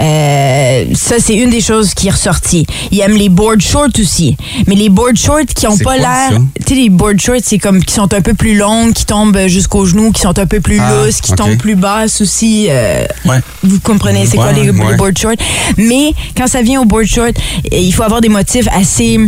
Euh, 0.00 0.84
ça, 0.94 1.16
c'est 1.18 1.34
une 1.34 1.50
des 1.50 1.60
choses 1.60 1.92
qui 1.94 2.08
est 2.08 2.10
ressortie. 2.10 2.66
Ils 2.90 3.00
aiment 3.00 3.16
les 3.16 3.28
board 3.28 3.60
shorts 3.60 3.88
aussi. 4.00 4.36
Mais 4.66 4.74
les 4.74 4.88
board 4.88 5.16
shorts 5.16 5.46
qui 5.54 5.66
ont 5.66 5.76
pas 5.76 5.96
l'air. 5.98 6.30
Tu 6.66 6.74
sais, 6.74 6.80
les 6.80 6.88
board 6.88 7.20
shorts, 7.20 7.40
c'est 7.42 7.58
comme 7.58 7.84
qui 7.84 7.94
sont 7.94 8.12
un 8.14 8.20
peu 8.22 8.34
plus 8.34 8.56
longues, 8.56 8.92
qui 8.92 9.04
tombent 9.04 9.46
jusqu'aux 9.46 9.84
genoux, 9.84 10.10
qui 10.12 10.22
sont 10.22 10.38
un 10.38 10.46
peu 10.46 10.60
plus 10.60 10.78
Ah, 10.80 11.04
lousses, 11.04 11.20
qui 11.20 11.32
tombent 11.32 11.56
plus 11.58 11.74
basses 11.76 12.20
aussi. 12.20 12.66
euh, 12.70 13.04
Ouais. 13.26 13.38
vous 13.62 13.78
comprenez, 13.80 14.24
c'est 14.26 14.36
quoi 14.36 14.46
Ouais, 14.46 14.54
les, 14.54 14.64
les 14.64 14.70
ouais. 14.70 14.96
board 14.96 15.16
shorts? 15.18 15.36
Mais 15.76 16.14
quand 16.36 16.46
ça 16.46 16.62
vient 16.62 16.80
au 16.80 16.84
board 16.86 17.04
short, 17.06 17.34
euh, 17.72 17.76
il 17.76 17.92
faut 17.92 18.02
avoir 18.02 18.20
des 18.20 18.28
motifs 18.30 18.68
assez 18.72 19.18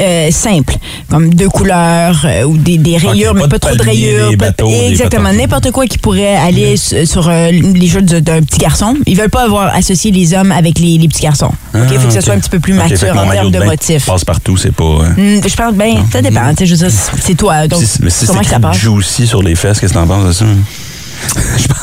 euh, 0.00 0.30
simples, 0.30 0.76
comme 1.10 1.34
deux 1.34 1.48
couleurs 1.48 2.20
euh, 2.24 2.42
ou 2.44 2.56
des, 2.56 2.78
des 2.78 2.96
rayures, 2.96 3.32
pas 3.32 3.38
mais 3.38 3.44
de 3.44 3.48
pas 3.50 3.58
trop 3.58 3.74
de 3.76 3.82
rayures. 3.82 4.30
des 4.30 4.36
pas- 4.36 4.46
bateaux, 4.46 4.70
exactement, 4.88 5.32
n'importe 5.32 5.70
quoi 5.70 5.86
qui 5.86 5.98
pourrait 5.98 6.36
aller 6.36 6.76
su- 6.76 7.06
sur 7.06 7.28
euh, 7.28 7.50
les 7.50 7.88
de- 8.02 8.20
d'un 8.20 8.42
petit 8.42 8.58
garçon. 8.58 8.94
Ils 9.06 9.16
veulent 9.16 9.30
pas 9.30 9.44
avoir 9.44 9.74
associé 9.74 10.10
les 10.10 10.34
hommes 10.34 10.52
avec 10.52 10.78
les, 10.78 10.98
les 10.98 11.08
petits 11.08 11.22
garçons. 11.22 11.50
Ok, 11.74 11.80
Il 11.90 11.98
faut 11.98 12.06
que 12.08 12.12
ça 12.12 12.18
Ah, 12.18 12.22
soit 12.22 12.34
un 12.34 12.38
petit 12.38 12.50
peu 12.50 12.60
plus 12.60 12.74
mature 12.74 13.16
en 13.16 13.28
termes 13.30 13.50
de 13.50 13.58
bain 13.58 13.66
motifs. 13.66 14.06
passe 14.06 14.24
partout, 14.24 14.56
c'est 14.56 14.74
pas... 14.74 14.84
Hmm, 15.16 15.40
je 15.46 15.54
pense, 15.56 15.74
ben, 15.74 15.94
ça 16.12 16.22
dépend. 16.22 16.52
Je 16.60 16.64
veux 16.74 16.76
dire, 16.76 16.90
c'est 17.20 17.34
toi. 17.36 17.66
Donc, 17.68 17.82
si- 17.82 17.98
mais 18.02 18.10
si 18.10 18.26
c'est 18.26 18.72
juicy 18.74 19.26
sur 19.26 19.42
les 19.42 19.54
fesses, 19.54 19.80
qu'est-ce 19.80 19.92
que 19.92 19.98
t'en 19.98 20.06
penses 20.06 20.26
de 20.26 20.32
ça? 20.32 20.44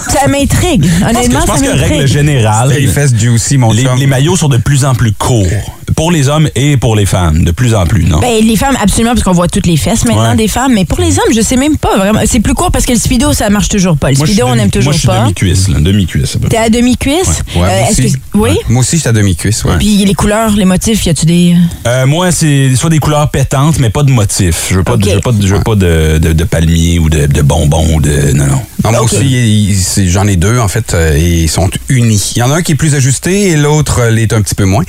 Ça 0.09 0.27
m'intrigue. 0.27 0.85
Je 0.85 0.89
pense 0.89 0.99
que, 1.01 1.09
Honnêtement, 1.17 1.39
je 1.41 1.45
pense 1.45 1.59
ça 1.59 1.65
que 1.65 1.79
règle 1.79 2.07
générale, 2.07 2.69
Les 2.69 2.87
fesses 2.87 3.13
juicy, 3.15 3.57
mon 3.57 3.71
les 3.71 4.07
maillots 4.07 4.37
sont 4.37 4.47
de 4.47 4.57
plus 4.57 4.85
en 4.85 4.95
plus 4.95 5.11
courts. 5.11 5.47
Pour 5.95 6.11
les 6.11 6.27
hommes 6.27 6.49
et 6.55 6.77
pour 6.77 6.95
les 6.95 7.05
femmes, 7.05 7.43
de 7.45 7.51
plus 7.51 7.73
en 7.73 7.85
plus, 7.85 8.03
non? 8.05 8.19
Ben, 8.19 8.43
les 8.43 8.55
femmes, 8.57 8.75
absolument, 8.81 9.11
parce 9.13 9.23
qu'on 9.23 9.31
voit 9.31 9.47
toutes 9.47 9.65
les 9.67 9.77
fesses 9.77 10.03
maintenant 10.05 10.31
Ouais. 10.31 10.35
des 10.35 10.47
femmes. 10.47 10.73
Mais 10.73 10.83
pour 10.85 10.99
les 10.99 11.17
hommes, 11.17 11.33
je 11.33 11.41
sais 11.41 11.55
même 11.55 11.77
pas 11.77 11.97
vraiment. 11.97 12.19
C'est 12.25 12.39
plus 12.41 12.53
court 12.53 12.71
parce 12.71 12.85
que 12.85 12.91
le 12.91 12.99
speedo, 12.99 13.31
ça 13.33 13.49
marche 13.49 13.69
toujours 13.69 13.95
pas. 13.97 14.11
Le 14.11 14.17
Moi, 14.17 14.25
je 14.25 14.31
suis 14.31 14.39
speedo, 14.41 14.51
on 14.53 14.59
aime 14.59 14.69
toujours 14.69 14.85
Moi, 14.91 14.93
je 14.93 14.99
suis 14.99 15.07
pas. 15.07 15.21
demi-cuisse, 15.21 15.67
là, 15.69 15.79
demi-cuisse. 15.79 16.37
T'es 16.49 16.57
à 16.57 16.69
demi-cuisse? 16.69 17.41
Ouais, 17.55 17.61
Euh, 17.63 17.89
est-ce 17.89 18.01
aussi. 18.01 18.13
que- 18.13 18.17
Oui? 18.37 18.57
Moi 18.67 18.81
aussi, 18.81 18.97
j'étais 18.97 19.09
à 19.09 19.13
demi-cuisse, 19.13 19.63
ouais. 19.63 19.77
Puis 19.79 20.03
les 20.05 20.13
couleurs, 20.13 20.51
les 20.51 20.65
motifs, 20.65 21.05
y 21.05 21.09
a-tu 21.09 21.25
des. 21.25 21.55
Euh, 21.87 22.05
moi, 22.05 22.31
c'est 22.31 22.75
soit 22.75 22.89
des 22.89 22.99
couleurs 22.99 23.29
pétantes, 23.29 23.79
mais 23.79 23.89
pas 23.89 24.03
de 24.03 24.11
motifs. 24.11 24.67
Je 24.71 24.75
veux 24.75 24.83
pas, 24.83 24.97
de- 24.97 25.09
je 25.09 25.15
veux 25.15 25.21
pas, 25.21 25.31
de, 25.31 25.47
je 25.47 25.55
veux 25.55 25.61
pas 25.63 25.75
de, 25.75 26.17
de, 26.17 26.33
de 26.33 26.43
palmier 26.43 26.99
ou 26.99 27.09
de, 27.09 27.25
de 27.27 27.41
bonbons 27.41 27.95
ou 27.95 28.01
de. 28.01 28.33
Non, 28.33 28.45
non. 28.47 28.61
Non, 28.83 28.91
moi 28.91 29.01
aussi, 29.01 29.73
j'en 30.09 30.27
ai 30.27 30.35
deux, 30.35 30.59
en 30.59 30.67
fait, 30.67 30.93
euh, 30.93 31.15
et 31.15 31.43
ils 31.43 31.49
sont 31.49 31.69
unis. 31.89 32.33
Il 32.35 32.39
y 32.39 32.43
en 32.43 32.51
a 32.51 32.55
un 32.57 32.61
qui 32.61 32.73
est 32.73 32.75
plus 32.75 32.93
ajusté 32.95 33.47
et 33.49 33.55
l'autre 33.55 33.99
euh, 34.01 34.11
l'est 34.11 34.31
un 34.33 34.41
petit 34.41 34.53
peu 34.55 34.65
moins. 34.65 34.83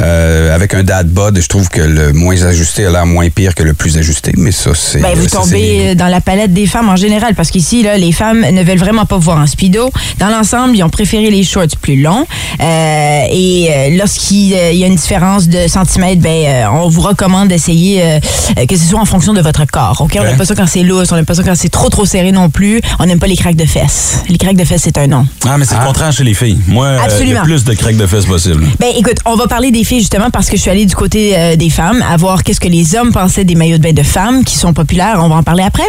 Euh, 0.00 0.45
avec 0.50 0.74
un 0.74 0.82
dad 0.82 1.08
bod, 1.08 1.38
je 1.40 1.48
trouve 1.48 1.68
que 1.68 1.80
le 1.80 2.12
moins 2.12 2.40
ajusté 2.42 2.86
a 2.86 2.90
l'air 2.90 3.06
moins 3.06 3.28
pire 3.30 3.54
que 3.54 3.62
le 3.62 3.74
plus 3.74 3.96
ajusté, 3.98 4.32
mais 4.36 4.52
ça, 4.52 4.70
c'est... 4.74 5.00
Ben, 5.00 5.14
vous 5.14 5.28
ça, 5.28 5.38
tombez 5.38 5.94
dans 5.94 6.08
la 6.08 6.20
palette 6.20 6.52
des 6.52 6.66
femmes 6.66 6.88
en 6.88 6.96
général, 6.96 7.34
parce 7.34 7.50
qu'ici, 7.50 7.82
là, 7.82 7.96
les 7.96 8.12
femmes 8.12 8.40
ne 8.40 8.62
veulent 8.62 8.78
vraiment 8.78 9.04
pas 9.06 9.16
vous 9.16 9.22
voir 9.22 9.38
en 9.38 9.46
speedo. 9.46 9.90
Dans 10.18 10.28
l'ensemble, 10.28 10.76
ils 10.76 10.82
ont 10.82 10.88
préféré 10.90 11.30
les 11.30 11.42
shorts 11.42 11.76
plus 11.80 12.00
longs. 12.00 12.26
Euh, 12.60 13.20
et 13.30 13.68
euh, 13.70 13.96
lorsqu'il 13.96 14.54
euh, 14.54 14.72
y 14.72 14.84
a 14.84 14.86
une 14.86 14.96
différence 14.96 15.48
de 15.48 15.68
centimètres, 15.68 16.20
ben, 16.22 16.44
euh, 16.46 16.64
on 16.72 16.88
vous 16.88 17.00
recommande 17.00 17.48
d'essayer 17.48 18.02
euh, 18.02 18.20
euh, 18.58 18.66
que 18.66 18.76
ce 18.76 18.84
soit 18.84 19.00
en 19.00 19.04
fonction 19.04 19.32
de 19.32 19.40
votre 19.40 19.64
corps. 19.66 20.00
Ok, 20.00 20.16
On 20.18 20.24
n'aime 20.24 20.36
pas 20.36 20.44
ça 20.44 20.54
quand 20.54 20.66
c'est 20.66 20.82
lousse, 20.82 21.10
on 21.12 21.16
n'aime 21.16 21.24
pas 21.24 21.34
ça 21.34 21.42
quand 21.42 21.54
c'est 21.54 21.68
trop 21.68 21.88
trop 21.88 22.04
serré 22.04 22.32
non 22.32 22.50
plus. 22.50 22.80
On 22.98 23.06
n'aime 23.06 23.18
pas 23.18 23.26
les 23.26 23.36
craques 23.36 23.56
de 23.56 23.66
fesses. 23.66 24.22
Les 24.28 24.38
craques 24.38 24.56
de 24.56 24.64
fesses, 24.64 24.82
c'est 24.84 24.98
un 24.98 25.06
non. 25.06 25.26
Ah, 25.46 25.56
mais 25.58 25.64
c'est 25.64 25.76
le 25.78 25.84
contraire 25.84 26.12
chez 26.12 26.24
les 26.24 26.34
filles. 26.34 26.58
Moi, 26.68 26.86
euh, 26.86 26.98
Absolument. 27.04 27.40
le 27.40 27.46
plus 27.46 27.64
de 27.64 27.74
craques 27.74 27.96
de 27.96 28.06
fesses 28.06 28.26
possible. 28.26 28.64
Ben 28.78 28.90
écoute, 28.96 29.18
on 29.24 29.36
va 29.36 29.46
parler 29.46 29.70
des 29.70 29.84
filles 29.84 30.00
justement 30.00 30.30
parce 30.36 30.50
que 30.50 30.56
je 30.58 30.60
suis 30.60 30.70
allée 30.70 30.84
du 30.84 30.94
côté 30.94 31.34
euh, 31.34 31.56
des 31.56 31.70
femmes, 31.70 32.04
à 32.06 32.14
voir 32.18 32.44
qu'est-ce 32.44 32.60
que 32.60 32.68
les 32.68 32.94
hommes 32.94 33.10
pensaient 33.10 33.44
des 33.44 33.54
maillots 33.54 33.78
de 33.78 33.82
bain 33.82 33.94
de 33.94 34.02
femmes 34.02 34.44
qui 34.44 34.54
sont 34.54 34.74
populaires. 34.74 35.18
On 35.22 35.30
va 35.30 35.36
en 35.36 35.42
parler 35.42 35.62
après. 35.62 35.86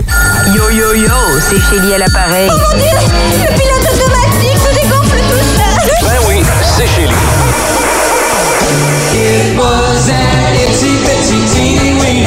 Yo 0.56 0.70
yo 0.70 0.94
yo, 0.94 1.12
c'est 1.50 1.60
Chélie 1.70 1.94
à 1.94 1.98
l'appareil. 1.98 2.48
Le 2.48 3.54
pilote 3.60 3.88
automatique 3.94 4.58
se 4.58 4.74
dégonfle 4.74 5.18
tout 5.28 5.44
seul. 5.58 6.00
Ben 6.02 6.20
oui, 6.30 6.36
c'est 6.78 6.88
chez 6.88 7.08
lui. 7.08 7.16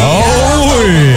Oh 0.03 0.69
oui! 0.83 1.17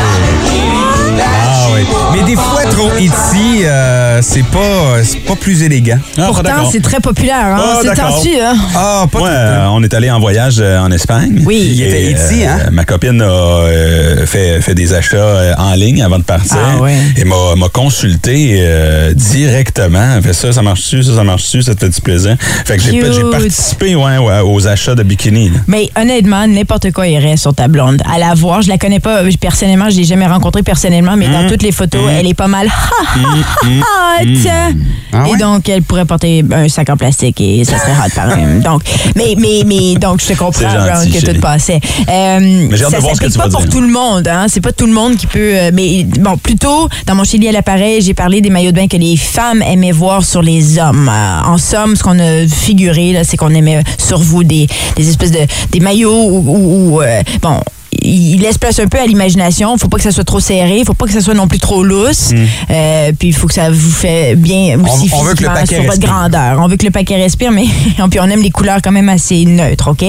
Ah 1.21 1.67
oui. 1.73 1.85
Mais 2.13 2.23
des 2.23 2.37
fois, 2.37 2.63
trop 2.71 2.91
itzy, 2.97 3.63
euh, 3.65 4.02
c'est 4.21 4.43
pas, 4.45 5.03
c'est 5.03 5.19
pas 5.19 5.35
plus 5.35 5.63
élégant. 5.63 5.97
Ah, 6.17 6.23
Pourtant, 6.27 6.43
d'accord. 6.43 6.69
c'est 6.71 6.81
très 6.81 6.99
populaire. 6.99 7.45
Hein? 7.45 7.61
Ah, 7.63 7.77
c'est 7.81 7.87
d'accord. 7.89 8.15
tendu, 8.17 8.29
hein? 8.41 8.55
Ah, 8.75 9.05
pas 9.11 9.19
Ouais, 9.19 9.29
tout. 9.29 9.35
euh, 9.35 9.67
on 9.71 9.83
est 9.83 9.93
allé 9.93 10.09
en 10.11 10.19
voyage 10.19 10.55
euh, 10.59 10.79
en 10.79 10.91
Espagne. 10.91 11.41
Oui. 11.45 11.71
Il 11.73 11.81
était 11.83 12.11
ici, 12.11 12.43
hein? 12.45 12.69
Ma 12.71 12.85
copine 12.85 13.21
a 13.21 13.25
euh, 13.25 14.25
fait, 14.25 14.61
fait 14.61 14.75
des 14.75 14.93
achats 14.93 15.15
euh, 15.17 15.53
en 15.57 15.73
ligne 15.73 16.01
avant 16.03 16.19
de 16.19 16.23
partir. 16.23 16.57
Ah, 16.61 16.81
ouais. 16.81 16.95
Et 17.17 17.23
m'a 17.25 17.55
m'a 17.55 17.69
consulté 17.69 18.57
euh, 18.61 19.13
directement. 19.13 20.15
Elle 20.17 20.23
fait 20.23 20.33
ça, 20.33 20.51
ça 20.53 20.61
marche-tu, 20.61 21.03
ça, 21.03 21.15
ça 21.15 21.23
marche-tu, 21.23 21.61
ça 21.61 21.75
te 21.75 21.79
fait 21.81 21.89
du 21.89 22.01
plaisir? 22.01 22.35
Fait 22.65 22.77
que 22.77 22.83
j'ai 22.83 22.99
Cute. 22.99 23.13
j'ai 23.13 23.23
participé 23.31 23.95
ouais, 23.95 24.17
ouais, 24.17 24.39
aux 24.43 24.67
achats 24.67 24.95
de 24.95 25.03
bikini. 25.03 25.49
là. 25.49 25.59
Mais 25.67 25.89
honnêtement, 25.99 26.47
n'importe 26.47 26.91
quoi 26.91 27.07
irait 27.07 27.37
sur 27.37 27.53
ta 27.53 27.67
blonde. 27.67 28.01
À 28.13 28.19
la 28.19 28.33
voir, 28.33 28.61
je 28.61 28.69
la 28.69 28.77
connais 28.77 28.99
pas 28.99 29.21
euh, 29.23 29.31
personnellement, 29.39 29.89
je 29.89 29.97
l'ai 29.97 30.03
jamais 30.03 30.27
rencontrée 30.27 30.63
personnellement, 30.63 31.15
mais 31.17 31.23
Mmh. 31.27 31.31
dans 31.31 31.47
toutes 31.49 31.63
les 31.63 31.71
photos, 31.71 32.01
elle 32.11 32.27
est 32.27 32.33
pas 32.33 32.47
mal 32.49 32.67
ha, 32.67 32.71
ha, 33.15 33.19
ha, 33.63 34.02
hot. 34.21 34.73
Ah 35.15 35.25
Et 35.31 35.37
donc, 35.37 35.69
elle 35.69 35.83
pourrait 35.83 36.05
porter 36.05 36.43
un 36.51 36.67
sac 36.67 36.89
en 36.89 36.97
plastique 36.97 37.39
et 37.39 37.63
ça 37.63 37.77
serait 37.77 37.91
hot 37.91 38.09
pareil. 38.15 38.43
Donc, 38.63 38.81
mais, 39.15 39.35
mais, 39.37 39.63
mais, 39.65 39.95
donc, 39.95 40.21
je 40.21 40.27
te 40.27 40.33
comprends, 40.37 40.61
Brown, 40.61 41.05
que 41.11 41.19
chérie. 41.19 41.35
tout 41.35 41.39
passait. 41.41 41.79
Euh, 42.09 42.39
Mais 42.69 42.77
j'ai 42.77 42.83
hâte 42.85 42.91
ça 42.91 42.97
de 42.97 43.01
voir 43.01 43.15
ce 43.15 43.21
que 43.21 43.29
s'applique 43.29 43.31
tu 43.31 43.37
pas 43.37 43.43
vas 43.45 43.49
pour 43.49 43.61
dire. 43.61 43.69
tout 43.69 43.81
le 43.81 43.87
monde, 43.87 44.27
hein. 44.27 44.45
C'est 44.47 44.61
pas 44.61 44.71
tout 44.71 44.85
le 44.87 44.93
monde 44.93 45.15
qui 45.17 45.27
peut. 45.27 45.39
euh, 45.39 45.71
mais 45.73 46.03
bon, 46.19 46.37
plutôt, 46.37 46.89
dans 47.05 47.15
mon 47.15 47.23
Chili 47.23 47.47
à 47.47 47.51
l'appareil, 47.51 48.01
j'ai 48.01 48.13
parlé 48.13 48.41
des 48.41 48.49
maillots 48.49 48.71
de 48.71 48.77
bain 48.77 48.87
que 48.87 48.97
les 48.97 49.17
femmes 49.17 49.61
aimaient 49.61 49.91
voir 49.91 50.23
sur 50.25 50.41
les 50.41 50.79
hommes. 50.79 51.09
Euh, 51.09 51.41
en 51.47 51.57
somme, 51.57 51.95
ce 51.95 52.03
qu'on 52.03 52.17
a 52.19 52.47
figuré, 52.47 53.13
là, 53.13 53.23
c'est 53.23 53.37
qu'on 53.37 53.53
aimait 53.53 53.83
sur 53.99 54.17
vous 54.19 54.43
des, 54.43 54.67
des 54.95 55.09
espèces 55.09 55.31
de 55.31 55.39
des 55.71 55.79
maillots 55.79 56.11
où, 56.29 57.01
euh, 57.01 57.21
bon. 57.41 57.59
Il 58.03 58.37
laisse 58.41 58.57
place 58.57 58.79
un 58.79 58.87
peu 58.87 58.99
à 58.99 59.05
l'imagination. 59.05 59.77
Faut 59.77 59.87
pas 59.87 59.97
que 59.97 60.03
ça 60.03 60.11
soit 60.11 60.23
trop 60.23 60.39
serré. 60.39 60.83
Faut 60.85 60.93
pas 60.93 61.05
que 61.05 61.13
ça 61.13 61.21
soit 61.21 61.33
non 61.33 61.47
plus 61.47 61.59
trop 61.59 61.83
lousse. 61.83 62.31
Euh, 62.69 63.11
puis 63.17 63.29
il 63.29 63.33
faut 63.33 63.47
que 63.47 63.53
ça 63.53 63.69
vous 63.69 63.91
fait 63.91 64.35
bien 64.35 64.79
aussi 64.79 65.09
On- 65.13 65.19
on 65.19 65.23
veut 65.23 65.33
que 65.35 65.43
le 65.43 65.49
paquet 65.49 65.65
sur 65.75 65.77
votre 65.83 65.89
respire. 65.91 66.09
grandeur. 66.09 66.59
On 66.59 66.67
veut 66.67 66.77
que 66.77 66.85
le 66.85 66.91
paquet 66.91 67.15
respire, 67.15 67.51
mais 67.51 67.63
puis 68.09 68.19
on 68.19 68.29
aime 68.29 68.41
les 68.41 68.51
couleurs 68.51 68.79
quand 68.83 68.91
même 68.91 69.09
assez 69.09 69.45
neutres, 69.45 69.91
OK? 69.91 70.03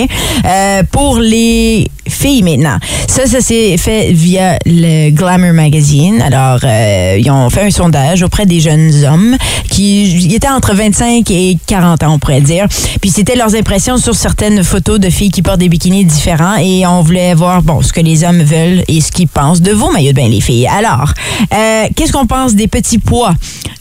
Euh, 0.44 0.83
pour 0.90 1.18
les 1.18 1.88
filles 2.07 2.42
maintenant, 2.42 2.76
ça, 3.09 3.26
ça 3.26 3.40
s'est 3.40 3.76
fait 3.78 4.12
via 4.12 4.59
le 4.66 5.11
Glamour 5.11 5.52
Magazine. 5.54 6.20
Alors, 6.20 6.59
euh, 6.64 7.16
ils 7.18 7.30
ont 7.30 7.48
fait 7.48 7.62
un 7.62 7.70
sondage 7.70 8.22
auprès 8.22 8.44
des 8.44 8.61
jeunes 8.61 8.92
hommes 9.11 9.37
qui 9.70 10.28
étaient 10.35 10.48
entre 10.48 10.74
25 10.74 11.30
et 11.30 11.57
40 11.66 12.02
ans, 12.02 12.14
on 12.14 12.18
pourrait 12.18 12.40
dire. 12.42 12.66
Puis 13.00 13.11
c'était 13.11 13.37
leurs 13.37 13.54
impressions 13.54 13.96
sur 13.96 14.14
certaines 14.14 14.62
photos 14.62 15.00
de 15.00 15.09
filles 15.11 15.30
qui 15.30 15.42
portent 15.42 15.61
des 15.61 15.68
bikinis 15.68 16.04
différents 16.04 16.57
et 16.57 16.87
on 16.87 17.00
voulait 17.02 17.35
voir, 17.35 17.62
bon, 17.62 17.80
ce 17.85 17.92
que 17.92 18.01
les 18.01 18.25
hommes 18.25 18.42
veulent 18.42 18.83
et 18.88 19.01
ce 19.01 19.12
qu'ils 19.12 19.29
pensent 19.29 19.61
de 19.62 19.73
vos 19.73 19.90
maillots 19.92 20.12
de 20.12 20.16
bain, 20.16 20.29
les 20.29 20.40
filles. 20.40 20.66
Alors, 20.66 21.12
euh, 21.53 21.85
qu'est-ce 21.94 22.12
qu'on 22.12 22.27
pense 22.27 22.55
des 22.55 22.68
petits 22.68 22.99
pois? 22.99 23.35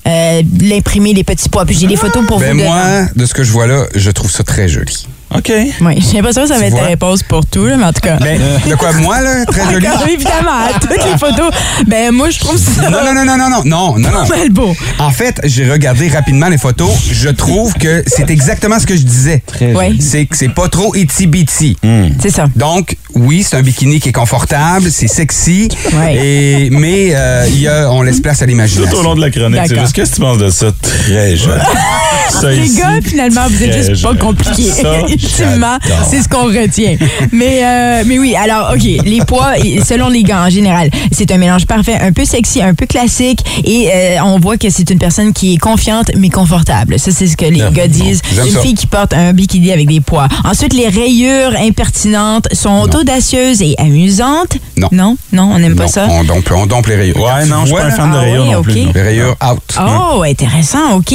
Euh, 0.08 0.42
L'imprimer, 0.62 1.14
les 1.14 1.24
petits 1.24 1.50
pois. 1.50 1.66
Puis 1.66 1.78
j'ai 1.80 1.88
les 1.88 1.96
photos 1.96 2.26
pour 2.28 2.40
Ben 2.40 2.54
vous. 2.54 2.60
de- 2.60 2.66
moi, 2.66 3.06
de 3.16 3.26
ce 3.26 3.34
que 3.34 3.44
je 3.44 3.52
vois 3.52 3.68
là, 3.68 3.86
je 3.96 4.12
trouve 4.12 4.30
ça 4.32 4.44
très 4.44 4.68
joli. 4.68 5.08
OK. 5.36 5.52
Oui, 5.82 5.96
j'ai 6.00 6.18
l'impression 6.18 6.44
que 6.44 6.48
ça 6.50 6.58
va 6.58 6.66
être 6.66 6.78
une 6.78 6.84
réponse 6.84 7.24
pour 7.24 7.46
tout, 7.46 7.66
là, 7.66 7.78
mais 7.78 7.86
en 7.86 7.94
tout 7.94 8.02
cas. 8.02 8.18
Ben, 8.18 8.40
de 8.70 8.76
quoi, 8.76 8.92
moi, 8.94 9.22
là? 9.22 9.46
Très 9.48 9.72
joli. 9.72 9.88
évidemment, 10.12 10.68
toutes 10.80 10.92
les 10.92 11.18
photos. 11.18 11.52
Ben, 11.88 12.12
moi, 12.12 12.30
je 12.30 12.40
trouve 12.40 12.58
ça. 12.58 12.90
Non, 12.90 13.04
non, 13.04 13.14
non, 13.14 13.26
non, 13.26 13.38
non, 13.38 13.50
non, 13.50 13.64
non, 13.66 14.00
non. 14.00 14.12
non. 14.12 14.28
Ben, 14.30 14.50
beau. 14.50 14.76
En 15.00 15.12
fait, 15.12 15.40
j'ai 15.44 15.70
regardé 15.70 16.08
rapidement 16.08 16.50
les 16.50 16.58
photos. 16.58 16.92
Je 17.12 17.30
trouve 17.30 17.74
que 17.74 18.04
c'est 18.08 18.30
exactement 18.30 18.80
ce 18.80 18.86
que 18.86 18.96
je 18.96 19.04
disais. 19.04 19.44
Très 19.46 19.74
oui. 19.74 20.00
C'est 20.02 20.26
que 20.26 20.38
c'est 20.38 20.54
pas 20.54 20.70
trop 20.70 20.94
itty-bitty. 20.96 21.78
Hmm. 21.84 22.10
C'est 22.22 22.30
ça. 22.30 22.48
Donc, 22.56 22.98
oui, 23.16 23.44
c'est 23.48 23.56
un 23.56 23.62
bikini 23.62 24.00
qui 24.00 24.10
est 24.10 24.14
confortable, 24.14 24.90
c'est 24.92 25.08
sexy, 25.08 25.70
oui. 25.94 26.16
et, 26.16 26.70
mais 26.72 27.12
euh, 27.14 27.48
y 27.52 27.68
a, 27.68 27.92
on 27.92 28.02
laisse 28.02 28.20
place 28.20 28.42
à 28.42 28.46
l'imagination. 28.46 28.92
Tout 28.92 29.00
au 29.00 29.04
long 29.04 29.16
de 29.16 29.22
la 29.22 29.30
chronique, 29.30 29.62
c'est 29.68 29.80
juste 29.80 29.94
qu'est-ce 29.94 30.12
que 30.12 30.16
tu 30.16 30.22
penses 30.22 30.38
de 30.38 30.50
ça? 30.50 30.68
Très 30.82 31.36
jeune. 31.36 31.62
Ça 32.42 32.52
Les 32.52 32.66
ici. 32.66 32.78
gars, 32.80 33.00
finalement, 33.04 33.42
vous 33.48 33.64
êtes 33.64 33.90
juste 33.90 34.02
pas 34.04 34.16
compliqués. 34.16 34.70
Ultimement, 35.10 35.78
c'est 36.10 36.22
ce 36.22 36.28
qu'on 36.30 36.46
retient. 36.46 36.96
Mais, 37.32 37.62
euh, 37.64 38.04
mais 38.06 38.20
oui, 38.20 38.36
alors, 38.36 38.72
OK, 38.74 38.84
les 38.84 39.20
poids, 39.26 39.54
selon 39.88 40.10
les 40.10 40.24
gars 40.24 40.44
en 40.44 40.50
général, 40.50 40.90
c'est 41.12 41.32
un 41.32 41.38
mélange 41.38 41.66
parfait, 41.66 41.98
un 42.02 42.12
peu 42.12 42.26
sexy, 42.26 42.62
un 42.62 42.74
peu 42.74 42.86
classique, 42.86 43.40
et 43.64 43.90
euh, 43.94 44.18
on 44.24 44.40
voit 44.40 44.58
que 44.58 44.70
c'est 44.70 44.90
une 44.90 45.00
personne 45.00 45.32
qui 45.34 45.54
est 45.54 45.58
confiante, 45.58 46.12
mais 46.18 46.30
confortable. 46.30 46.98
Ça, 47.00 47.12
c'est 47.12 47.28
ce 47.28 47.38
que 47.38 47.46
les 47.46 47.62
Ah, 47.62 47.70
gars 47.72 47.88
disent. 47.88 48.22
j'aime 48.34 48.48
Une 48.48 48.54
ça. 48.54 48.62
fille 48.62 48.74
qui 48.74 48.88
porte 48.88 49.14
un 49.14 49.34
bikini 49.34 49.72
avec 49.72 49.88
des 49.88 50.02
poids. 50.02 50.28
Ensuite, 50.44 50.74
les 50.74 50.88
rayures 50.90 51.54
impertinentes 51.58 52.48
sont 52.54 52.90
audacieuses 52.96 53.62
et 53.62 53.76
amusantes. 53.78 54.58
Non. 54.78 54.90
Non, 54.92 55.18
non, 55.32 55.52
on 55.54 55.60
n'aime 55.60 55.76
pas 55.76 55.88
ça? 55.88 56.08
On 56.10 56.24
dompe, 56.24 56.50
on 56.56 56.66
dompe 56.66 56.88
les 56.88 56.96
rayures. 56.96 57.22
Ouais, 57.22 57.46
non, 57.46 57.62
je 57.62 57.68
suis 57.68 57.76
pas 57.76 57.86
un 57.86 57.92
fan 57.92 58.12
de 58.12 58.16
Ah 58.18 58.22
rayures 58.22 58.44
oui, 58.46 58.52
non 58.52 58.58
ok. 58.60 58.64
plus. 58.66 58.82
non. 58.82 58.92
Les 58.96 59.02
rayures 59.02 59.36
out. 59.50 59.80
Oh, 59.80 60.24
intéressant, 60.24 60.96
OK. 60.98 61.14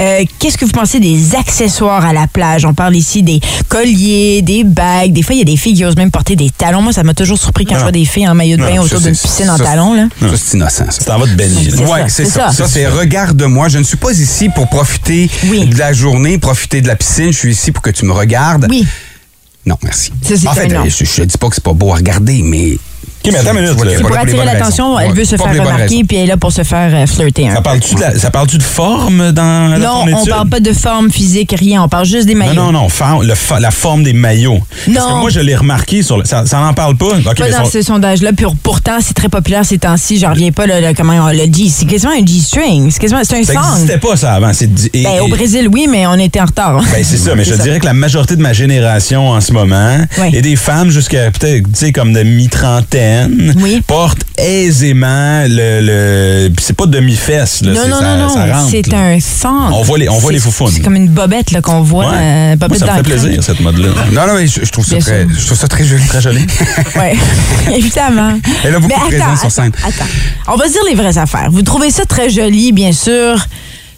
Euh, 0.00 0.24
Qu'est-ce 0.38 0.56
que 0.56 0.64
vous 0.64 0.70
pensez 0.70 1.00
des 1.00 1.34
accessoires 1.34 2.04
à 2.04 2.12
la 2.12 2.26
plage? 2.28 2.64
On 2.64 2.72
parle 2.74 2.94
ici 2.94 3.22
des 3.22 3.40
colliers, 3.68 4.42
des 4.42 4.62
bagues. 4.64 5.12
Des 5.12 5.22
fois, 5.22 5.34
il 5.34 5.38
y 5.38 5.42
a 5.42 5.44
des 5.44 5.56
filles 5.56 5.74
qui 5.74 5.84
osent 5.84 5.96
même 5.96 6.10
porter 6.12 6.36
des 6.36 6.50
talons. 6.50 6.82
Moi, 6.82 6.92
ça 6.92 7.02
m'a 7.02 7.14
toujours 7.14 7.38
surpris 7.38 7.64
quand 7.64 7.74
je 7.74 7.80
vois 7.80 7.90
des 7.92 8.04
filles 8.04 8.28
en 8.28 8.34
maillot 8.34 8.56
de 8.56 8.62
bain 8.62 8.76
Non, 8.76 8.82
autour 8.82 9.00
d'une 9.00 9.16
piscine 9.16 9.50
en 9.50 9.58
talons. 9.58 9.94
Là. 9.94 10.08
Ça, 10.20 10.28
c'est 10.36 10.56
innocent, 10.56 10.84
ça. 10.90 11.00
C'est 11.00 11.10
en 11.10 11.18
votre 11.18 11.34
baigner. 11.34 11.70
C'est 11.70 11.78
Ouais, 11.80 12.02
ça, 12.02 12.08
c'est 12.08 12.24
ça. 12.26 12.52
ça. 12.52 12.68
C'est 12.68 12.86
regarde-moi. 12.86 13.68
Je 13.68 13.78
ne 13.78 13.84
suis 13.84 13.96
pas 13.96 14.12
ici 14.12 14.48
pour 14.50 14.68
profiter 14.68 15.28
Oui. 15.48 15.66
de 15.66 15.76
la 15.78 15.92
journée, 15.92 16.38
profiter 16.38 16.80
de 16.80 16.86
la 16.88 16.94
piscine. 16.96 17.32
Je 17.32 17.38
suis 17.38 17.52
ici 17.52 17.72
pour 17.72 17.82
que 17.82 17.90
tu 17.90 18.04
me 18.04 18.12
regardes. 18.12 18.66
Oui. 18.70 18.86
Non, 19.66 19.76
merci. 19.82 20.12
Ça, 20.22 20.50
en 20.50 20.54
fait, 20.54 20.68
je, 20.88 21.04
je 21.04 21.22
dis 21.24 21.36
pas 21.38 21.48
que 21.48 21.54
c'est 21.56 21.64
pas 21.64 21.72
beau 21.72 21.92
à 21.92 21.96
regarder, 21.96 22.40
mais. 22.42 22.78
OK, 23.28 23.32
mais 23.34 23.38
attends 23.40 23.56
une 23.58 23.64
minute. 23.64 23.84
Là. 23.84 23.90
C'est 23.96 24.02
pour 24.02 24.16
attirer 24.18 24.44
l'attention, 24.44 24.98
elle 24.98 25.12
veut 25.12 25.24
se 25.24 25.36
faire 25.36 25.46
pour 25.46 25.64
remarquer, 25.66 26.04
puis 26.04 26.16
elle 26.16 26.24
est 26.24 26.26
là 26.26 26.36
pour 26.36 26.52
se 26.52 26.62
faire 26.62 26.90
euh, 26.94 27.06
flirter 27.06 27.48
un 27.48 27.54
Ça 27.56 27.60
parle-tu 27.62 27.94
de, 27.94 28.00
la- 28.00 28.18
ça 28.18 28.30
parle-tu 28.30 28.58
de 28.58 28.62
forme 28.62 29.32
dans 29.32 29.78
Non, 29.78 30.04
on 30.14 30.26
parle 30.26 30.48
pas 30.48 30.60
de 30.60 30.72
forme 30.72 31.10
physique, 31.10 31.54
rien. 31.58 31.82
On 31.82 31.88
parle 31.88 32.06
juste 32.06 32.26
des 32.26 32.34
maillots. 32.34 32.54
Non, 32.54 32.72
non, 32.72 32.88
non, 33.00 33.20
le 33.22 33.34
la 33.60 33.70
forme 33.70 34.02
des 34.02 34.12
maillots. 34.12 34.58
Parce 34.86 34.96
Non. 35.08 35.14
que 35.16 35.20
moi, 35.20 35.30
je 35.30 35.40
l'ai 35.40 35.56
remarqué 35.56 36.02
sur 36.02 36.18
le. 36.18 36.24
Ça, 36.24 36.44
ça 36.46 36.58
n'en 36.60 36.74
parle 36.74 36.96
pas. 36.96 37.06
OK, 37.06 37.36
Pas 37.38 37.50
dans 37.50 37.64
ce 37.64 37.82
sondage-là. 37.82 38.32
Puis 38.36 38.46
pourtant, 38.62 38.98
c'est 39.00 39.14
très 39.14 39.28
populaire 39.28 39.64
ces 39.64 39.78
temps-ci. 39.78 40.18
J'en 40.18 40.30
reviens 40.30 40.52
pas, 40.52 40.66
là, 40.66 40.80
là, 40.80 40.94
comment 40.94 41.14
on 41.14 41.28
le 41.32 41.46
dit. 41.46 41.70
C'est 41.70 41.86
quasiment 41.86 42.12
un 42.12 42.24
G-string. 42.24 42.90
C'est 42.90 43.00
quasiment 43.00 43.20
un 43.20 43.24
ça 43.24 43.36
song. 43.44 43.54
n'existait 43.54 43.98
pas, 43.98 44.16
ça, 44.16 44.34
avant. 44.34 44.50
Et- 44.92 45.02
Ben, 45.02 45.20
au 45.22 45.28
Brésil, 45.28 45.68
oui, 45.72 45.86
mais 45.90 46.06
on 46.06 46.14
était 46.14 46.40
en 46.40 46.46
retard. 46.46 46.82
Ben, 46.92 47.02
c'est 47.04 47.16
ça, 47.16 47.34
mais 47.36 47.44
je 47.44 47.54
ça. 47.54 47.62
dirais 47.62 47.80
que 47.80 47.86
la 47.86 47.94
majorité 47.94 48.36
de 48.36 48.42
ma 48.42 48.52
génération 48.52 49.30
en 49.30 49.40
ce 49.40 49.52
moment, 49.52 49.98
Oui. 50.20 50.30
et 50.32 50.42
des 50.42 50.56
femmes 50.56 50.90
jusqu'à 50.90 51.30
peut-être, 51.30 51.64
tu 51.64 51.70
sais, 51.74 51.92
comme 51.92 52.12
de 52.12 52.22
mi-trentaine, 52.22 53.17
Oui. 53.58 53.82
portent 53.86 54.22
aisément 54.36 55.42
le. 55.48 55.80
le 55.82 56.48
puis 56.54 56.64
c'est 56.64 56.72
pas 56.76 56.86
demi-fesse, 56.86 57.62
là. 57.62 57.72
Non, 57.72 57.80
c'est- 57.82 57.88
non, 57.88 57.98
ça, 58.00 58.16
non, 58.16 58.28
ça 58.34 58.46
non. 58.46 58.52
rentre, 58.54 58.70
C'est 58.70 58.94
un 58.94 59.20
sang. 59.20 59.72
On 59.72 59.82
voit 59.82 59.98
les- 59.98 60.08
on 60.08 60.18
voit 60.18 60.32
les 60.32 60.38
foufounes. 60.38 60.72
C'est 60.72 60.80
comme 60.80 60.96
une 60.96 61.08
bobette 61.08 61.50
là, 61.50 61.60
qu'on 61.60 61.82
voit. 61.82 62.10
Ouais. 62.10 62.16
euh, 62.18 62.56
Moi, 62.68 62.78
ça 62.78 62.86
me 62.86 62.96
fait 62.98 63.02
plaisir, 63.02 63.42
cette 63.42 63.60
mode-là. 63.60 63.88
Non, 64.12 64.26
non, 64.26 64.34
mais 64.34 64.46
je, 64.46 64.64
je 64.64 64.70
trouve 64.70 64.86
ça 64.86 64.98
très, 64.98 65.26
je 65.28 65.46
trouve 65.46 65.58
ça 65.58 65.68
très 65.68 65.84
joli. 65.84 66.04
Très 66.06 66.20
joli. 66.20 66.46
Ouais, 66.96 67.16
évidemment. 67.76 68.38
Elle 68.64 68.74
a 68.74 68.80
beaucoup 68.80 68.92
Mais 69.08 69.10
de 69.16 69.16
présence 69.22 69.40
sur 69.40 69.50
scène. 69.52 69.72
Attends, 69.84 69.88
attends. 70.04 70.52
On 70.52 70.56
va 70.56 70.66
se 70.66 70.72
dire 70.72 70.82
les 70.88 70.94
vraies 70.94 71.18
affaires. 71.18 71.48
Vous 71.50 71.62
trouvez 71.62 71.90
ça 71.90 72.04
très 72.04 72.30
joli, 72.30 72.72
bien 72.72 72.92
sûr, 72.92 73.46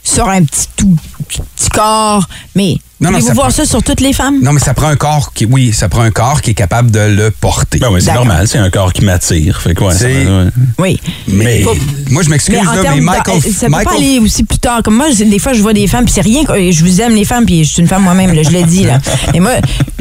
sur 0.02 0.28
un 0.28 0.42
petit, 0.42 0.66
tout, 0.76 0.96
petit 1.28 1.68
corps, 1.70 2.26
mais 2.54 2.76
Non, 3.00 3.08
non, 3.10 3.12
voulez-vous 3.18 3.28
ça 3.28 3.34
voir 3.34 3.46
prend- 3.48 3.56
ça 3.56 3.64
sur 3.64 3.82
toutes 3.82 4.00
les 4.00 4.12
femmes? 4.12 4.40
Non, 4.42 4.52
mais 4.52 4.60
ça 4.60 4.74
prend 4.74 4.88
un 4.88 4.96
corps 4.96 5.32
qui, 5.32 5.46
oui, 5.46 5.72
ça 5.72 5.88
prend 5.88 6.02
un 6.02 6.10
corps 6.10 6.42
qui 6.42 6.50
est 6.50 6.54
capable 6.54 6.90
de 6.90 7.00
le 7.00 7.30
porter. 7.30 7.78
Ben 7.78 7.88
oui, 7.90 8.02
c'est 8.02 8.12
normal, 8.12 8.46
c'est 8.46 8.58
un 8.58 8.68
corps 8.70 8.92
qui 8.92 9.02
m'attire. 9.04 9.60
Fait 9.60 9.74
quoi, 9.74 9.92
ça 9.92 10.00
C'est- 10.00 10.24
va, 10.24 10.44
ouais. 10.44 10.50
Oui. 10.78 11.00
mais, 11.28 11.62
Faut- 11.62 11.74
moi, 12.10 12.22
je 12.22 12.28
m'excuse, 12.30 12.56
Mais 12.58 12.62
là, 12.82 12.90
mais 12.94 13.00
Michael, 13.00 13.40
ça 13.42 13.66
peut 13.66 13.70
Michael 13.72 13.84
pas 13.86 13.94
aller 13.96 14.18
aussi 14.18 14.44
plus 14.44 14.58
tard. 14.58 14.82
Comme 14.84 14.96
moi, 14.96 15.06
des 15.12 15.38
fois, 15.38 15.54
je 15.54 15.62
vois 15.62 15.72
des 15.72 15.86
femmes, 15.86 16.04
puis 16.04 16.12
c'est 16.12 16.20
rien. 16.20 16.44
que- 16.44 16.70
Je 16.70 16.84
vous 16.84 17.00
aime 17.00 17.14
les 17.14 17.24
femmes, 17.24 17.46
puis 17.46 17.64
je 17.64 17.70
suis 17.72 17.82
une 17.82 17.88
femme 17.88 18.02
moi-même, 18.02 18.34
je 18.42 18.50
le 18.50 18.62
dis. 18.64 18.84
Là. 18.84 18.98
Mais 19.32 19.40
moi, 19.40 19.52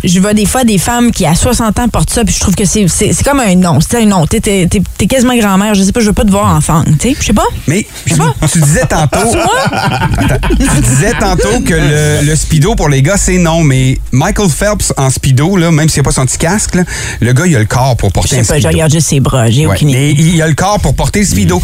je 0.04 0.20
vois 0.20 0.34
des 0.34 0.46
fois 0.46 0.64
des 0.66 0.78
femmes 0.78 1.12
qui, 1.12 1.26
à 1.26 1.36
60 1.36 1.80
ans, 1.80 1.88
portent 1.88 2.10
ça, 2.10 2.24
puis 2.26 2.34
je 2.36 2.40
trouve 2.42 2.56
que 2.56 2.66
c'est 2.66 2.88
c'est- 2.90 3.14
c'est 3.14 3.24
comme 3.24 3.40
un 3.40 3.56
nom. 3.56 3.80
C'est 3.80 4.02
un 4.02 4.06
nom. 4.06 4.26
T'es- 4.28 4.42
t'es- 4.42 4.68
t'es 4.98 5.08
quasiment 5.08 5.36
grand-mère. 5.38 5.74
Je 5.74 5.84
sais 5.84 5.92
pas, 5.94 6.02
je 6.02 6.08
veux 6.08 6.14
pas 6.14 6.26
te 6.26 6.32
voir 6.32 6.54
enfant. 6.56 6.84
Tu 7.00 7.10
sais, 7.12 7.16
je 7.20 7.26
sais 7.28 7.34
pas. 7.34 7.46
Mais 7.68 7.88
tu, 8.06 8.14
tu 8.52 8.60
disais 8.62 8.86
tantôt. 8.86 9.18
Attends, 9.72 10.38
tu 10.60 10.82
disais 10.82 11.14
tantôt 11.20 11.62
que 11.66 11.74
le, 11.74 12.26
le 12.26 12.36
speedo 12.36 12.76
pour 12.76 12.89
les 12.90 13.02
gars, 13.02 13.18
c'est 13.18 13.38
non, 13.38 13.62
mais 13.64 13.98
Michael 14.12 14.50
Phelps 14.50 14.94
en 14.98 15.10
speedo, 15.10 15.56
là, 15.58 15.72
même 15.72 15.90
s'il 15.90 16.02
n'y 16.02 16.08
a 16.08 16.10
pas 16.10 16.12
son 16.16 16.26
petit 16.26 16.38
casque, 16.38 16.76
là, 16.76 16.84
le 17.20 17.34
gars, 17.34 17.46
il 17.46 17.56
a 17.56 17.60
le 17.60 17.66
corps 17.66 17.96
pour 17.98 18.10
Je 18.10 18.14
porter 18.14 18.30
sais 18.30 18.42
un 18.42 18.44
pas, 18.46 18.56
je 18.56 18.60
speedo. 18.62 18.70
regarde 18.70 18.92
juste 18.92 19.08
ses 19.08 19.20
bras. 19.20 19.50
J'ai 19.50 19.66
Ouais, 19.66 19.76
aucune 19.76 19.90
idée. 19.90 20.16
mais 20.18 20.22
il 20.24 20.42
a 20.42 20.48
le 20.48 20.56
corps 20.56 20.80
pour 20.80 20.96
porter 20.96 21.20
le 21.22 21.26
speedo. 21.26 21.62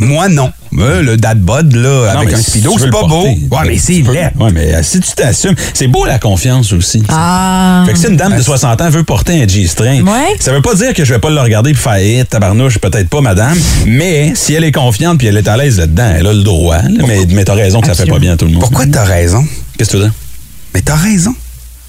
Moi, 0.00 0.28
non. 0.28 0.52
Le 0.70 1.16
dad 1.16 1.40
bod, 1.40 1.72
là, 1.74 2.12
Non, 2.14 2.20
avec 2.20 2.32
un 2.32 2.36
si 2.36 2.50
speedo, 2.52 2.76
c'est 2.78 2.88
pas 2.90 3.02
beau. 3.02 3.24
Ouais, 3.24 3.66
mais 3.66 3.78
c'est 3.78 3.94
laid. 3.94 4.30
Ouais, 4.38 4.52
mais 4.52 4.72
euh, 4.74 4.80
si 4.84 5.00
tu 5.00 5.10
t'assumes, 5.12 5.56
c'est 5.74 5.88
beau 5.88 6.04
la 6.06 6.20
confiance 6.20 6.72
aussi. 6.72 7.02
Ah. 7.08 7.82
Fait 7.84 7.94
que 7.94 7.98
si 7.98 8.06
une 8.06 8.16
dame 8.16 8.36
de 8.36 8.42
60 8.42 8.80
ans 8.80 8.90
veut 8.90 9.02
porter 9.02 9.42
un 9.42 9.48
G-string, 9.48 10.04
Ouais. 10.06 10.36
ça 10.38 10.52
veut 10.52 10.62
pas 10.62 10.74
dire 10.74 10.94
que 10.94 11.04
je 11.04 11.12
vais 11.14 11.18
pas 11.18 11.30
le 11.30 11.40
regarder 11.40 11.70
et 11.70 11.74
faire 11.74 11.94
hey, 11.94 12.24
tabarnouche, 12.24 12.78
peut-être 12.78 13.08
pas 13.08 13.20
madame, 13.22 13.58
mais 13.86 14.34
si 14.36 14.54
elle 14.54 14.62
est 14.64 14.70
confiante 14.72 15.18
puis 15.18 15.26
elle 15.26 15.36
est 15.36 15.48
à 15.48 15.56
l'aise 15.56 15.78
là-dedans, 15.78 16.12
elle 16.16 16.26
a 16.28 16.32
le 16.32 16.42
droit. 16.44 16.76
là. 16.76 17.04
mais 17.08 17.26
mais 17.30 17.44
t'as 17.44 17.54
raison 17.54 17.80
que 17.80 17.88
ça 17.88 17.94
fait 17.94 18.06
pas 18.06 18.20
bien 18.20 18.34
à 18.34 18.36
tout 18.36 18.44
le 18.44 18.52
monde. 18.52 18.60
Pourquoi 18.60 18.86
t'as 18.86 19.02
raison? 19.04 19.44
Qu'est-ce 19.76 19.90
que 19.90 19.96
tu 19.96 20.02
veux 20.02 20.08
dire? 20.08 20.14
Mais 20.74 20.82
t'as 20.82 20.96
raison. 20.96 21.34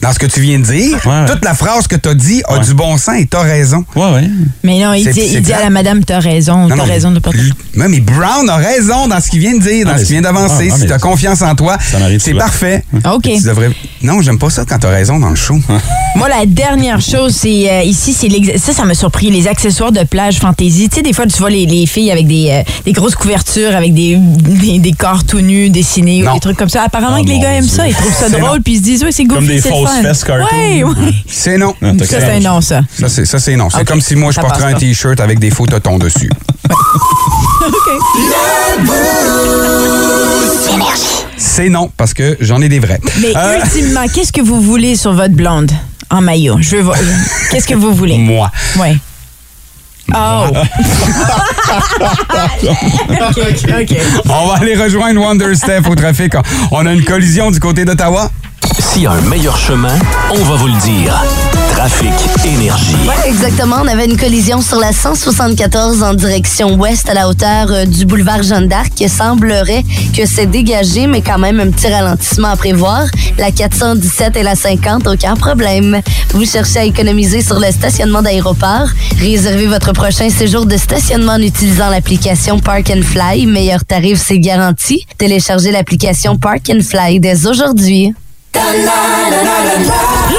Dans 0.02 0.14
ce 0.14 0.20
que 0.20 0.28
tu 0.28 0.40
viens 0.40 0.60
de 0.60 0.64
dire, 0.64 0.98
Ouais, 1.06 1.12
ouais. 1.12 1.26
toute 1.26 1.44
la 1.44 1.54
phrase 1.54 1.86
que 1.88 1.98
t'as 1.98 2.14
dit 2.14 2.42
a 2.48 2.54
Ouais. 2.54 2.60
du 2.66 2.74
bon 2.74 2.98
sens 2.98 3.16
et 3.20 3.26
t'as 3.26 3.42
raison. 3.42 3.84
Ouais, 3.98 4.12
ouais. 4.14 4.30
Mais 4.64 4.80
non, 4.80 4.94
il 4.94 5.04
dit, 5.06 5.12
c'est 5.14 5.28
il 5.28 5.42
dit 5.42 5.52
à 5.52 5.60
la 5.60 5.70
madame, 5.70 6.06
t'as 6.06 6.20
raison, 6.20 6.56
Non, 6.60 6.70
t'as 6.70 6.76
non, 6.78 6.84
raison 6.86 7.12
de 7.12 7.20
pas. 7.20 7.32
lui- 7.32 7.52
Ouais, 7.76 7.88
mais 7.90 8.00
Brown 8.00 8.50
a 8.50 8.56
raison 8.56 9.08
dans 9.10 9.20
ce 9.20 9.30
qu'il 9.30 9.40
vient 9.42 9.56
de 9.58 9.62
dire, 9.62 9.86
dans 9.86 9.92
Ah, 9.96 9.98
ce 9.98 10.04
qu'il 10.06 10.14
vient 10.14 10.22
d'avancer. 10.22 10.68
ah, 10.70 10.72
ah, 10.72 10.76
si 10.78 10.82
mais 10.84 10.88
t'as 10.88 11.00
confiance 11.00 11.42
en 11.42 11.54
toi, 11.56 11.78
c'est 12.20 12.34
parfait. 12.34 12.84
OK. 13.14 13.24
Tu 13.24 13.42
devrais... 13.44 13.72
Non, 14.02 14.22
j'aime 14.22 14.40
pas 14.40 14.50
ça 14.50 14.64
quand 14.66 14.80
t'as 14.80 14.90
raison 14.90 15.20
dans 15.20 15.30
le 15.30 15.36
show. 15.36 15.58
Moi, 16.16 16.30
la 16.30 16.46
dernière 16.46 17.02
chose, 17.02 17.36
c'est 17.36 17.70
euh, 17.70 17.84
ici, 17.84 18.14
c'est 18.14 18.30
l'ex- 18.30 18.62
ça, 18.64 18.72
ça 18.74 18.86
m'a 18.86 18.94
surpris, 18.94 19.30
les 19.30 19.48
accessoires 19.50 19.92
de 19.92 20.04
plage 20.04 20.40
fantaisie. 20.40 20.88
Tu 20.90 20.96
sais, 20.98 21.02
des 21.02 21.12
fois, 21.14 21.26
tu 21.28 21.38
vois 21.38 21.50
les, 21.50 21.66
les 21.66 21.86
filles 21.86 22.10
avec 22.12 22.26
des, 22.26 22.48
euh, 22.52 22.64
des 22.86 22.94
grosses 22.94 23.16
couvertures, 23.16 23.76
avec 23.76 23.94
des, 23.94 24.16
des, 24.18 24.80
des 24.80 24.94
corps 24.94 25.26
tout 25.26 25.42
nus 25.42 25.70
dessinés, 25.70 26.22
ou 26.24 26.26
Non. 26.26 26.34
des 26.36 26.40
trucs 26.40 26.58
comme 26.58 26.70
ça. 26.70 26.84
Apparemment 26.84 27.22
que 27.22 27.28
les 27.28 27.36
mon 27.36 27.42
gars 27.42 27.52
aiment 27.54 27.66
Dieu. 27.66 27.76
ça, 27.76 27.88
ils 27.88 27.94
trouvent 27.94 28.14
ça 28.16 28.30
drôle, 28.40 28.42
non. 28.58 28.62
puis 28.64 28.74
ils 28.76 28.78
se 28.78 28.84
disent, 28.84 29.04
oui, 29.04 29.12
c'est 29.12 29.26
Comme 29.26 29.46
des 29.46 29.60
fausses 29.62 29.89
cartoon. 30.26 30.96
C'est 31.28 31.58
non. 31.58 31.74
Ah, 31.82 31.92
Ça, 32.00 32.20
c'est 32.20 32.40
non, 32.40 32.62
ça. 32.62 32.82
Ça, 33.00 33.10
c'est, 33.10 33.26
ça, 33.26 33.40
c'est 33.40 33.56
non. 33.56 33.70
C'est 33.70 33.82
Ok. 33.82 33.86
comme 33.88 34.02
si 34.02 34.16
moi, 34.16 34.32
je 34.32 34.40
porterais 34.40 34.74
un. 34.74 34.78
T-shirt 34.80 35.20
avec 35.20 35.40
des 35.40 35.50
faux 35.52 35.66
totons 35.66 35.98
dessus. 35.98 36.30
C'est 41.38 41.70
non, 41.70 41.92
parce 41.98 42.14
que 42.14 42.38
j'en 42.40 42.62
ai 42.62 42.70
des 42.70 42.80
vrais. 42.80 43.00
Mais 43.22 43.36
Euh, 43.36 43.60
ultimement, 43.64 44.06
qu'est-ce 44.14 44.32
que 44.32 44.42
vous 44.42 44.62
voulez 44.62 44.96
sur 44.96 45.14
votre 45.14 45.34
blonde 45.34 45.72
en 46.10 46.22
maillot? 46.22 46.58
Je 46.62 46.78
veux 46.78 46.82
voir. 46.82 46.98
Qu'est-ce 47.52 47.68
que 47.68 47.76
vous 47.76 47.94
voulez? 47.94 48.18
moi. 48.18 48.52
Oui. 48.80 48.98
Oh! 50.16 50.46
OK, 53.30 53.40
OK. 53.82 53.98
On 54.28 54.48
va 54.48 54.56
aller 54.56 54.76
rejoindre 54.76 55.22
Wonder 55.22 55.54
Steph 55.56 55.82
au 55.88 55.94
trafic. 55.96 56.34
On 56.72 56.86
a 56.88 56.94
une 56.94 57.04
collision 57.04 57.52
du 57.52 57.60
côté 57.60 57.86
d'Ottawa. 57.86 58.32
S'il 58.80 59.02
y 59.02 59.08
a 59.08 59.12
un 59.12 59.22
meilleur 59.22 59.58
chemin, 59.58 59.98
on 60.32 60.42
va 60.44 60.56
vous 60.56 60.68
le 60.68 60.80
dire. 60.82 61.22
Trafic 61.72 62.14
Énergie. 62.46 62.96
Exactement. 63.26 63.78
On 63.82 63.88
avait 63.88 64.06
une 64.06 64.16
collision 64.16 64.62
sur 64.62 64.80
la 64.80 64.94
174 64.94 66.02
en 66.02 66.14
direction 66.14 66.76
ouest 66.76 67.10
à 67.10 67.14
la 67.14 67.28
hauteur 67.28 67.72
euh, 67.72 67.86
du 67.86 68.06
boulevard 68.06 68.42
Jeanne 68.42 68.68
d'Arc 68.68 68.94
qui 68.96 69.10
semblerait 69.10 69.84
que 70.16 70.26
c'est 70.26 70.46
dégagé, 70.46 71.08
mais 71.08 71.22
quand 71.22 71.38
même 71.38 71.60
un 71.60 71.72
petit 71.72 71.88
ralentissement 71.88 72.50
à 72.50 72.56
prévoir. 72.56 73.06
La 73.38 73.52
417 73.52 74.38
et 74.38 74.44
la 74.44 74.56
50, 74.56 75.08
aucun 75.08 75.36
problème. 75.36 76.02
Vous 76.34 76.46
cherchez 76.46 76.80
à 76.80 76.86
économiser 76.86 77.42
sur 77.42 77.60
le 77.60 77.72
stationnement 77.72 78.22
d'aéroport? 78.22 78.88
Réservez 79.20 79.68
votre 79.68 79.92
prochain 79.92 80.30
séjour 80.30 80.66
de 80.66 80.78
stationnement 80.78 81.34
en 81.34 81.42
utilisant 81.42 81.90
l'application 81.90 82.60
Park 82.60 82.94
and 82.96 83.02
Fly. 83.02 83.46
Meilleur 83.46 83.84
tarif, 83.84 84.22
c'est 84.26 84.40
garanti. 84.40 85.06
Téléchargez 85.18 85.72
l'application 85.72 86.38
Park 86.38 86.72
and 86.74 86.82
Fly 86.82 87.20
dès 87.20 87.46
aujourd'hui. 87.46 88.14
Da 88.52 88.62
na 88.62 88.96
na 89.30 89.44
na 89.44 89.64
na 89.64 89.76
na. 89.78 90.39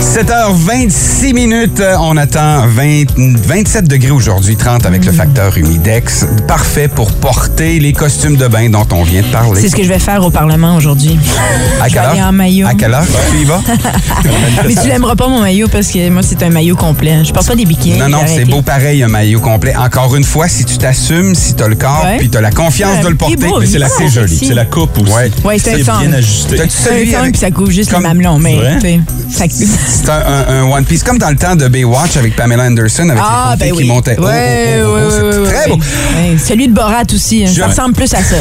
7h26 0.00 1.32
minutes. 1.32 1.80
Euh, 1.80 1.96
On 1.98 2.16
attend 2.16 2.66
20 2.66 3.04
27 3.16 3.88
degrés 3.88 4.10
aujourd'hui, 4.10 4.54
30 4.56 4.84
avec 4.86 5.04
le 5.04 5.12
facteur 5.12 5.56
humidex. 5.56 6.26
Parfait 6.46 6.88
pour 6.88 7.12
porter 7.12 7.78
les 7.78 7.92
costumes 7.92 8.36
de 8.36 8.46
bain 8.46 8.68
dont 8.68 8.86
on 8.92 9.02
vient 9.02 9.22
de 9.22 9.26
parler. 9.28 9.60
C'est 9.60 9.70
ce 9.70 9.76
que 9.76 9.82
je 9.82 9.88
vais 9.88 9.98
faire 9.98 10.22
au 10.24 10.30
Parlement 10.30 10.76
aujourd'hui. 10.76 11.18
À 11.80 11.88
quelle 11.88 11.98
heure? 11.98 12.28
en 12.28 12.32
maillot. 12.32 12.66
À 12.66 12.74
quelle 12.74 12.92
heure? 12.94 13.04
Tu 13.32 13.38
y 13.38 13.44
vas? 13.44 13.60
Mais 14.66 14.74
tu 14.74 14.86
l'aimeras 14.88 15.16
pas 15.16 15.28
mon 15.28 15.40
maillot 15.40 15.68
parce 15.68 15.88
que 15.88 16.08
moi 16.10 16.22
c'est 16.22 16.42
un 16.42 16.50
maillot 16.50 16.76
complet. 16.76 17.24
Je 17.24 17.32
porte 17.32 17.46
pas 17.46 17.54
des 17.56 17.64
bikinis. 17.64 17.98
Non, 17.98 18.08
non, 18.08 18.20
c'est 18.26 18.44
beau 18.44 18.62
pareil, 18.62 19.02
un 19.02 19.08
maillot 19.08 19.40
complet. 19.40 19.74
Encore 19.76 20.14
une 20.16 20.24
fois, 20.24 20.48
si 20.48 20.64
tu 20.64 20.76
t'assumes, 20.78 21.34
si 21.34 21.54
tu 21.54 21.62
as 21.62 21.68
le 21.68 21.74
corps, 21.76 22.02
Ouais. 22.04 22.18
puis 22.18 22.28
tu 22.28 22.36
as 22.36 22.42
la 22.42 22.50
confiance 22.50 22.98
Ouais, 22.98 23.04
de 23.04 23.08
le 23.08 23.16
porter. 23.16 23.36
beau, 23.36 23.60
Mais 23.60 23.66
c'est 23.66 23.78
la 23.78 23.88
coupe. 23.88 24.08
sexy. 24.10 24.46
C'est 24.46 24.54
la 24.54 24.66
coupe 24.66 24.98
aussi. 24.98 25.12
Ouais. 25.12 25.30
Ouais, 25.44 25.58
c'est 25.58 25.88
un 25.88 26.00
bien 26.00 26.12
ajusté. 26.12 26.56
C'est 26.68 27.14
un 27.16 27.30
puis 27.30 27.38
ça 27.38 27.50
couvre 27.50 27.70
juste 27.70 27.90
Comme- 27.90 28.02
le 28.02 28.08
mamelon, 28.08 28.38
mais 28.38 28.56
Vrai? 28.56 28.78
tu 28.80 28.88
sais, 29.30 29.48
ça- 29.48 29.95
C'est 29.96 30.10
un, 30.10 30.22
un- 30.26 30.48
un 30.48 30.62
One 30.70 30.84
Piece, 30.84 31.02
comme 31.02 31.18
dans 31.18 31.30
le 31.30 31.36
temps 31.36 31.56
de 31.56 31.66
Baywatch 31.68 32.16
avec 32.16 32.36
Pamela 32.36 32.64
Anderson, 32.64 33.08
avec 33.08 33.22
Ah, 33.24 33.54
les 33.58 33.66
ben 33.66 33.72
oui. 33.76 33.82
qui 33.84 33.88
montaient. 33.88 34.18
haut, 34.18 34.24
Ouais, 34.26 34.76
ouais, 34.76 34.82
ouais, 34.84 35.00
C'était 35.10 35.38
ouais, 35.38 35.48
très 35.48 35.70
ouais. 35.70 35.76
beau. 35.76 35.76
Ouais, 35.76 36.36
Celui 36.44 36.68
de 36.68 36.74
Borat 36.74 37.02
aussi. 37.14 37.44
hein. 37.44 37.50
Je- 37.52 37.60
Ça 37.60 37.66
ressemble 37.68 37.94
plus 37.94 38.12
à 38.14 38.22
ça. 38.22 38.36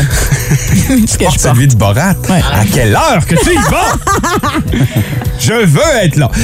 Ce 1.08 1.18
que 1.18 1.24
porte 1.24 1.24
je 1.24 1.26
porte. 1.26 1.40
celui 1.40 1.68
de 1.68 1.76
Borat. 1.76 2.14
À 2.30 2.66
quelle 2.72 2.94
heure 2.94 3.26
que 3.28 3.36
tu 3.36 3.52
y 3.52 3.56
vas? 3.56 3.98
Je 5.40 5.54
veux 5.54 5.82
être 6.04 6.18
là. 6.18 6.30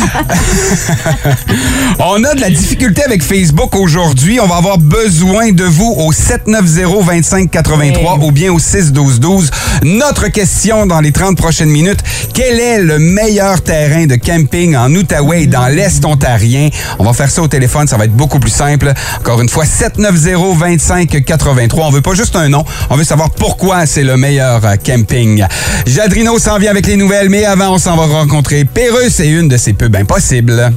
On 1.99 2.23
a 2.23 2.33
de 2.35 2.41
la 2.41 2.49
difficulté 2.49 3.03
avec 3.03 3.23
Facebook 3.23 3.75
aujourd'hui. 3.75 4.39
On 4.39 4.47
va 4.47 4.57
avoir 4.57 4.77
besoin 4.77 5.51
de 5.51 5.63
vous 5.63 5.93
au 5.97 6.11
790-2583 6.11 8.23
ou 8.25 8.31
bien 8.31 8.51
au 8.51 8.59
612-12. 8.59 9.49
Notre 9.83 10.27
question 10.29 10.85
dans 10.85 10.99
les 11.01 11.11
30 11.11 11.37
prochaines 11.37 11.69
minutes. 11.69 11.99
Quel 12.33 12.59
est 12.59 12.79
le 12.79 12.99
meilleur 12.99 13.61
terrain 13.61 14.05
de 14.07 14.15
camping 14.15 14.75
en 14.75 14.90
Et 15.33 15.47
dans 15.47 15.67
l'Est 15.67 16.05
ontarien? 16.05 16.69
On 16.99 17.03
va 17.03 17.13
faire 17.13 17.29
ça 17.29 17.41
au 17.41 17.47
téléphone. 17.47 17.87
Ça 17.87 17.97
va 17.97 18.05
être 18.05 18.13
beaucoup 18.13 18.39
plus 18.39 18.51
simple. 18.51 18.93
Encore 19.19 19.41
une 19.41 19.49
fois, 19.49 19.65
790-2583. 19.65 21.79
On 21.79 21.89
veut 21.89 22.01
pas 22.01 22.13
juste 22.13 22.35
un 22.35 22.49
nom. 22.49 22.63
On 22.89 22.97
veut 22.97 23.03
savoir 23.03 23.31
pourquoi 23.31 23.85
c'est 23.85 24.03
le 24.03 24.17
meilleur 24.17 24.65
euh, 24.65 24.75
camping. 24.75 25.45
Jadrino 25.85 26.37
s'en 26.39 26.57
vient 26.57 26.71
avec 26.71 26.87
les 26.87 26.97
nouvelles, 26.97 27.29
mais 27.29 27.45
avant, 27.45 27.75
on 27.75 27.77
s'en 27.77 27.95
va 27.95 28.05
rencontrer 28.05 28.65
Pérus 28.65 29.19
et 29.19 29.27
une 29.27 29.47
de 29.47 29.57
ses 29.57 29.73
pubs 29.73 29.95
impossibles. 29.95 30.73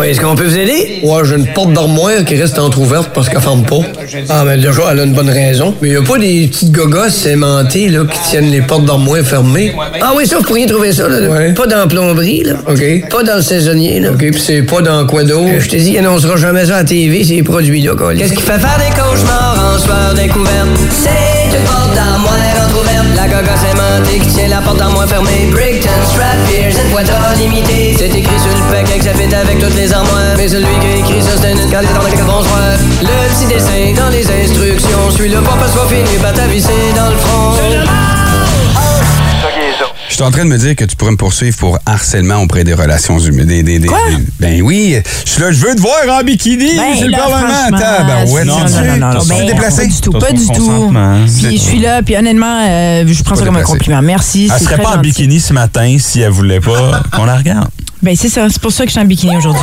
est-ce 0.02 0.20
qu'on 0.20 0.34
peut 0.34 0.44
vous 0.44 0.56
aider? 0.56 1.00
Ouais, 1.02 1.22
j'ai 1.24 1.36
une 1.36 1.46
porte 1.48 1.72
d'armoire 1.72 2.24
qui 2.26 2.36
reste 2.36 2.58
entrouverte 2.58 3.10
parce 3.14 3.28
qu'elle 3.28 3.40
ferme 3.40 3.64
pas. 3.64 3.80
Ah, 4.28 4.44
mais 4.46 4.56
déjà, 4.56 4.82
elle 4.92 5.00
a 5.00 5.04
une 5.04 5.14
bonne 5.14 5.30
raison. 5.30 5.74
Mais 5.80 5.90
il 5.90 5.96
a 5.96 6.02
pas 6.02 6.18
des 6.18 6.48
petites 6.50 6.72
gogosses 6.72 7.26
aimantées, 7.26 7.88
là, 7.88 8.04
qui 8.04 8.18
tiennent 8.30 8.50
les 8.50 8.62
portes 8.62 8.84
d'armoire 8.84 9.22
fermées? 9.24 9.74
Ah 10.00 10.12
oui, 10.16 10.26
ça, 10.26 10.38
vous 10.38 10.44
pourriez 10.44 10.66
trouver 10.66 10.92
ça, 10.92 11.08
là. 11.08 11.52
Pas 11.54 11.66
dans 11.66 11.78
la 11.78 11.86
plomberie, 11.86 12.42
là. 12.44 12.54
OK. 12.68 13.08
Pas 13.08 13.22
dans 13.22 13.36
le 13.36 13.42
saisonnier, 13.42 14.00
là. 14.00 14.10
OK, 14.12 14.18
puis 14.18 14.40
c'est 14.40 14.62
pas 14.62 14.80
dans 14.80 15.06
quoi 15.06 15.24
d'autre? 15.24 15.58
Je 15.58 15.68
te 15.68 15.76
dis, 15.76 15.90
il 15.92 15.98
annoncera 15.98 16.36
jamais 16.36 16.66
ça 16.66 16.76
à 16.76 16.78
la 16.78 16.84
TV, 16.84 17.24
ces 17.24 17.42
produits-là, 17.42 17.94
quoi. 17.96 18.14
Qu'est-ce 18.14 18.34
qui 18.34 18.42
fait 18.42 18.58
faire 18.58 18.78
des 18.78 18.94
cauchemars 18.94 19.74
en 19.74 19.78
soir 19.78 20.14
découverte? 20.14 20.68
C'est 20.90 21.56
une 21.56 21.64
porte 21.64 21.94
d'armoire 21.94 22.34
entrouverte. 22.66 23.06
La 23.16 23.26
gogosse 23.26 23.64
aimantée 23.70 24.18
qui 24.18 24.28
tient 24.28 24.48
la 24.48 24.58
porte 24.58 24.78
d'armoire 24.78 25.08
fermée. 25.08 25.48
Brickton, 25.50 25.90
Strap, 26.10 26.36
Pierce, 26.48 26.76
celui 30.50 30.66
qui 30.80 30.86
a 30.86 30.96
écrit 30.96 31.22
ça, 31.22 31.30
c'est 31.40 31.52
une 31.52 31.70
calée 31.70 31.86
dans 31.94 32.02
le 32.02 32.24
bonsoir. 32.26 32.60
Le 33.02 33.06
petit 33.34 33.46
dessin 33.46 33.94
dans 33.96 34.08
les 34.10 34.26
instructions. 34.28 35.10
Celui-là, 35.16 35.38
pas 35.42 35.68
soit 35.68 35.86
fini, 35.86 36.18
pas 36.20 36.32
t'avisser 36.32 36.72
dans 36.96 37.08
le 37.10 37.16
front. 37.16 37.54
Je 40.08 40.14
suis 40.16 40.24
en 40.24 40.30
train 40.32 40.44
de 40.44 40.50
me 40.50 40.58
dire 40.58 40.74
que 40.74 40.84
tu 40.84 40.96
pourrais 40.96 41.12
me 41.12 41.16
poursuivre 41.16 41.56
pour 41.56 41.78
harcèlement 41.86 42.38
auprès 42.42 42.64
des 42.64 42.74
relations 42.74 43.18
humaines. 43.20 43.46
Des, 43.46 43.62
des, 43.62 43.78
des- 43.78 43.88
ben 44.40 44.60
oui, 44.62 44.96
je 45.24 45.30
suis 45.30 45.40
là, 45.40 45.52
je 45.52 45.58
veux 45.64 45.74
te 45.74 45.80
voir 45.80 45.94
en 46.18 46.24
bikini 46.24 46.76
Ben 46.76 46.96
sur 46.96 47.06
le 47.06 47.12
là, 47.12 47.18
Parlement. 47.18 47.78
Attends, 47.78 48.04
ben 48.06 48.30
ouais, 48.32 48.44
non, 48.44 48.58
non, 48.58 48.66
non, 48.68 48.96
non, 48.96 49.14
non, 49.14 49.24
ben, 49.26 49.46
déplacé? 49.46 49.82
Pas 49.82 49.88
du 49.88 50.00
tout, 50.00 50.12
pas 50.12 50.32
du 50.32 50.46
tout. 50.46 50.52
consentement. 50.52 51.16
Puis 51.26 51.56
je 51.58 51.62
suis 51.62 51.78
là, 51.78 52.02
puis 52.02 52.16
honnêtement, 52.16 52.66
euh, 52.68 53.04
je 53.06 53.22
prends 53.22 53.36
ça 53.36 53.42
Pas 53.42 53.46
comme 53.46 53.56
un 53.56 53.62
compliment. 53.62 54.02
Merci. 54.02 54.50
Elle 54.52 54.60
serait 54.60 54.74
très 54.74 54.82
pas 54.82 54.90
en 54.90 54.94
gentil. 54.96 55.08
bikini 55.10 55.40
ce 55.40 55.52
matin 55.52 55.96
si 55.98 56.20
elle 56.20 56.30
voulait 56.30 56.60
pas 56.60 57.02
qu'on 57.12 57.24
la 57.24 57.36
regarde. 57.36 57.68
Ben 58.02 58.14
c'est 58.18 58.28
ça, 58.28 58.46
c'est 58.50 58.60
pour 58.60 58.72
ça 58.72 58.82
que 58.84 58.88
je 58.88 58.92
suis 58.94 59.00
en 59.00 59.04
bikini 59.06 59.36
aujourd'hui. 59.36 59.62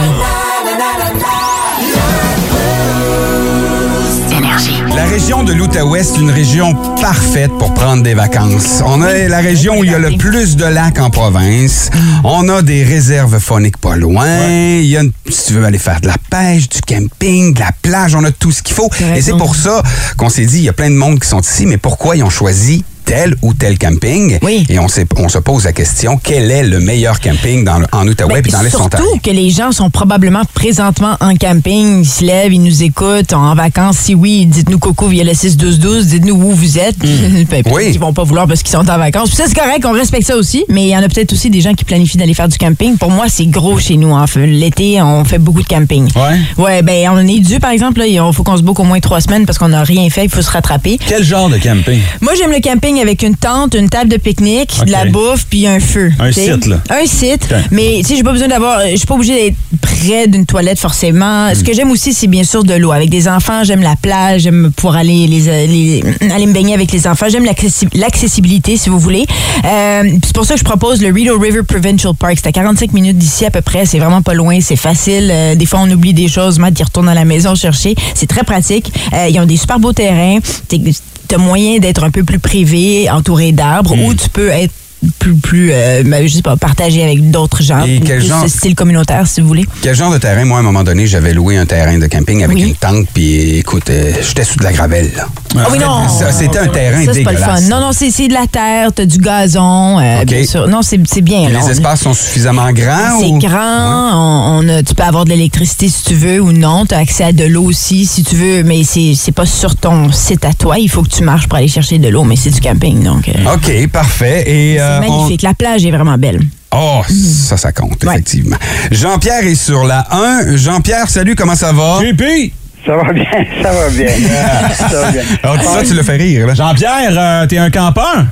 Région 5.18 5.44
de 5.44 5.52
l'Outaouais, 5.52 6.04
c'est 6.04 6.20
une 6.20 6.30
région 6.30 6.76
parfaite 7.02 7.50
pour 7.58 7.74
prendre 7.74 8.04
des 8.04 8.14
vacances. 8.14 8.84
On 8.86 9.02
a 9.02 9.14
la 9.28 9.40
région 9.40 9.80
où 9.80 9.84
il 9.84 9.90
y 9.90 9.96
a 9.96 9.98
le 9.98 10.16
plus 10.16 10.56
de 10.56 10.64
lacs 10.66 11.00
en 11.00 11.10
province. 11.10 11.90
On 12.24 12.48
a 12.50 12.62
des 12.62 12.84
réserves 12.84 13.40
phoniques 13.40 13.78
pas 13.78 13.96
loin. 13.96 14.28
Il 14.48 14.86
y 14.86 14.96
a, 14.96 15.02
une- 15.02 15.12
si 15.28 15.48
tu 15.48 15.54
veux 15.54 15.66
aller 15.66 15.80
faire 15.80 16.02
de 16.02 16.08
la 16.08 16.18
pêche, 16.30 16.70
du 16.70 16.82
camping, 16.82 17.56
de 17.56 17.60
la 17.60 17.72
plage, 17.82 18.14
on 18.14 18.24
a 18.26 18.32
tout 18.32 18.52
ce 18.52 18.62
qu'il 18.62 18.76
faut. 18.76 18.92
Et 19.16 19.22
c'est 19.24 19.32
pour 19.40 19.56
ça 19.56 19.82
qu'on 20.18 20.30
s'est 20.30 20.46
dit, 20.46 20.60
il 20.60 20.64
y 20.66 20.70
a 20.70 20.74
plein 20.74 20.92
de 20.92 20.96
monde 20.96 21.20
qui 21.20 21.28
sont 21.28 21.42
ici, 21.42 21.66
mais 21.66 21.78
pourquoi 21.78 22.16
ils 22.16 22.24
ont 22.24 22.30
choisi 22.30 22.86
tel 23.08 23.36
ou 23.42 23.54
tel 23.54 23.78
camping? 23.78 24.38
Et 24.70 24.78
on, 24.80 24.88
se 24.90 25.40
pose 25.40 25.64
la 25.64 25.72
question, 25.72 26.20
quel 26.22 26.52
est 26.52 26.64
le 26.64 26.80
meilleur 26.80 27.20
camping 27.20 27.64
dans 27.64 27.82
en 27.94 28.06
Outaouais 28.06 28.42
et 28.46 28.52
dans 28.52 28.62
l'Est 28.62 28.76
ontarien? 28.76 28.90
Ben, 28.92 28.98
Surtout 28.98 29.20
que 29.24 29.32
les 29.32 29.50
gens 29.50 29.72
sont 29.72 29.90
probablement 29.90 30.44
présentement 30.54 31.16
en 31.22 31.36
camping, 31.36 32.02
ils 32.02 32.06
se 32.06 32.24
lèvent, 32.24 32.54
ils 32.54 32.62
nous 32.62 32.84
écoutent, 32.84 33.32
en 33.32 33.56
vacances. 33.56 33.98
Si 33.98 34.14
oui, 34.14 34.46
dites-nous 34.46 34.78
coucou 34.78 35.08
via 35.08 35.24
le 35.24 35.32
6-12-12, 35.32 36.06
dites-nous 36.06 36.36
où 36.36 36.52
vous 36.52 36.78
êtes. 36.78 36.98
Ben, 37.50 37.64
peut-être 37.64 37.92
qu'ils 37.92 38.00
vont 38.00 38.14
pas 38.14 38.24
vouloir 38.24 38.46
parce 38.48 38.62
qu'ils 38.62 38.72
sont 38.72 38.90
en 38.90 38.98
vacances. 38.98 39.30
Puis 39.30 39.38
ça, 39.38 39.46
c'est 39.48 39.58
correct, 39.58 39.86
on 39.86 39.94
respecte 39.94 40.28
ça 40.28 40.36
aussi. 40.36 40.66
Mais 40.68 40.84
il 40.84 40.90
y 40.90 40.98
en 40.98 41.02
a 41.02 41.08
peut-être 41.08 41.32
aussi 41.32 41.50
des 41.50 41.62
gens 41.62 41.74
qui 41.74 41.86
planifient 41.86 42.18
d'aller 42.18 42.34
faire 42.34 42.50
du 42.50 42.58
camping. 42.58 42.98
Pour 42.98 43.10
moi, 43.10 43.26
c'est 43.30 43.46
gros 43.46 43.80
chez 43.80 43.96
nous. 43.96 44.12
En 44.12 44.28
fait. 44.28 44.46
L'été, 44.46 45.02
on 45.02 45.24
fait 45.24 45.38
beaucoup 45.38 45.62
de 45.62 45.68
camping. 45.68 46.10
Ouais? 46.16 46.40
Ouais, 46.58 46.82
ben 46.82 47.10
on 47.12 47.20
est 47.20 47.40
dû, 47.40 47.60
par 47.60 47.72
exemple. 47.72 48.02
Il 48.06 48.20
faut 48.34 48.44
qu'on 48.44 48.58
se 48.58 48.64
boucle 48.64 48.82
au 48.82 48.86
moins 48.86 49.00
trois 49.00 49.22
semaines 49.22 49.46
parce 49.46 49.58
qu'on 49.58 49.70
n'a 49.70 49.84
rien 49.84 50.10
fait. 50.10 50.26
Il 50.26 50.30
faut 50.30 50.42
se 50.42 50.52
rattraper. 50.52 51.00
Quel 51.08 51.24
genre 51.24 51.50
de 51.50 51.58
camping? 51.58 52.02
Moi, 52.22 52.34
j'aime 52.38 52.52
le 52.52 52.60
camping 52.60 52.97
avec 53.02 53.24
une 53.24 53.36
tente, 53.36 53.74
une 53.76 53.90
table 53.90 54.10
de 54.10 54.18
pique-nique, 54.18 54.84
de 54.86 54.92
la 54.92 55.06
bouffe, 55.06 55.46
puis 55.50 55.68
un 55.68 55.80
feu. 55.80 56.12
Un 56.20 56.32
t'sais? 56.32 56.54
site, 56.54 56.66
là. 56.68 56.78
Un 56.90 57.06
site. 57.06 57.48
Mais, 57.72 57.98
tu 58.02 58.10
sais, 58.10 58.16
j'ai 58.18 58.24
pas 58.24 58.32
besoin 58.32 58.48
d'avoir. 58.48 58.82
Je 58.90 58.96
suis 58.96 59.06
pas 59.06 59.16
obligée 59.16 59.34
d'être 59.36 59.56
près 59.82 60.28
d'une 60.28 60.46
toilette, 60.46 60.80
forcément. 60.80 61.50
Hmm. 61.52 61.56
Ce 61.56 61.64
que 61.64 61.74
j'aime 61.74 61.92
aussi, 61.92 62.14
c'est 62.14 62.28
bien 62.28 62.44
sûr 62.44 62.64
de 62.64 62.74
l'eau. 62.74 62.92
Avec 62.92 63.10
des 63.10 63.28
enfants, 63.28 63.64
j'aime 63.64 63.82
la 63.82 63.96
plage, 63.96 64.42
j'aime 64.42 64.72
pouvoir 64.76 64.98
aller, 64.98 65.28
les, 65.28 65.68
les- 65.68 66.04
aller 66.32 66.46
me 66.46 66.54
baigner 66.54 66.74
avec 66.74 66.92
les 66.92 67.08
enfants. 67.08 67.28
J'aime 67.30 67.46
l'accessi- 67.46 67.88
l'accessibilité, 67.94 68.78
si 68.78 68.90
vous 68.90 69.00
voulez. 69.00 69.26
Euh, 69.66 70.04
c'est 70.24 70.34
pour 70.36 70.46
ça 70.46 70.54
que 70.54 70.60
je 70.60 70.66
propose 70.66 71.02
le 71.02 71.12
Rideau 71.14 71.38
River 71.40 71.64
Provincial 71.64 72.14
Park. 72.14 72.34
C'est 72.38 72.48
à 72.48 72.52
45 72.52 72.94
minutes 72.94 73.18
d'ici 73.18 73.46
à 73.46 73.52
peu 73.52 73.62
près. 73.62 73.86
C'est 73.86 74.00
vraiment 74.00 74.22
pas 74.22 74.34
loin. 74.34 74.60
C'est 74.62 74.76
facile. 74.76 75.30
Euh, 75.32 75.56
des 75.56 75.66
fois, 75.66 75.80
on 75.84 75.90
oublie 75.92 76.14
des 76.14 76.28
choses. 76.28 76.60
Matt, 76.60 76.78
il 76.80 76.84
retourne 76.84 77.10
à 77.10 77.14
la 77.14 77.26
maison 77.26 77.56
chercher. 77.56 77.96
C'est 78.16 78.28
très 78.28 78.44
pratique. 78.44 78.92
Euh, 79.14 79.28
ils 79.30 79.40
ont 79.40 79.46
des 79.46 79.58
super 79.58 79.80
beaux 79.80 79.94
terrains. 79.94 80.40
T'es- 80.68 80.80
T'as 81.28 81.38
moyen 81.38 81.80
d'être 81.80 82.04
un 82.04 82.10
peu 82.12 82.24
plus 82.24 82.40
privé, 82.40 83.10
entouré 83.10 83.52
d'arbres, 83.52 83.96
Hmm. 83.96 84.06
ou 84.06 84.14
tu 84.14 84.30
peux 84.30 84.50
être 84.50 84.74
plus, 85.20 85.36
plus 85.36 85.70
euh, 85.72 86.04
ben, 86.06 86.28
je 86.28 86.34
sais 86.36 86.42
pas, 86.42 86.56
partagé 86.58 87.04
avec 87.04 87.30
d'autres 87.30 87.62
gens. 87.62 87.84
Et 87.86 88.00
quel 88.04 88.20
plus 88.20 88.28
genre- 88.28 88.48
style 88.48 88.76
communautaire, 88.76 89.28
si 89.28 89.42
vous 89.42 89.48
voulez. 89.48 89.66
Quel 89.82 89.96
genre 89.96 90.12
de 90.12 90.18
terrain? 90.18 90.44
Moi, 90.46 90.58
à 90.58 90.60
un 90.62 90.64
moment 90.64 90.84
donné, 90.84 91.08
j'avais 91.08 91.34
loué 91.34 91.58
un 91.58 91.66
terrain 91.66 91.98
de 91.98 92.08
camping 92.08 92.44
avec 92.44 92.58
une 92.60 92.74
tente, 92.76 93.08
puis 93.14 93.58
écoute, 93.60 93.90
euh, 93.90 94.14
j'étais 94.28 94.44
sous 94.44 94.58
de 94.58 94.64
la 94.64 94.74
gravelle. 94.74 95.12
là. 95.16 95.28
Ah 95.58 95.68
oui, 95.72 95.80
non. 95.80 96.08
C'était 96.32 96.60
un 96.60 96.68
terrain 96.68 97.06
Ça, 97.06 97.12
pas 97.24 97.32
le 97.32 97.38
fun. 97.38 97.62
Non, 97.70 97.80
non, 97.80 97.92
c'est 97.94 98.28
de 98.28 98.34
la 98.34 98.48
terre, 98.48 98.92
t'as 98.94 99.06
du 99.06 99.18
gazon, 99.18 100.00
euh, 100.00 100.26
bien 100.26 100.46
sûr. 100.46 100.68
Non, 100.68 100.82
c'est 100.82 100.98
bien. 101.22 101.50
là. 101.50 101.60
Les 101.60 101.66
On- 101.66 101.70
espaces 101.70 102.02
sont 102.02 102.14
suffisamment 102.14 102.72
grands? 102.72 103.20
C'est 103.20 103.28
ou- 103.28 103.38
grand, 103.40 104.12
on, 104.14 104.60
on 104.66 104.70
a- 104.70 104.84
tu 104.84 104.94
peux 104.96 105.04
avoir 105.04 105.26
de 105.26 105.30
l'électricité 105.30 105.88
si 105.90 106.04
tu 106.04 106.14
veux 106.16 106.40
ou 106.42 106.52
non, 106.52 106.86
tu 106.86 106.96
as 106.96 107.00
accès 107.00 107.24
à 107.24 107.32
de 107.32 107.44
l'eau 107.46 107.64
aussi 107.64 108.06
si 108.06 108.24
tu 108.24 108.36
veux, 108.36 108.64
mais 108.64 108.84
c'est 108.84 109.14
c'est 109.16 109.32
pas 109.32 109.46
sur 109.46 109.76
ton 109.76 110.12
site 110.12 110.46
à 110.46 110.54
toi, 110.54 110.78
il 110.80 110.90
faut 110.90 111.02
que 111.04 111.10
tu 111.10 111.24
marches 111.24 111.48
pour 111.48 111.58
aller 111.58 111.68
chercher 111.68 111.98
de 112.00 112.08
l'eau, 112.10 112.24
mais 112.24 112.36
c'est 112.36 112.50
du 112.50 112.60
camping 112.62 113.04
donc. 113.04 113.30
euh, 113.30 113.54
OK, 113.56 113.88
parfait. 113.92 114.44
Et, 114.48 114.80
c'est 114.88 114.92
euh, 114.94 114.98
on- 115.08 115.18
magnifique, 115.18 115.42
la 115.42 115.54
plage 115.54 115.86
est 115.86 115.92
vraiment 115.92 116.18
belle. 116.18 116.42
Oh, 116.72 117.02
ça, 117.10 117.58
ça 117.58 117.72
compte, 117.72 118.04
effectivement. 118.04 118.58
Jean-Pierre 118.92 119.46
est 119.46 119.56
sur 119.56 119.84
la 119.86 120.06
1. 120.12 120.58
Jean-Pierre, 120.58 121.10
salut, 121.10 121.36
comment 121.36 121.56
ça 121.56 121.72
va? 121.72 122.00
JP! 122.04 122.52
Ça 122.86 122.96
va 122.96 123.12
bien, 123.12 123.26
ça 123.62 123.72
va 123.72 123.90
bien. 123.90 124.08
ça 124.78 125.02
va 125.02 125.12
bien. 125.12 125.22
Alors, 125.44 125.62
ça, 125.62 125.84
tu 125.84 125.94
le 125.94 126.04
fais 126.04 126.16
rire. 126.16 126.56
Jean-Pierre, 126.56 127.12
euh, 127.18 127.46
t'es 127.48 127.58
un 127.58 127.70
campeur? 127.70 128.26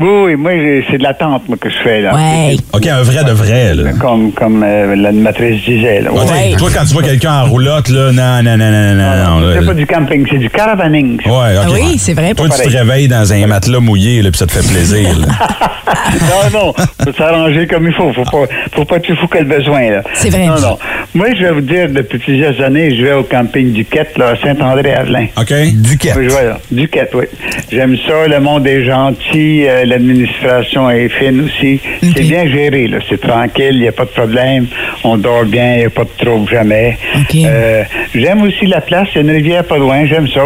Oui, 0.00 0.08
oui, 0.24 0.36
moi, 0.36 0.52
j'ai- 0.52 0.84
c'est 0.90 0.98
de 0.98 1.02
la 1.02 1.14
tente, 1.14 1.48
moi, 1.48 1.56
que 1.60 1.68
je 1.68 1.76
fais, 1.84 2.00
là. 2.00 2.14
Ouais. 2.14 2.56
OK, 2.72 2.86
un 2.86 3.02
vrai 3.02 3.24
de 3.24 3.30
vrai, 3.32 3.74
là. 3.74 3.90
Comme, 4.00 4.32
comme 4.32 4.62
euh, 4.66 4.96
l'animatrice 4.96 5.62
disait, 5.64 6.00
là. 6.00 6.10
T'sais, 6.24 6.56
Toi, 6.56 6.70
quand 6.74 6.84
tu 6.84 6.94
vois 6.94 7.02
quelqu'un 7.02 7.32
en 7.42 7.44
roulotte, 7.46 7.88
là, 7.90 8.10
non, 8.12 8.42
non, 8.42 8.56
non, 8.56 8.70
non, 8.70 8.94
non, 8.94 9.40
non. 9.40 9.52
C'est 9.54 9.60
là, 9.60 9.66
pas 9.66 9.74
du 9.74 9.86
camping, 9.86 10.26
c'est 10.30 10.38
du 10.38 10.48
caravaning. 10.50 11.18
Ouais, 11.26 11.30
OK. 11.58 11.64
Ah 11.66 11.70
oui, 11.72 11.98
c'est 11.98 12.14
vrai. 12.14 12.34
Toi, 12.34 12.48
tu 12.48 12.68
te 12.70 12.76
réveilles 12.76 13.08
dans 13.08 13.32
un 13.32 13.46
matelas 13.46 13.80
mouillé, 13.80 14.22
là, 14.22 14.30
puis 14.30 14.38
ça 14.38 14.46
te 14.46 14.52
fait 14.52 14.66
plaisir, 14.66 15.08
là. 15.18 15.26
non, 16.52 16.58
non, 16.58 16.72
faut 17.04 17.12
s'arranger 17.12 17.66
comme 17.66 17.86
il 17.86 17.92
faut. 17.92 18.12
Faut 18.12 18.24
pas, 18.24 18.46
faut 18.72 18.84
pas 18.84 18.96
être 18.96 19.02
plus 19.04 19.16
fou 19.16 19.26
que 19.26 19.38
le 19.38 19.44
besoin, 19.44 19.90
là. 19.90 20.02
C'est 20.14 20.30
vrai. 20.30 20.46
Non, 20.46 20.60
non. 20.60 20.78
Moi, 21.14 21.28
je 21.38 21.42
vais 21.42 21.50
vous 21.52 21.60
dire, 21.60 21.88
depuis 21.90 22.18
plusieurs 22.18 22.58
années, 22.62 22.96
je 22.96 23.02
vais 23.04 23.12
au 23.12 23.22
camping 23.24 23.72
Duquette, 23.72 24.16
là, 24.16 24.28
à 24.30 24.36
Saint-André-Avelin. 24.36 25.26
OK? 25.36 25.52
Duquette. 25.74 26.14
Oui, 26.16 26.24
je 26.24 26.30
vois, 26.30 26.42
là. 26.42 26.58
Duquette, 26.70 27.10
oui. 27.14 27.24
J'aime 27.70 27.96
ça, 28.06 28.26
le 28.28 28.40
monde 28.40 28.66
est 28.66 28.84
gentil, 28.84 29.64
euh, 29.68 29.81
l'administration 29.86 30.90
est 30.90 31.08
fine 31.08 31.42
aussi. 31.44 31.80
C'est 32.02 32.22
bien 32.22 32.46
géré, 32.46 32.86
là. 32.88 32.98
C'est 33.08 33.20
tranquille, 33.20 33.72
il 33.72 33.80
n'y 33.80 33.88
a 33.88 33.92
pas 33.92 34.04
de 34.04 34.10
problème. 34.10 34.66
On 35.04 35.16
dort 35.16 35.44
bien, 35.44 35.74
il 35.74 35.78
n'y 35.80 35.84
a 35.84 35.90
pas 35.90 36.04
de 36.04 36.24
trouble 36.24 36.50
jamais. 36.50 36.98
Euh, 37.34 37.82
j'aime 38.14 38.42
aussi 38.42 38.66
la 38.66 38.80
place, 38.80 39.08
il 39.14 39.16
y 39.16 39.18
a 39.18 39.20
une 39.22 39.30
rivière 39.30 39.64
pas 39.64 39.78
loin, 39.78 40.04
j'aime 40.06 40.28
ça. 40.28 40.42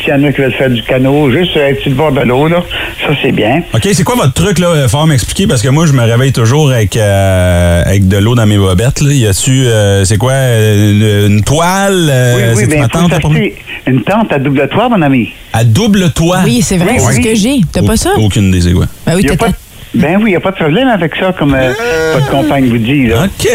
S'il 0.00 0.08
y 0.08 0.12
en 0.12 0.22
a 0.24 0.32
qui 0.32 0.40
veulent 0.40 0.52
faire 0.52 0.70
du 0.70 0.82
canot, 0.82 1.30
juste 1.30 1.56
être 1.56 1.80
sur 1.80 1.90
le 1.90 1.96
bord 1.96 2.12
de 2.12 2.20
l'eau, 2.20 2.48
là, 2.48 2.62
ça 3.00 3.14
c'est 3.22 3.32
bien. 3.32 3.62
OK, 3.72 3.88
c'est 3.92 4.04
quoi 4.04 4.16
votre 4.16 4.34
truc, 4.34 4.58
là? 4.58 4.88
Faut 4.88 5.04
m'expliquer, 5.06 5.46
parce 5.46 5.62
que 5.62 5.68
moi, 5.68 5.86
je 5.86 5.92
me 5.92 6.02
réveille 6.02 6.32
toujours 6.32 6.70
avec, 6.70 6.96
euh, 6.96 7.82
avec 7.84 8.08
de 8.08 8.18
l'eau 8.18 8.34
dans 8.34 8.46
mes 8.46 8.58
bobettes, 8.58 9.00
là. 9.00 9.12
Y 9.12 9.26
a-tu, 9.26 9.66
euh, 9.66 10.04
c'est 10.04 10.18
quoi, 10.18 10.32
euh, 10.32 11.26
une, 11.26 11.32
une 11.36 11.42
toile? 11.44 12.08
euh, 12.10 12.52
oui, 12.54 12.62
oui, 12.62 12.66
bien, 12.74 12.86
faut 12.92 13.08
s'acheter 13.08 13.54
une 13.86 14.02
tente 14.02 14.32
à 14.32 14.38
double 14.38 14.68
toit, 14.68 14.88
mon 14.88 15.00
ami. 15.02 15.30
À 15.52 15.62
double 15.64 16.10
toit? 16.10 16.38
Oui, 16.44 16.60
c'est 16.62 16.76
vrai, 16.78 16.96
Oui, 16.98 17.00
c'est 17.06 17.12
ce 17.14 17.20
que 17.20 17.34
j'ai. 17.34 17.60
T'as 17.72 17.82
pas 17.82 17.96
ça? 17.96 18.10
Aucune 18.18 18.54
idée, 18.54 18.72
Ben 19.06 19.14
oui, 19.14 19.22
Il 19.22 19.26
n'y 19.26 19.32
a, 19.32 19.36
t'as 19.36 19.46
pas- 19.46 19.52
Ben 19.94 20.16
oui, 20.16 20.22
il 20.26 20.30
n'y 20.30 20.36
a 20.36 20.40
pas 20.40 20.50
de 20.50 20.56
problème 20.56 20.88
avec 20.88 21.14
ça, 21.14 21.32
comme 21.38 21.54
euh, 21.54 21.72
votre 22.14 22.28
compagne 22.30 22.68
vous 22.68 22.78
dit. 22.78 23.06
Là. 23.06 23.26
OK, 23.26 23.48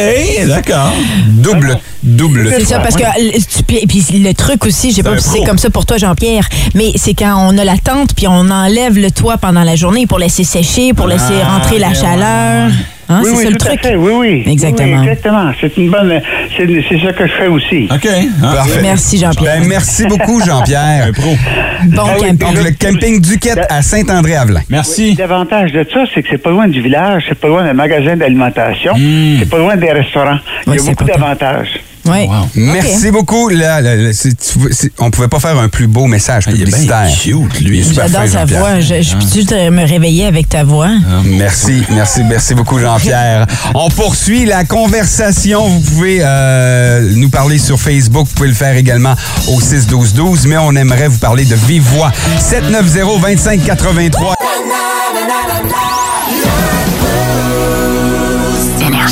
d'accord. 0.47 0.91
Double, 1.27 1.77
double. 2.01 2.49
C'est 2.57 2.65
ça, 2.65 2.79
parce 2.79 2.95
que 2.95 3.03
euh, 3.03 3.39
tu- 3.67 3.85
puis, 3.87 4.05
le 4.23 4.33
truc 4.33 4.65
aussi, 4.65 4.91
je 4.91 4.95
sais 4.97 5.03
pas 5.03 5.17
si 5.17 5.27
c'est 5.29 5.43
comme 5.43 5.57
ça 5.57 5.69
pour 5.69 5.85
toi, 5.85 5.97
Jean-Pierre, 5.97 6.47
mais 6.75 6.91
c'est 6.95 7.13
quand 7.13 7.35
on 7.49 7.57
a 7.57 7.65
la 7.65 7.77
tente 7.77 8.13
puis 8.15 8.27
on 8.27 8.49
enlève 8.49 8.97
le 8.97 9.11
toit 9.11 9.37
pendant 9.37 9.63
la 9.63 9.75
journée 9.75 10.07
pour 10.07 10.17
laisser 10.19 10.43
sécher, 10.45 10.93
pour 10.93 11.07
laisser 11.07 11.33
Ah, 11.43 11.57
rentrer 11.57 11.77
la 11.79 11.89
ouais, 11.89 11.95
chaleur. 11.95 12.71
Hein, 13.11 13.21
oui, 13.23 13.29
c'est 13.31 13.37
oui, 13.37 13.43
ça 13.43 13.49
le 13.49 13.57
truc. 13.57 13.81
fait, 13.81 13.95
oui, 13.95 14.11
oui. 14.15 14.43
Exactement. 14.45 14.87
Oui, 15.01 15.07
exactement. 15.07 15.51
C'est 15.59 15.77
une 15.77 15.89
bonne. 15.89 16.21
C'est 16.55 16.67
c'est 16.87 16.99
ça 16.99 17.11
que 17.11 17.25
je 17.25 17.31
fais 17.33 17.47
aussi. 17.47 17.87
OK. 17.91 18.07
Parfait. 18.39 18.79
Merci, 18.83 19.17
Jean-Pierre. 19.17 19.59
Ben, 19.59 19.67
merci 19.67 20.05
beaucoup, 20.05 20.39
Jean-Pierre. 20.41 21.11
Bon 21.85 22.03
Ah 22.05 22.15
oui, 22.19 22.27
camping. 22.27 22.37
Donc, 22.55 22.65
le 22.65 22.71
camping 22.71 23.21
Duquette 23.21 23.65
à 23.69 23.81
Saint-André-Avelin. 23.81 24.61
Merci. 24.69 25.15
L'avantage 25.15 25.71
de 25.71 25.85
ça, 25.91 26.03
c'est 26.13 26.21
que 26.21 26.27
c'est 26.29 26.37
pas 26.37 26.49
loin 26.51 26.67
du 26.67 26.81
village, 26.81 27.23
c'est 27.29 27.39
pas 27.39 27.47
loin 27.47 27.63
d'un 27.63 27.73
magasin 27.73 28.17
d'alimentation, 28.17 28.93
c'est 29.39 29.49
pas 29.49 29.57
loin 29.57 29.77
des 29.77 29.91
restaurants. 29.91 30.39
Il 30.67 30.75
y 30.75 30.79
a 30.79 30.83
beaucoup 30.83 31.05
d'avantages. 31.05 31.79
Oui. 32.05 32.27
Merci 32.55 33.11
beaucoup. 33.11 33.49
Là, 33.49 33.81
là, 33.81 34.11
on 34.99 35.11
pouvait 35.11 35.27
pas 35.27 35.39
faire 35.39 35.57
un 35.59 35.67
plus 35.69 35.87
beau 35.87 36.05
message 36.07 36.45
publicitaire. 36.45 37.07
cute, 37.21 37.59
lui. 37.61 37.83
J'adore 37.93 38.27
sa 38.27 38.45
voix. 38.45 38.79
Je, 38.79 39.01
je 39.01 39.15
peux-tu 39.15 39.45
te- 39.45 39.69
me 39.69 39.85
réveiller 39.85 40.25
avec 40.25 40.49
ta 40.49 40.63
voix? 40.63 40.89
Merci, 41.25 41.83
merci, 41.91 42.23
merci 42.23 42.53
beaucoup 42.55 42.79
Jean-Pierre. 42.79 43.45
On 43.75 43.89
poursuit 43.89 44.45
la 44.45 44.63
conversation. 44.63 45.67
Vous 45.67 45.81
pouvez 45.81 46.19
euh, 46.21 47.11
nous 47.15 47.29
parler 47.29 47.57
sur 47.59 47.79
Facebook. 47.79 48.27
Vous 48.27 48.33
pouvez 48.33 48.49
le 48.49 48.55
faire 48.55 48.75
également 48.75 49.15
au 49.47 49.59
6-12-12, 49.59 50.47
mais 50.47 50.57
on 50.57 50.75
aimerait 50.75 51.07
vous 51.07 51.17
parler 51.19 51.45
de 51.45 51.55
vive 51.55 51.83
voix. 51.83 52.11
790-2583. 52.39 54.33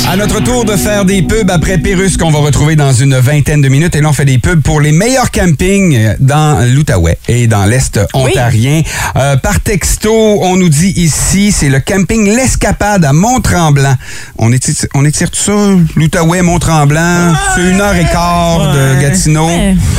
À 0.06 0.16
notre 0.16 0.42
tour 0.42 0.64
de 0.64 0.76
faire 0.76 1.04
des 1.04 1.22
pubs 1.22 1.50
après 1.50 1.76
Pérus 1.76 2.16
qu'on 2.16 2.30
va 2.30 2.38
retrouver 2.38 2.76
dans 2.76 2.92
une 2.92 3.16
vingtaine 3.16 3.60
de 3.60 3.68
minutes. 3.68 3.94
Et 3.94 4.00
là, 4.00 4.08
on 4.08 4.12
fait 4.12 4.24
des 4.24 4.38
pubs 4.38 4.62
pour 4.62 4.80
les 4.80 4.92
meilleurs 4.92 5.30
campings 5.30 6.14
dans 6.18 6.64
l'Outaouais 6.74 7.18
et 7.28 7.46
dans 7.46 7.66
l'Est 7.66 8.00
ontarien. 8.14 8.82
Euh, 9.16 9.36
par 9.36 9.60
texto, 9.60 10.10
on 10.10 10.56
nous 10.56 10.70
dit 10.70 10.94
ici, 10.96 11.52
c'est 11.52 11.68
le 11.68 11.80
camping 11.80 12.26
L'Escapade 12.26 13.04
à 13.04 13.12
Mont-Tremblant. 13.12 13.96
On 14.38 14.52
étire, 14.52 14.74
on 14.94 15.04
étire 15.04 15.30
tout 15.30 15.40
ça, 15.40 15.52
l'Outaouais, 15.96 16.40
Mont-Tremblant. 16.40 17.34
C'est 17.54 17.70
une 17.70 17.80
heure 17.80 17.94
et 17.94 18.06
quart 18.06 18.72
de 18.72 19.02
Gatineau. 19.02 19.48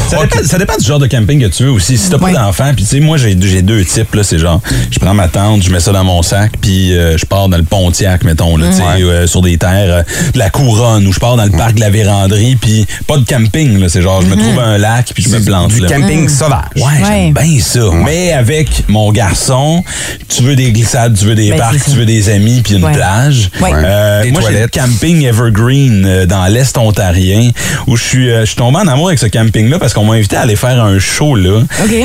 Ça, 0.09 0.21
dépend, 0.21 0.43
ça 0.43 0.57
dépend 0.57 0.77
du 0.77 0.85
genre 0.85 0.99
de 0.99 1.07
camping 1.07 1.39
que 1.39 1.55
tu 1.55 1.63
veux 1.63 1.71
aussi. 1.71 1.97
Si 1.97 2.09
t'as 2.09 2.17
pas 2.17 2.31
d'enfants, 2.31 2.71
puis 2.75 2.83
tu 2.83 2.89
sais, 2.89 2.99
moi 2.99 3.17
j'ai 3.17 3.37
j'ai 3.39 3.61
deux 3.61 3.85
types 3.85 4.15
là, 4.15 4.23
c'est 4.23 4.39
genre, 4.39 4.61
je 4.89 4.99
prends 4.99 5.13
ma 5.13 5.27
tente, 5.27 5.61
je 5.61 5.71
mets 5.71 5.79
ça 5.79 5.91
dans 5.91 6.03
mon 6.03 6.23
sac, 6.23 6.53
puis 6.59 6.97
euh, 6.97 7.17
je 7.17 7.25
pars 7.25 7.47
dans 7.47 7.57
le 7.57 7.63
Pontiac, 7.63 8.23
mettons 8.23 8.57
là, 8.57 8.67
tu 8.69 8.77
sais, 8.77 8.83
euh, 9.03 9.27
sur 9.27 9.41
des 9.41 9.57
terres 9.57 9.88
euh, 9.89 10.03
de 10.33 10.39
la 10.39 10.49
couronne, 10.49 11.05
ou 11.07 11.13
je 11.13 11.19
pars 11.19 11.35
dans 11.35 11.45
le 11.45 11.51
parc 11.51 11.75
de 11.75 11.79
la 11.81 11.89
Véranderie, 11.89 12.55
puis 12.55 12.85
pas 13.07 13.17
de 13.17 13.25
camping 13.25 13.79
là, 13.79 13.89
c'est 13.89 14.01
genre, 14.01 14.21
je 14.21 14.27
me 14.27 14.35
Mhm. 14.35 14.41
trouve 14.41 14.59
un 14.59 14.77
lac, 14.77 15.11
puis 15.13 15.23
je 15.23 15.29
me 15.29 15.39
plante 15.43 15.71
Du 15.71 15.81
là. 15.81 15.87
camping 15.89 16.27
sauvage. 16.29 16.59
Ouais, 16.75 16.83
j'aime 17.05 17.33
bien 17.33 17.59
ça. 17.61 17.79
Mais 18.05 18.31
avec 18.33 18.83
mon 18.87 19.11
garçon, 19.11 19.83
tu 20.27 20.43
veux 20.43 20.55
des 20.55 20.71
glissades, 20.71 21.17
tu 21.17 21.25
veux 21.25 21.35
des 21.35 21.49
Ben, 21.51 21.57
parcs, 21.59 21.83
tu 21.83 21.91
veux 21.91 22.05
des 22.05 22.29
amis, 22.29 22.61
puis 22.63 22.75
une 22.75 22.89
plage. 22.91 23.49
Euh, 23.61 24.23
Des 24.23 24.31
moi, 24.31 24.41
j'ai 24.41 24.47
le 24.59 24.67
toilettes. 24.67 24.71
camping 24.73 25.23
Evergreen 25.25 26.05
euh, 26.05 26.25
dans 26.25 26.45
l'Est 26.47 26.77
ontarien 26.77 27.49
où 27.87 27.95
je 27.97 28.03
suis, 28.03 28.29
euh, 28.31 28.41
je 28.41 28.45
suis 28.47 28.55
tombé 28.55 28.77
en 28.77 28.87
amour 28.87 29.07
avec 29.07 29.19
ce 29.19 29.25
camping-là 29.27 29.79
parce 29.79 29.93
qu'on 29.93 30.03
m'a 30.05 30.13
invité 30.15 30.37
à 30.37 30.41
aller 30.41 30.55
faire 30.55 30.83
un 30.83 30.99
show 30.99 31.35
là. 31.35 31.61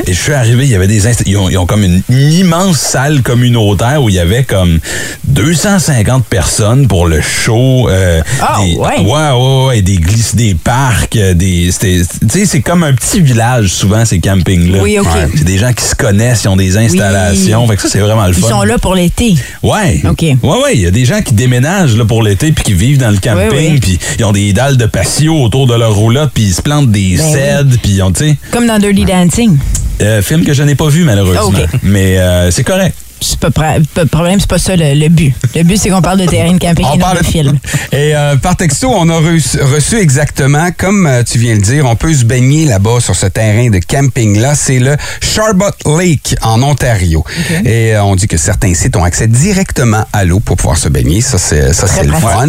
Et 0.07 0.13
je 0.13 0.19
suis 0.21 0.33
arrivé, 0.33 0.65
il 0.65 0.71
y 0.71 0.75
avait 0.75 0.87
des 0.87 1.05
ils 1.27 1.37
ont, 1.37 1.49
ils 1.51 1.59
ont 1.59 1.67
comme 1.67 1.85
une 1.85 2.03
immense 2.11 2.79
salle 2.79 3.23
communautaire 3.23 4.03
où 4.03 4.09
il 4.09 4.15
y 4.15 4.19
avait 4.21 4.45
comme 4.45 4.79
250 5.25 6.25
personnes 6.27 6.87
pour 6.89 7.07
le 7.07 7.21
show. 7.21 7.64
Euh, 7.89 8.21
Ah, 8.41 8.61
des, 8.65 8.75
ouais. 8.77 9.01
ouais, 9.01 9.31
ouais, 9.33 9.67
ouais, 9.67 9.83
des 9.83 9.97
glisses, 9.97 10.35
des 10.35 10.55
parcs, 10.55 11.17
euh, 11.17 11.35
des, 11.35 11.71
tu 11.79 12.05
sais, 12.29 12.47
c'est 12.47 12.61
comme 12.63 12.83
un 12.83 12.93
petit 12.93 13.21
village 13.21 13.69
souvent 13.69 14.05
ces 14.05 14.19
campings-là. 14.21 14.79
Oui, 14.83 14.99
OK. 14.99 15.07
Ouais. 15.07 15.29
C'est 15.37 15.45
des 15.45 15.59
gens 15.59 15.73
qui 15.73 15.85
se 15.85 15.95
connaissent, 15.95 16.45
ils 16.45 16.49
ont 16.49 16.57
des 16.57 16.77
installations. 16.77 17.67
Fait 17.67 17.77
que 17.77 17.83
ça, 17.83 17.89
c'est 17.89 18.01
vraiment 18.01 18.27
le 18.27 18.35
Ils 18.35 18.41
fun. 18.43 18.49
sont 18.49 18.63
là 18.63 18.79
pour 18.79 18.95
l'été. 18.95 19.35
Ouais. 19.63 20.01
OK. 20.09 20.23
Ouais, 20.23 20.37
ouais. 20.43 20.75
Il 20.75 20.81
y 20.81 20.87
a 20.87 20.91
des 20.91 21.05
gens 21.05 21.21
qui 21.23 21.35
déménagent 21.35 21.97
là, 21.97 22.05
pour 22.05 22.23
l'été 22.23 22.53
puis 22.53 22.65
qui 22.65 22.73
vivent 22.75 22.99
dans 22.99 23.11
le 23.11 23.19
camping. 23.19 23.49
Oui, 23.53 23.69
oui. 23.73 23.81
Puis 23.81 23.99
ils 24.19 24.25
ont 24.25 24.33
des 24.33 24.53
dalles 24.53 24.77
de 24.77 24.87
patio 24.87 25.35
autour 25.43 25.67
de 25.67 25.75
leur 25.75 25.95
roulotte 25.95 26.31
puis 26.35 26.45
ils 26.45 26.55
se 26.55 26.63
plantent 26.63 26.91
des 26.91 27.17
Ben 27.17 27.33
cèdres. 27.33 27.77
Puis 27.83 27.93
ils 27.93 28.03
ont, 28.03 28.13
tu 28.13 28.25
sais, 28.25 28.37
Comme 28.51 28.67
dans 28.67 28.79
Dirty 28.79 29.05
Dancing. 29.05 29.57
euh, 30.03 30.23
film 30.23 30.45
que 30.45 30.53
je 30.53 30.63
n'ai 30.63 30.75
pas 30.75 30.89
vu 30.89 31.05
malheureusement. 31.05 31.53
Ah, 31.57 31.65
OK. 31.75 31.81
Mais 31.83 32.19
euh, 32.19 32.51
c'est 32.51 32.65
correct. 32.65 32.95
C'est 33.25 33.41
pas, 33.41 33.49
de 33.79 34.09
problème, 34.09 34.39
c'est 34.39 34.49
pas 34.49 34.59
ça 34.59 34.77
le, 34.77 34.95
le 34.95 35.09
but. 35.09 35.35
Le 35.55 35.63
but, 35.63 35.79
c'est 35.79 35.89
qu'on 35.89 36.03
parle 36.03 36.21
de 36.21 36.27
terrain 36.27 36.53
de 36.53 36.59
camping 36.59 36.87
et 36.95 36.99
non 36.99 37.15
de 37.15 37.25
film. 37.25 37.59
Et 37.93 38.15
euh, 38.15 38.37
par 38.37 38.57
texto, 38.57 38.91
on 38.91 39.09
a 39.09 39.19
reçu, 39.19 39.61
reçu 39.63 39.99
exactement, 39.99 40.69
comme 40.77 41.07
euh, 41.07 41.23
tu 41.23 41.39
viens 41.39 41.57
de 41.57 41.61
dire, 41.61 41.87
on 41.87 41.97
peut 41.97 42.13
se 42.13 42.25
baigner 42.25 42.67
là-bas 42.67 43.01
sur 43.01 43.15
ce 43.15 43.27
terrain 43.27 43.71
de 43.71 43.79
camping-là. 43.79 44.55
C'est 44.55 44.79
le 44.79 44.97
Charbot 45.21 45.71
Lake 45.99 46.37
en 46.43 46.63
Ontario. 46.63 47.25
Et 47.65 47.95
euh, 47.95 48.05
on 48.05 48.17
dit 48.17 48.27
que 48.27 48.37
certains 48.37 48.75
sites 48.75 48.97
ont 48.97 49.05
accès 49.05 49.27
directement 49.27 50.05
à 50.13 50.25
l'eau 50.25 50.41
pour 50.41 50.57
pouvoir 50.57 50.77
se 50.77 50.89
baigner. 50.89 51.21
Ça, 51.21 51.39
c'est 51.39 51.73
ça, 51.73 51.87
Très 51.87 52.03
c'est 52.03 52.07
le 52.09 52.13
fun. 52.13 52.49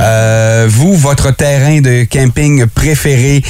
Euh, 0.00 0.66
vous, 0.70 0.94
votre 0.94 1.32
terrain 1.32 1.80
de 1.80 2.06
camping 2.10 2.66
préféré, 2.66 3.42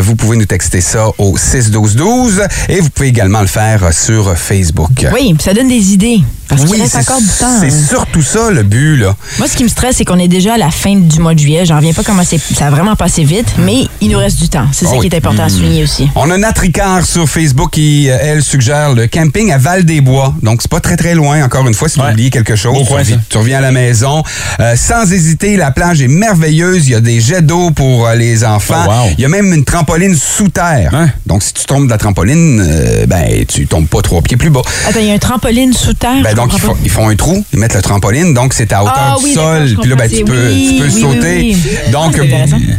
vous 0.00 0.16
pouvez 0.16 0.36
nous 0.36 0.46
texter 0.46 0.80
ça 0.80 1.08
au 1.18 1.36
61212 1.36 2.42
et 2.68 2.80
vous 2.80 2.90
pouvez 2.90 3.08
également 3.08 3.40
le 3.40 3.46
faire 3.46 3.92
sur 3.92 4.36
Facebook. 4.36 5.06
Oui, 5.12 5.34
ça 5.40 5.52
donne 5.52 5.68
des 5.68 5.92
idées. 5.92 6.05
aider 6.06 6.45
Parce 6.48 6.62
qu'il 6.62 6.70
Oui, 6.70 6.80
reste 6.80 6.92
c'est 6.92 6.98
encore 7.00 7.20
du 7.20 7.26
temps. 7.26 7.60
c'est 7.60 7.66
hein. 7.72 7.86
surtout 7.88 8.22
ça 8.22 8.50
le 8.50 8.62
but, 8.62 8.96
là. 8.96 9.14
Moi, 9.38 9.48
ce 9.48 9.56
qui 9.56 9.64
me 9.64 9.68
stresse, 9.68 9.96
c'est 9.96 10.04
qu'on 10.04 10.18
est 10.18 10.28
déjà 10.28 10.54
à 10.54 10.58
la 10.58 10.70
fin 10.70 10.94
du 10.96 11.18
mois 11.20 11.34
de 11.34 11.38
juillet. 11.40 11.64
J'en 11.66 11.76
reviens 11.76 11.92
pas 11.92 12.02
comment 12.02 12.22
c'est- 12.24 12.38
ça 12.38 12.66
a 12.66 12.70
vraiment 12.70 12.94
passé 12.96 13.24
vite, 13.24 13.46
mais 13.58 13.88
il 14.00 14.10
nous 14.10 14.18
reste 14.18 14.38
du 14.40 14.48
temps. 14.48 14.66
C'est 14.72 14.84
ça 14.86 14.92
Ah 14.96 15.00
qui 15.00 15.06
est 15.06 15.14
important 15.16 15.42
à 15.44 15.48
souligner 15.48 15.82
aussi. 15.82 16.08
On 16.14 16.30
a 16.30 16.38
Nat 16.38 16.54
Ricard 16.56 17.04
sur 17.04 17.28
Facebook 17.28 17.70
qui, 17.72 18.08
euh, 18.10 18.16
elle, 18.20 18.42
suggère 18.42 18.92
le 18.94 19.06
camping 19.08 19.50
à 19.52 19.58
Val-des-Bois. 19.58 20.34
Donc, 20.42 20.62
c'est 20.62 20.70
pas 20.70 20.80
très, 20.80 20.96
très 20.96 21.14
loin, 21.14 21.42
encore 21.44 21.66
une 21.66 21.74
fois, 21.74 21.88
si 21.88 21.98
vous 21.98 22.06
oubliez 22.06 22.30
quelque 22.30 22.56
chose. 22.56 22.76
Tu, 22.86 22.92
reviens, 22.92 23.16
ça. 23.16 23.22
tu 23.28 23.38
reviens 23.38 23.58
à 23.58 23.62
la 23.62 23.72
maison. 23.72 24.22
Euh, 24.60 24.76
sans 24.76 25.10
hésiter, 25.12 25.56
la 25.56 25.70
plage 25.70 26.00
est 26.00 26.08
merveilleuse. 26.08 26.86
Il 26.86 26.92
y 26.92 26.94
a 26.94 27.00
des 27.00 27.20
jets 27.20 27.42
d'eau 27.42 27.70
pour 27.70 28.06
euh, 28.06 28.14
les 28.14 28.44
enfants. 28.44 28.84
Oh, 28.86 28.90
wow. 28.90 29.10
Il 29.18 29.22
y 29.22 29.24
a 29.24 29.28
même 29.28 29.52
une 29.52 29.64
trampoline 29.64 30.14
sous 30.14 30.48
terre. 30.48 30.90
Hein? 30.94 31.08
Donc, 31.26 31.42
si 31.42 31.52
tu 31.52 31.64
tombes 31.64 31.86
de 31.86 31.90
la 31.90 31.98
trampoline, 31.98 32.60
euh, 32.64 33.06
ben, 33.06 33.44
tu 33.46 33.66
tombes 33.66 33.86
pas 33.88 34.00
trois 34.02 34.22
pieds 34.22 34.36
plus 34.36 34.50
bas. 34.50 34.62
Attends, 34.88 35.00
il 35.00 35.06
y 35.06 35.10
a 35.10 35.14
un 35.14 35.18
trampoline 35.18 35.72
sous 35.72 35.94
terre? 35.94 36.22
Ben 36.22 36.34
donc, 36.36 36.52
ils 36.54 36.60
font, 36.60 36.76
ils 36.84 36.90
font 36.90 37.08
un 37.08 37.16
trou, 37.16 37.44
ils 37.52 37.58
mettent 37.58 37.74
le 37.74 37.82
trampoline, 37.82 38.34
donc 38.34 38.52
c'est 38.52 38.72
à 38.72 38.82
hauteur 38.82 38.94
Ah 38.96 39.16
du 39.18 39.24
oui, 39.24 39.34
sol. 39.34 39.76
Puis 39.80 39.90
là, 39.90 39.96
ben, 39.96 40.08
tu 40.08 40.24
peux, 40.24 40.50
tu 40.50 40.74
peux 40.78 40.84
oui, 40.84 41.00
sauter. 41.00 41.38
oui, 41.38 41.56
oui. 41.64 41.92
Donc, 41.92 42.20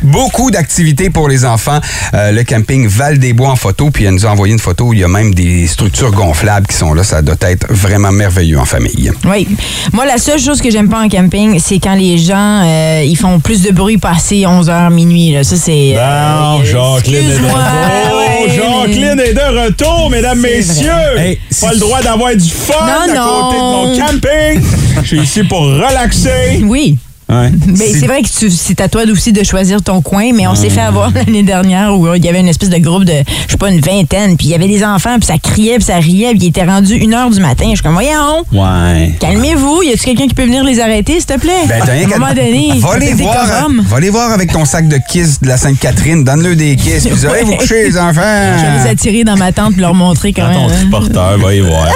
beaucoup 0.03 0.51
d'activités 0.51 1.09
pour 1.09 1.27
les 1.27 1.45
enfants. 1.45 1.79
Euh, 2.13 2.31
le 2.31 2.43
camping 2.43 2.87
Val-des-Bois 2.87 3.49
en 3.49 3.55
photo, 3.55 3.89
puis 3.91 4.05
elle 4.05 4.13
nous 4.13 4.25
a 4.25 4.29
envoyé 4.29 4.53
une 4.53 4.59
photo 4.59 4.85
où 4.85 4.93
il 4.93 4.99
y 4.99 5.03
a 5.03 5.07
même 5.07 5.33
des 5.33 5.67
structures 5.67 6.11
gonflables 6.11 6.67
qui 6.67 6.75
sont 6.75 6.93
là. 6.93 7.03
Ça 7.03 7.21
doit 7.21 7.35
être 7.41 7.67
vraiment 7.69 8.11
merveilleux 8.11 8.59
en 8.59 8.65
famille. 8.65 9.11
Oui. 9.25 9.47
Moi, 9.93 10.05
la 10.05 10.17
seule 10.17 10.39
chose 10.39 10.61
que 10.61 10.69
j'aime 10.71 10.89
pas 10.89 11.01
en 11.01 11.09
camping, 11.09 11.59
c'est 11.59 11.79
quand 11.79 11.95
les 11.95 12.17
gens 12.17 12.63
euh, 12.63 13.03
ils 13.05 13.17
font 13.17 13.39
plus 13.39 13.61
de 13.63 13.71
bruit 13.71 13.97
passé 13.97 14.43
11h, 14.47 14.91
minuit. 14.93 15.31
Là. 15.31 15.43
Ça, 15.43 15.55
c'est. 15.55 15.93
Non, 15.95 16.59
euh, 16.61 16.65
Jacqueline 16.65 17.29
est 17.31 17.39
de 17.39 17.45
retour. 17.45 18.17
ouais, 18.17 18.55
Jacqueline 18.55 19.19
est 19.19 19.33
de 19.33 19.65
retour, 19.65 20.09
mesdames, 20.09 20.39
messieurs. 20.39 20.91
Hey, 21.17 21.39
pas 21.59 21.71
le 21.73 21.79
droit 21.79 22.01
d'avoir 22.01 22.35
du 22.35 22.49
fun 22.49 22.73
Non, 22.85 23.13
à 23.13 23.15
non. 23.15 23.46
Côté 23.47 23.57
de 23.57 23.61
mon 23.61 23.97
camping. 23.97 25.01
Je 25.01 25.07
suis 25.07 25.19
ici 25.21 25.43
pour 25.43 25.61
relaxer. 25.61 26.61
Oui. 26.63 26.97
Ouais. 27.29 27.51
Mais 27.67 27.87
c'est 27.93 28.07
vrai 28.07 28.21
que 28.21 28.27
tu- 28.29 28.49
c'est 28.49 28.79
à 28.79 28.87
toi 28.87 29.01
aussi 29.11 29.33
de 29.33 29.43
choisir 29.43 29.81
ton 29.81 30.01
coin, 30.01 30.31
mais 30.33 30.47
on 30.47 30.55
s'est 30.55 30.69
fait 30.69 30.81
avoir 30.81 31.11
l'année 31.15 31.43
dernière 31.43 31.93
où 31.97 32.13
il 32.15 32.23
y 32.23 32.29
avait 32.29 32.39
une 32.39 32.47
espèce 32.47 32.69
de 32.69 32.77
groupe 32.77 33.03
de, 33.03 33.11
je 33.47 33.51
sais 33.51 33.57
pas, 33.57 33.69
une 33.69 33.81
vingtaine, 33.81 34.37
puis 34.37 34.47
il 34.47 34.51
y 34.51 34.55
avait 34.55 34.67
des 34.67 34.83
enfants, 34.83 35.17
puis 35.19 35.27
ça 35.27 35.37
criait, 35.37 35.75
puis 35.75 35.83
ça 35.83 35.95
riait, 35.97 36.29
puis 36.31 36.39
il 36.43 36.47
était 36.47 36.63
rendu 36.63 36.93
une 36.95 37.13
heure 37.13 37.29
du 37.29 37.39
matin. 37.41 37.65
Je 37.69 37.75
suis 37.75 37.83
comme, 37.83 37.93
voyons, 37.93 38.43
Ouais. 38.53 39.13
calmez-vous, 39.19 39.83
y 39.83 39.89
a-tu 39.91 40.05
quelqu'un 40.05 40.27
qui 40.27 40.33
peut 40.35 40.45
venir 40.45 40.63
les 40.63 40.79
arrêter, 40.79 41.13
s'il 41.15 41.25
te 41.25 41.37
plaît? 41.39 41.51
Ben, 41.67 41.81
à 41.81 41.91
un 41.91 42.07
moment 42.17 42.33
donné, 42.33 42.69
va 42.79 42.97
les, 42.97 43.13
voir, 43.13 43.67
va 43.89 43.99
les 43.99 44.09
voir 44.09 44.31
avec 44.31 44.51
ton 44.53 44.63
sac 44.63 44.87
de 44.87 44.97
kiss 45.09 45.41
de 45.41 45.47
la 45.47 45.57
Sainte-Catherine. 45.57 46.23
Donne-le 46.23 46.55
des 46.55 46.75
kiss. 46.77 47.07
Puis 47.07 47.25
allez 47.27 47.43
vous 47.45 47.55
coucher, 47.57 47.89
les 47.89 47.97
enfants. 47.97 48.21
Je 48.57 48.65
vais 48.65 48.83
les 48.83 48.89
attirer 48.89 49.23
dans 49.25 49.35
ma 49.35 49.51
tente 49.51 49.73
et 49.77 49.81
leur 49.81 49.93
montrer 49.93 50.31
quand 50.31 50.43
Quand 50.47 50.53
ton 50.53 50.67
même. 50.67 50.71
hein. 50.71 50.75
triporteur 50.79 51.37
va 51.39 51.53
y 51.55 51.59
voir. 51.59 51.87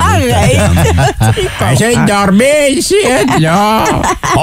Arrête! 0.00 0.60
J'ai 1.78 1.94
dormi 2.06 2.44
ici, 2.76 2.94
là. 3.40 3.84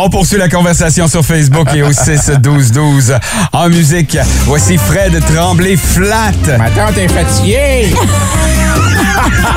On 0.03 0.09
poursuit 0.09 0.39
la 0.39 0.49
conversation 0.49 1.07
sur 1.07 1.23
Facebook 1.23 1.67
et 1.75 1.83
au 1.83 1.91
6 1.91 2.31
12 2.41 2.71
12 2.71 3.13
En 3.53 3.69
musique, 3.69 4.17
voici 4.45 4.75
Fred 4.79 5.23
Tremblay 5.31 5.77
Flat. 5.77 6.57
Ma 6.57 6.71
tante 6.71 6.97
est 6.97 7.07
fatiguée. 7.07 7.93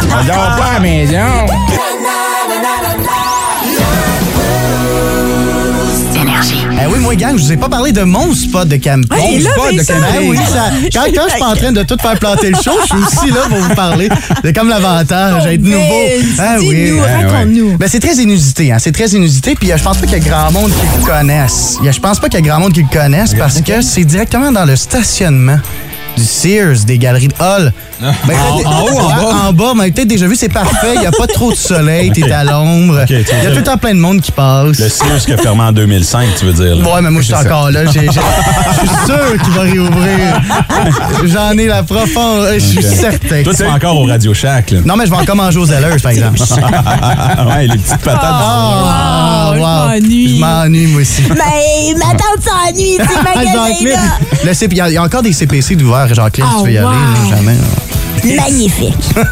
On 0.02 0.24
dort 0.26 0.56
pas 0.58 0.66
à 0.66 0.72
la 0.74 0.80
maison. 0.80 1.46
Eh 6.84 6.92
oui, 6.92 6.98
moi, 7.00 7.14
gang, 7.14 7.36
je 7.38 7.42
vous 7.42 7.52
ai 7.52 7.56
pas 7.56 7.68
parlé 7.70 7.92
de 7.92 8.02
mon 8.02 8.34
spot 8.34 8.68
de 8.68 8.76
camping. 8.76 9.06
Mon 9.10 9.40
spot 9.40 9.72
de 9.72 9.76
Vincent. 9.78 9.94
camping. 9.94 10.28
Oui, 10.30 10.36
ça- 10.36 10.70
quand, 10.92 11.04
quand 11.14 11.22
je 11.24 11.30
suis 11.30 11.40
pas 11.40 11.46
en 11.48 11.56
train 11.56 11.72
de 11.72 11.82
tout 11.82 11.96
faire 12.00 12.18
planter 12.18 12.50
le 12.50 12.56
show, 12.56 12.72
je 12.82 12.86
suis 12.86 13.04
aussi 13.04 13.30
là 13.34 13.42
pour 13.48 13.58
vous 13.58 13.74
parler. 13.74 14.08
C'est 14.44 14.52
comme 14.52 14.68
l'avantage, 14.68 15.46
être 15.46 15.62
nouveau. 15.62 15.78
Ah 16.38 16.56
Vince, 16.56 16.60
dis-nous, 16.60 17.00
Ah 17.02 17.26
raconte-nous. 17.32 17.78
Ben, 17.78 17.88
c'est 17.88 18.00
très 18.00 18.16
inusité, 18.16 18.72
hein. 18.72 18.76
C'est 18.78 18.92
très 18.92 19.08
inusité, 19.08 19.54
puis 19.54 19.72
euh, 19.72 19.76
je 19.78 19.82
pense 19.82 19.96
pas 19.96 20.06
qu'il 20.06 20.18
y 20.18 20.20
a 20.20 20.28
grand 20.28 20.50
monde 20.52 20.70
qui 20.70 20.98
le 21.00 21.04
connaisse. 21.06 21.78
Je 21.82 22.00
pense 22.00 22.18
pas 22.20 22.28
qu'il 22.28 22.40
y 22.40 22.42
a 22.42 22.50
grand 22.50 22.60
monde 22.60 22.72
qui 22.72 22.82
le 22.82 22.88
connaisse 22.92 23.34
parce 23.34 23.60
que 23.62 23.80
c'est 23.80 24.04
directement 24.04 24.52
dans 24.52 24.64
le 24.66 24.76
stationnement 24.76 25.58
du 26.16 26.24
Sears, 26.24 26.84
des 26.86 26.98
galeries 26.98 27.28
de 27.28 27.34
Hall. 27.38 27.72
Ben, 28.00 28.36
En- 28.66 28.82
haut, 28.82 28.98
en 28.98 29.08
bas? 29.08 29.36
En 29.48 29.52
bas, 29.52 29.72
mais 29.76 29.90
peut-être 29.90 30.08
déjà 30.08 30.26
vu, 30.26 30.36
c'est 30.36 30.48
parfait. 30.48 30.92
Il 30.94 31.00
n'y 31.00 31.06
a 31.06 31.12
pas 31.12 31.26
trop 31.26 31.50
de 31.50 31.56
soleil, 31.56 32.10
t'es 32.12 32.30
à 32.30 32.44
l'ombre. 32.44 33.04
Il 33.08 33.16
y 33.16 33.46
a 33.46 33.50
tout 33.50 33.56
le 33.56 33.62
temps 33.62 33.76
plein 33.78 33.94
de 33.94 34.00
monde 34.00 34.20
qui 34.20 34.32
passe. 34.32 34.78
Le 34.78 34.88
Sears 34.88 35.24
qui 35.24 35.32
a 35.32 35.36
fermé 35.36 35.62
en 35.62 35.72
2005, 35.72 36.28
tu 36.38 36.46
veux 36.46 36.52
dire. 36.52 36.76
là. 36.76 36.94
Ouais, 36.94 37.02
mais 37.02 37.10
moi, 37.10 37.20
je 37.22 37.26
suis 37.26 37.34
encore 37.34 37.70
là. 37.70 37.84
Je 37.86 37.90
suis 37.90 38.08
sûr 38.08 39.42
qu'il 39.42 39.52
va 39.54 39.62
réouvrir. 39.62 40.40
J'en 41.24 41.56
ai 41.56 41.66
la 41.66 41.82
profonde. 41.82 42.48
Je 42.54 42.58
suis 42.58 42.82
certain. 42.82 43.42
Toi, 43.42 43.54
tu 43.54 43.62
es 43.62 43.66
encore 43.66 44.00
au 44.00 44.04
Radio 44.06 44.34
Shack, 44.34 44.70
là. 44.70 44.80
Non, 44.84 44.96
mais 44.96 45.06
je 45.06 45.10
vais 45.10 45.16
encore 45.16 45.36
manger 45.36 45.58
aux 45.58 45.66
Zellers, 45.66 45.96
par 46.02 46.12
exemple. 46.12 46.38
ouais, 47.48 47.66
les 47.66 47.78
petites 47.78 47.98
patates. 47.98 48.20
Ah, 48.22 49.52
je 49.54 49.60
wow. 49.60 49.66
m'ennuie. 49.66 50.36
Je 50.36 50.40
m'ennuie, 50.40 50.86
moi 50.88 51.00
aussi. 51.02 51.22
Mais 51.30 51.94
ma 51.98 52.12
tante 52.12 52.42
s'ennuie, 52.42 52.98
c'est 52.98 54.44
le 54.44 54.54
CP 54.54 54.74
il 54.76 54.88
y 54.88 54.92
y, 54.94 54.96
a 54.96 55.02
encore 55.02 55.22
des 55.22 55.32
CPC 55.32 55.76
d'ouvert, 55.76 56.03
Jean-Claude, 56.12 56.36
si 56.36 56.42
Oh, 56.42 56.60
tu 56.62 56.66
veux 56.68 56.72
y 56.74 56.78
aller. 56.78 56.86
wow. 56.88 57.30
jamais. 57.30 57.56
Magnifique. 58.36 58.94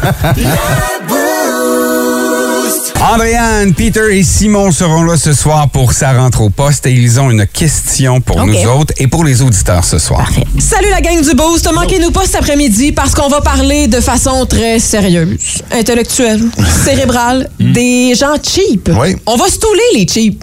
Andréane, 3.13 3.73
Peter 3.73 4.17
et 4.17 4.23
Simon 4.23 4.71
seront 4.71 5.03
là 5.03 5.17
ce 5.17 5.33
soir 5.33 5.67
pour 5.69 5.91
sa 5.91 6.13
rentre 6.13 6.41
au 6.41 6.49
poste 6.49 6.85
et 6.85 6.91
ils 6.93 7.19
ont 7.19 7.29
une 7.29 7.45
question 7.45 8.21
pour 8.21 8.45
nous 8.45 8.55
autres 8.65 8.93
et 8.97 9.07
pour 9.07 9.25
les 9.25 9.41
auditeurs 9.41 9.83
ce 9.83 9.99
soir. 9.99 10.29
Salut 10.57 10.89
la 10.89 11.01
gang 11.01 11.21
du 11.21 11.33
Boost. 11.35 11.69
Manquez-nous 11.73 12.11
pas 12.11 12.23
cet 12.25 12.35
après-midi 12.35 12.93
parce 12.93 13.13
qu'on 13.13 13.27
va 13.27 13.41
parler 13.41 13.87
de 13.87 13.99
façon 13.99 14.45
très 14.45 14.79
sérieuse, 14.79 15.61
intellectuelle, 15.71 16.41
cérébrale, 16.85 17.49
des 17.59 18.15
gens 18.15 18.35
cheap. 18.41 18.89
Oui. 18.97 19.15
On 19.25 19.35
va 19.35 19.47
stouler 19.49 19.81
les 19.95 20.07
cheap. 20.07 20.41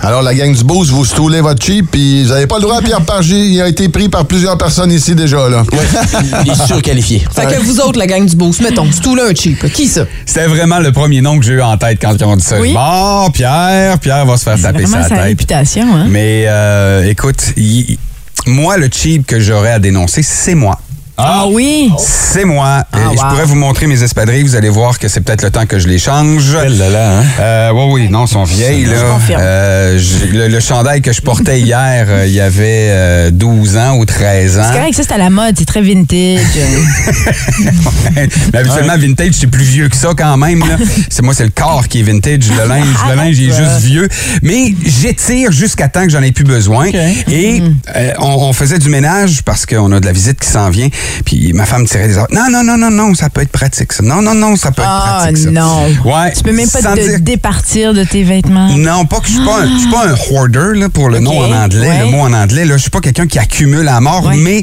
Alors, 0.00 0.22
la 0.22 0.32
gang 0.32 0.54
du 0.54 0.62
Boost, 0.62 0.90
vous 0.90 1.04
stoulez 1.04 1.40
votre 1.40 1.64
cheap, 1.64 1.90
puis 1.90 2.22
vous 2.22 2.28
n'avez 2.30 2.46
pas 2.46 2.56
le 2.56 2.62
droit. 2.62 2.80
Pierre 2.80 3.00
Pargy, 3.02 3.54
il 3.54 3.60
a 3.60 3.66
été 3.68 3.88
pris 3.88 4.08
par 4.08 4.26
plusieurs 4.26 4.56
personnes 4.56 4.92
ici 4.92 5.14
déjà, 5.16 5.48
là. 5.48 5.64
Il 6.44 6.52
est 6.52 6.66
surqualifié. 6.66 7.24
Fait 7.34 7.46
que 7.46 7.60
vous 7.60 7.80
autres, 7.80 7.98
la 7.98 8.06
gang 8.06 8.24
du 8.24 8.36
Boost, 8.36 8.60
mettons, 8.60 8.90
stouler 8.92 9.22
un 9.28 9.34
cheap. 9.34 9.70
Qui 9.72 9.88
ça? 9.88 10.02
C'était 10.24 10.46
vraiment 10.46 10.78
le 10.78 10.92
premier 10.92 11.20
nom 11.20 11.38
que 11.38 11.44
j'ai 11.44 11.54
eu 11.54 11.62
en 11.62 11.76
tête 11.76 11.98
quand 12.00 12.14
ils 12.14 12.24
ont 12.24 12.36
dit 12.36 12.44
ça. 12.44 12.60
Oui. 12.60 12.72
Bon, 12.72 13.28
Pierre, 13.32 13.98
Pierre 13.98 14.24
va 14.24 14.36
se 14.36 14.44
faire 14.44 14.60
taper 14.60 14.86
sa 14.86 15.02
sa 15.02 15.08
tête. 15.08 15.18
réputation, 15.24 15.86
hein? 15.94 16.06
Mais 16.08 16.44
euh, 16.46 17.04
écoute, 17.10 17.52
il- 17.56 17.98
moi, 18.46 18.76
le 18.76 18.88
cheap 18.90 19.26
que 19.26 19.40
j'aurais 19.40 19.72
à 19.72 19.78
dénoncer, 19.80 20.22
c'est 20.22 20.54
moi. 20.54 20.78
Ah 21.20 21.46
oui? 21.48 21.90
C'est 21.98 22.44
moi. 22.44 22.84
Ah, 22.92 22.98
Je 23.12 23.16
pourrais 23.20 23.44
vous 23.44 23.56
montrer 23.56 23.86
mes 23.88 24.00
espadrilles. 24.02 24.44
Vous 24.44 24.54
allez 24.54 24.68
voir 24.68 24.98
que 25.00 25.08
c'est 25.08 25.20
peut-être 25.20 25.42
le 25.42 25.50
temps 25.50 25.66
que 25.66 25.78
je 25.80 25.88
les 25.88 25.98
change. 25.98 26.54
là, 26.54 26.88
là, 26.90 27.18
hein? 27.18 27.24
Euh, 27.40 27.70
oui, 27.74 28.02
oui, 28.02 28.08
non, 28.08 28.26
ils 28.26 28.28
sont 28.28 28.44
vieilles. 28.44 28.84
Là. 28.84 28.92
Euh, 29.40 29.98
je- 29.98 30.26
le, 30.32 30.46
le 30.48 30.60
chandail 30.60 31.02
que 31.02 31.12
je 31.12 31.20
portais 31.20 31.60
hier, 31.60 32.06
euh, 32.08 32.24
il 32.26 32.32
y 32.32 32.40
avait 32.40 32.86
euh, 32.90 33.30
12 33.32 33.76
ans 33.76 33.96
ou 33.96 34.04
13 34.04 34.58
ans. 34.60 34.62
C'est 34.70 34.78
correct, 34.78 34.94
ça, 34.94 35.02
c'est 35.08 35.12
à 35.14 35.18
la 35.18 35.30
mode, 35.30 35.56
c'est 35.58 35.64
très 35.64 35.80
vintage. 35.82 36.38
Mais 38.52 38.58
habituellement, 38.58 38.96
vintage, 38.96 39.32
c'est 39.32 39.46
plus 39.46 39.64
vieux 39.64 39.88
que 39.88 39.96
ça 39.96 40.10
quand 40.16 40.36
même. 40.36 40.60
là. 40.60 40.76
C'est 41.10 41.22
moi, 41.22 41.34
c'est 41.34 41.44
le 41.44 41.50
corps 41.50 41.88
qui 41.88 42.00
est 42.00 42.02
vintage. 42.02 42.48
Le 42.50 42.68
linge, 42.68 42.86
le 43.10 43.14
linge, 43.16 43.38
il 43.38 43.50
est 43.50 43.56
juste 43.56 43.80
vieux. 43.80 44.08
Mais 44.42 44.74
j'étire 44.84 45.50
jusqu'à 45.52 45.88
temps 45.88 46.04
que 46.04 46.10
j'en 46.10 46.22
ai 46.22 46.32
plus 46.32 46.44
besoin. 46.44 46.86
Et 47.30 47.62
euh, 47.96 48.12
on, 48.20 48.48
on 48.48 48.52
faisait 48.52 48.78
du 48.78 48.88
ménage 48.88 49.42
parce 49.44 49.66
qu'on 49.66 49.90
a 49.92 50.00
de 50.00 50.06
la 50.06 50.12
visite 50.12 50.38
qui 50.40 50.48
s'en 50.48 50.70
vient. 50.70 50.88
Puis 51.24 51.52
ma 51.52 51.64
femme 51.66 51.86
tirait 51.86 52.08
des 52.08 52.16
ordres. 52.18 52.34
Non, 52.34 52.46
non, 52.50 52.62
non, 52.62 52.76
non, 52.78 52.90
non, 52.90 53.14
ça 53.14 53.30
peut 53.30 53.40
être 53.42 53.50
pratique. 53.52 53.92
Ça. 53.92 54.02
Non, 54.02 54.22
non, 54.22 54.34
non, 54.34 54.56
ça 54.56 54.70
peut 54.70 54.82
être 54.82 54.90
Ah 54.90 55.18
pratique. 55.22 55.44
ça. 55.44 55.50
non. 55.50 55.86
Ouais. 56.04 56.32
Tu 56.36 56.42
peux 56.42 56.52
même 56.52 56.68
pas 56.70 56.82
te 56.82 56.94
dire- 57.00 57.20
départir 57.20 57.94
de 57.94 58.04
tes 58.04 58.22
vêtements. 58.22 58.68
non, 58.76 59.04
pas 59.06 59.20
que 59.20 59.26
je 59.26 59.32
suis 59.32 59.44
pas, 59.44 59.60
un- 59.62 59.72
je 59.72 59.78
suis 59.78 59.90
pas 59.90 60.06
un 60.08 60.14
hoarder 60.30 60.78
là, 60.78 60.88
pour 60.88 61.08
le 61.10 61.20
nom 61.20 61.38
en 61.40 61.52
anglais, 61.52 61.88
ouais. 61.88 61.98
le 62.00 62.06
mot 62.10 62.20
en 62.20 62.32
anglais. 62.32 62.64
Là, 62.64 62.76
je 62.76 62.82
suis 62.82 62.90
pas 62.90 63.00
quelqu'un 63.00 63.26
qui 63.26 63.38
accumule 63.38 63.88
à 63.88 64.00
mort, 64.00 64.30
mais 64.36 64.62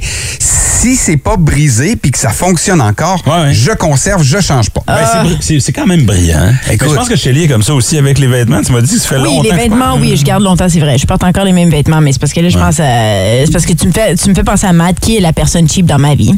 si 0.75 0.95
c'est 0.95 1.17
pas 1.17 1.37
brisé 1.37 1.95
puis 1.95 2.11
que 2.11 2.17
ça 2.17 2.29
fonctionne 2.29 2.81
encore, 2.81 3.23
je 3.51 3.71
conserve, 3.71 4.23
je 4.23 4.39
change 4.41 4.69
pas. 4.69 4.81
Ben, 4.87 4.97
c'est 5.11 5.19
bri- 5.29 5.37
c'est 5.39 5.59
c'est 5.59 5.71
quand 5.71 5.85
même 5.87 6.03
brillant. 6.03 6.37
hein. 6.39 6.53
Écoute. 6.71 6.89
je 6.89 6.95
pense 6.95 7.07
que 7.09 7.15
Shelly 7.15 7.43
est 7.43 7.47
comme 7.47 7.63
ça 7.63 7.73
aussi 7.73 7.97
avec 7.97 8.19
les 8.19 8.27
vêtements. 8.27 8.61
Tu 8.61 8.71
m'as 8.71 8.81
dit 8.81 8.93
que 8.95 8.99
ça 9.01 9.07
fait 9.07 9.15
Oui, 9.17 9.23
longtemps. 9.23 9.41
les 9.43 9.49
que 9.49 9.55
je 9.55 9.61
vêtements, 9.61 9.95
oui, 9.99 10.15
je 10.17 10.23
garde 10.23 10.43
longtemps, 10.43 10.67
c'est 10.69 10.79
vrai. 10.79 10.97
Je 10.97 11.05
porte 11.05 11.23
encore 11.23 11.45
les 11.45 11.53
mêmes 11.53 11.69
vêtements, 11.69 12.01
mais 12.01 12.11
c'est 12.11 12.19
parce 12.19 12.33
que 12.33 12.41
là, 12.41 12.49
je 12.49 12.57
pense 12.57 12.79
à. 12.79 13.45
C'est 13.45 13.51
parce 13.51 13.65
que 13.65 13.73
tu 13.73 13.87
me 13.87 13.91
fais, 13.91 14.15
tu 14.15 14.29
me 14.29 14.35
fais 14.35 14.43
penser 14.43 14.67
à 14.67 14.73
Matt, 14.73 14.99
qui 14.99 15.17
est 15.17 15.21
la 15.21 15.33
personne 15.33 15.67
cheap 15.69 15.85
dans 15.85 15.99
ma 15.99 16.15
vie. 16.15 16.33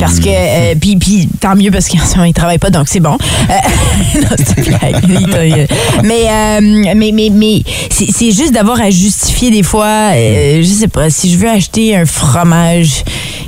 Parce 0.00 0.18
que. 0.20 0.28
euh, 0.28 0.74
puis, 0.80 0.96
puis, 0.96 1.28
tant 1.40 1.54
mieux 1.54 1.70
parce 1.70 1.86
qu'il 1.86 2.00
ne 2.00 2.32
travaille 2.32 2.58
pas, 2.58 2.70
donc 2.70 2.88
c'est 2.88 3.00
bon. 3.00 3.16
Euh, 3.50 3.52
non, 4.20 4.28
c'est 4.38 4.68
blague. 4.68 5.04
Il- 5.08 5.66
mais, 6.02 6.24
euh, 6.30 6.60
mais, 6.94 7.12
mais, 7.12 7.30
mais 7.32 7.62
c'est 7.90 8.06
c'est 8.10 8.32
juste 8.32 8.52
d'avoir 8.52 8.80
à 8.80 8.90
justifier 8.90 9.50
des 9.50 9.62
fois. 9.62 10.12
euh, 10.14 10.60
je 10.62 10.66
sais 10.68 10.88
pas, 10.88 11.10
si 11.10 11.30
je 11.32 11.38
veux 11.38 11.48
acheter 11.50 11.96
un 11.96 12.06
fromage 12.06 13.04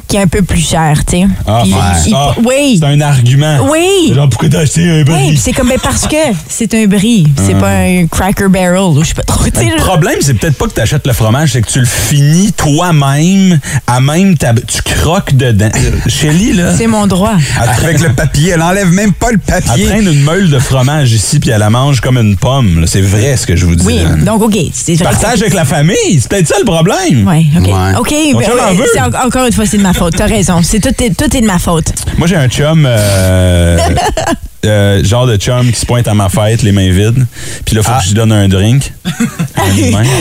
qui 0.09 0.17
est 0.17 0.21
un 0.23 0.27
peu 0.27 0.43
plus 0.43 0.67
cher, 0.67 0.95
tu 1.07 1.19
sais. 1.19 1.27
Ah, 1.47 1.61
Puis, 1.63 1.73
ouais. 1.73 1.79
il- 2.07 2.15
Ah, 2.15 2.35
oui. 2.45 2.77
C'est 2.81 2.87
un 2.87 3.01
argument. 3.03 3.59
Oui. 3.71 4.13
Genre, 4.15 4.29
pourquoi 4.29 4.49
t'as 4.49 4.61
acheté 4.61 4.89
un 4.89 4.95
Oui, 4.99 5.05
bris? 5.05 5.29
puis 5.29 5.37
c'est 5.37 5.53
comme 5.53 5.69
ben, 5.69 5.79
parce 5.83 6.07
que 6.07 6.17
c'est 6.49 6.73
un 6.75 6.87
brie, 6.87 7.27
c'est 7.37 7.55
Ah. 7.55 7.61
pas 7.61 7.71
un 7.71 8.07
Cracker 8.11 8.49
Barrel 8.49 8.79
ou 8.97 9.03
je 9.03 9.09
sais 9.09 9.15
pas 9.15 9.23
trop. 9.23 9.45
Ben, 9.55 9.69
Le 9.71 9.77
problème, 9.83 10.17
c'est 10.21 10.35
peut-être 10.35 10.57
pas 10.57 10.67
que 10.67 10.73
tu 10.75 10.81
achètes 10.81 11.07
le 11.07 11.13
fromage, 11.13 11.53
c'est 11.53 11.61
que 11.63 11.71
tu 11.71 11.79
le 11.81 11.87
finis 11.87 12.53
toi-même, 12.53 13.61
à 13.87 14.01
même 14.01 14.37
ta... 14.37 14.53
tu 14.55 14.83
croques 14.83 15.35
dedans. 15.35 15.69
Euh, 15.75 15.91
Shelly, 16.09 16.53
là. 16.55 16.75
C'est 16.77 16.87
mon 16.87 17.07
droit. 17.07 17.35
Avec 17.61 18.01
le 18.01 18.13
papier, 18.15 18.53
elle 18.55 18.63
enlève 18.63 18.91
même 18.91 19.13
pas 19.13 19.31
le 19.31 19.39
Elle 19.47 19.63
papier. 19.63 19.85
traîne 19.87 20.07
une 20.09 20.23
meule 20.23 20.49
de 20.51 20.59
fromage 20.59 21.13
ici, 21.13 21.39
puis 21.39 21.51
elle 21.51 21.61
la 21.61 21.71
mange 21.71 22.01
comme 22.01 22.17
une 22.19 22.37
pomme. 22.37 22.85
C'est 22.87 23.01
vrai 23.03 23.37
ce 23.37 23.47
que 23.47 23.57
je 23.57 23.67
vous 23.67 23.75
dis. 23.75 23.85
Oui, 23.85 23.99
là. 24.03 24.17
donc 24.25 24.43
OK. 24.43 24.57
Partage 25.03 25.43
avec 25.43 25.55
la 25.55 25.65
famille, 25.65 25.97
c'est 26.21 26.29
peut-être 26.29 26.49
ça 26.49 26.57
le 26.59 26.65
problème. 26.65 27.27
Oui, 27.29 27.49
OK. 27.57 27.69
OK, 27.99 28.15
On 28.35 28.39
mais, 28.39 28.45
te 28.47 28.51
l'en 28.51 28.69
ouais, 28.71 28.75
veut. 28.77 28.85
c'est 28.93 29.01
en- 29.01 29.27
encore 29.27 29.45
une 29.47 29.53
fois, 29.53 29.67
c'est 29.67 29.77
de 29.79 29.83
ma 29.83 29.93
faute. 29.99 30.17
T'as 30.17 30.27
raison. 30.27 30.61
C'est 30.63 30.81
tout, 30.81 31.03
est, 31.03 31.17
tout 31.17 31.37
est 31.37 31.41
de 31.41 31.47
ma 31.47 31.59
faute. 31.59 31.93
Moi, 32.17 32.27
j'ai 32.27 32.37
un 32.37 32.49
chum, 32.49 32.87
euh, 32.87 33.79
euh, 34.65 35.05
genre 35.05 35.27
de 35.27 35.37
chum 35.37 35.71
qui 35.71 35.79
se 35.79 35.87
pointe 35.87 36.09
à 36.09 36.15
ma 36.15 36.29
fête, 36.29 36.63
les 36.63 36.73
mains 36.73 36.91
vides. 36.91 37.27
Puis 37.65 37.77
là, 37.77 37.83
faut 37.83 37.93
que 37.93 38.03
je 38.03 38.09
lui 38.09 38.15
donne 38.15 38.33
un 38.33 38.49
drink. 38.49 38.93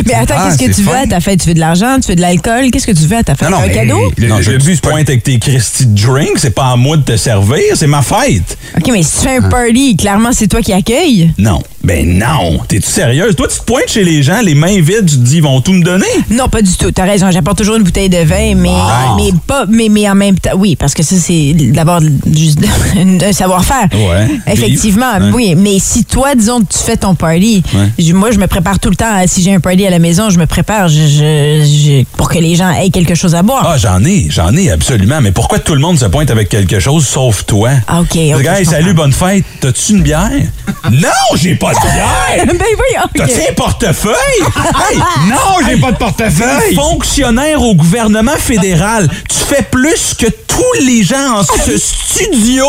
Mais 0.06 0.14
attends, 0.14 0.36
Ah, 0.38 0.50
qu'est-ce 0.50 0.70
que 0.70 0.76
tu 0.76 0.82
veux 0.84 0.96
à 0.96 1.08
ta 1.08 1.20
fête? 1.20 1.42
Tu 1.42 1.48
veux 1.48 1.54
de 1.56 1.60
l'argent? 1.60 1.98
Tu 2.00 2.10
veux 2.10 2.16
de 2.16 2.22
l'alcool? 2.22 2.70
Qu'est-ce 2.72 2.88
que 2.88 2.92
tu 2.92 3.04
veux 3.04 3.18
à 3.18 3.24
ta 3.24 3.36
fête? 3.36 3.48
un 3.52 3.70
cadeau? 3.70 4.12
non, 4.28 4.42
je 4.42 4.52
te 4.52 4.80
pointe 4.82 5.10
avec 5.10 5.24
tes 5.24 5.40
Christy 5.40 5.86
de 5.88 6.02
drink, 6.02 6.32
c'est 6.38 6.54
pas 6.54 6.72
à 6.72 6.76
moi 6.76 6.98
de 6.98 7.04
te 7.04 7.18
servir, 7.18 7.60
c'est 7.76 7.88
ma 7.88 8.02
fête. 8.02 8.58
OK, 8.78 8.90
mais 8.92 9.04
si 9.04 9.20
tu 9.22 9.28
fais 9.28 9.38
un 9.38 9.50
party, 9.50 9.96
clairement, 9.96 10.32
c'est 10.32 10.48
toi 10.48 10.62
qui 10.62 10.74
accueille. 10.74 11.32
Non. 11.38 11.62
Ben 11.84 12.18
non. 12.18 12.60
T'es-tu 12.68 12.90
sérieuse? 12.90 13.36
Toi, 13.36 13.48
tu 13.48 13.60
te 13.60 13.64
pointes 13.64 13.88
chez 13.90 14.04
les 14.04 14.22
gens, 14.22 14.42
les 14.42 14.56
mains 14.56 14.82
vides, 14.82 15.06
tu 15.06 15.16
te 15.16 15.22
dis, 15.24 15.38
ils 15.38 15.44
vont 15.44 15.62
tout 15.62 15.72
me 15.72 15.84
donner? 15.84 16.06
Non, 16.30 16.50
pas 16.50 16.62
du 16.62 16.76
tout. 16.76 16.92
T'as 16.92 17.06
raison. 17.06 17.32
J'apporte 17.32 17.60
toujours 17.60 17.78
une 17.78 17.84
bouteille 17.84 18.10
de 18.10 18.18
vin, 18.18 18.56
mais, 18.56 18.70
mais 19.16 19.32
pas, 19.46 19.66
mais, 19.70 19.88
mais 19.88 20.10
en 20.10 20.16
même 20.16 20.38
temps, 20.38 20.52
oui, 20.58 20.76
parce 20.76 20.94
que 20.94 21.02
ça, 21.04 21.16
c'est 21.16 21.54
d'abord 21.72 22.02
juste 22.30 22.60
un 22.98 23.32
savoir-faire. 23.32 23.88
Ouais. 23.94 24.27
Effectivement. 24.48 25.18
Ouais. 25.20 25.32
oui. 25.34 25.56
Mais 25.58 25.78
si 25.80 26.06
toi, 26.06 26.36
disons 26.36 26.62
que 26.62 26.72
tu 26.74 26.80
fais 26.80 26.98
ton 26.98 27.16
party, 27.16 27.64
Ouais. 27.74 28.14
moi, 28.14 28.32
je 28.32 28.38
me 28.40 28.48
prépare 28.48 28.80
tout 28.80 28.90
le 28.90 28.96
temps. 28.96 29.24
Si 29.28 29.42
j'ai 29.44 29.54
un 29.54 29.60
party 29.60 29.86
à 29.86 29.90
la 29.90 30.00
maison, 30.00 30.30
je 30.30 30.38
me 30.40 30.46
prépare 30.46 30.88
je- 30.88 30.96
je- 31.08 31.66
je- 31.66 32.04
pour 32.18 32.30
que 32.30 32.38
les 32.40 32.56
gens 32.56 32.72
aient 32.72 32.90
quelque 32.90 33.16
chose 33.16 33.36
à 33.36 33.42
boire. 33.44 33.66
Ah, 33.68 33.78
j'en 33.78 34.04
ai, 34.04 34.28
j'en 34.30 34.56
ai, 34.56 34.72
absolument. 34.72 35.20
Mais 35.22 35.32
pourquoi 35.32 35.60
tout 35.60 35.74
le 35.74 35.80
monde 35.82 35.98
se 36.00 36.06
pointe 36.06 36.30
avec 36.32 36.50
quelque 36.50 36.80
chose 36.80 37.06
sauf 37.08 37.46
toi? 37.46 37.70
Ah, 37.88 38.02
OK, 38.02 38.16
Le 38.16 38.36
OK, 38.36 38.42
gars, 38.44 38.56
je 38.56 38.60
hey, 38.60 38.66
salut, 38.66 38.94
bonne 38.94 39.14
fête. 39.14 39.44
T'as-tu 39.62 39.94
une 39.94 40.02
bière? 40.04 40.30
non, 40.92 41.10
j'ai 41.36 41.56
pas 41.56 41.72
de 41.74 41.80
bière! 41.82 42.46
ben 42.48 42.54
oui, 42.62 42.98
OK. 43.04 43.12
T'as-tu 43.16 43.50
un 43.50 43.54
portefeuille? 43.54 44.14
Hey, 44.90 44.98
non, 45.30 45.68
j'ai 45.68 45.78
pas 45.78 45.92
de 45.92 45.98
portefeuille! 45.98 46.76
Fonctionnaire 46.76 47.62
au 47.62 47.76
gouvernement 47.76 48.36
fédéral, 48.38 49.08
tu 49.30 49.38
fais 49.56 49.64
plus 49.64 50.14
que 50.18 50.28
tous 50.28 50.82
les 50.86 51.04
gens 51.04 51.40
en 51.40 51.44
ce 51.44 51.78
studio, 51.78 52.66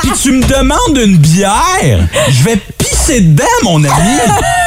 puis 0.00 0.10
tu 0.20 0.32
me 0.32 0.42
demandes 0.42 0.63
une 0.96 1.16
bière? 1.16 2.08
Je 2.30 2.42
vais 2.44 2.58
pisser 2.78 3.20
dedans, 3.20 3.44
mon 3.62 3.82
ami! 3.84 4.18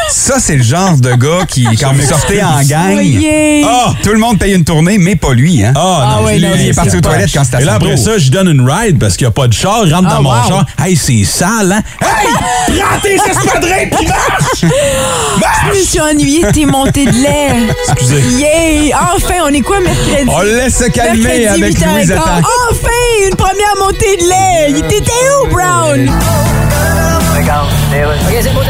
Ça, 0.10 0.36
c'est 0.40 0.56
le 0.56 0.64
genre 0.64 0.96
de 0.98 1.14
gars 1.16 1.46
qui, 1.48 1.66
quand 1.78 1.94
vous 1.94 2.06
sortez 2.08 2.42
en 2.42 2.62
gang, 2.64 3.00
ah, 3.66 3.94
tout 4.02 4.12
le 4.12 4.20
monde 4.20 4.40
paye 4.40 4.54
une 4.54 4.64
tournée, 4.64 4.98
mais 4.98 5.16
pas 5.16 5.34
lui. 5.34 5.64
Hein? 5.64 5.74
Ah, 5.76 6.20
non, 6.22 6.28
lui, 6.28 6.38
il 6.38 6.70
est 6.70 6.74
parti 6.74 6.98
aux 6.98 7.02
toilettes 7.02 7.30
quand 7.34 7.44
c'était 7.44 7.58
à 7.58 7.62
Et 7.62 7.66
là, 7.66 7.74
après 7.76 7.98
ça, 7.98 8.18
je 8.18 8.30
donne 8.32 8.48
une 8.50 8.70
ride 8.70 9.00
parce 9.00 9.18
qu'il 9.18 9.26
n'y 9.26 9.30
a 9.30 9.32
pas 9.32 9.48
de 9.48 9.54
char. 9.54 9.82
Il 9.86 9.94
rentre 9.94 10.08
Ah, 10.12 10.16
dans 10.16 10.22
mon 10.24 10.30
wow. 10.30 10.48
char. 10.48 10.66
Hey, 10.82 10.96
c'est 10.96 11.24
sale, 11.26 11.72
hein? 11.74 11.82
Hey! 12.02 12.28
Prends 12.80 13.00
tes 13.02 13.16
espadrilles 13.16 13.90
pis 13.90 14.06
marche! 14.08 14.74
Je 15.74 15.78
me 15.80 15.84
suis 15.84 16.00
ennuyée 16.00 16.44
de 16.44 16.52
tes 16.52 16.66
montées 16.66 17.06
de 17.06 17.12
lait. 17.12 17.74
Excusez. 17.92 18.22
Yeah! 18.38 18.98
Enfin, 19.16 19.36
on 19.46 19.54
est 19.54 19.62
quoi 19.62 19.80
mercredi? 19.82 20.30
On 20.30 20.42
laisse 20.42 20.78
se 20.78 20.86
calmer 20.90 21.40
Mercredi, 21.40 21.64
avec 21.64 21.78
8h15. 21.80 21.94
Louise. 21.96 22.14
Enfin, 22.18 22.42
une 23.30 23.36
première 23.36 23.76
montée 23.80 24.18
de 24.18 24.24
lait. 24.24 24.82
T'étais 24.88 25.12
où, 25.12 25.54
Brown? 25.54 26.10
OK, 27.40 27.52
c'est 28.42 28.54
bon. 28.54 28.62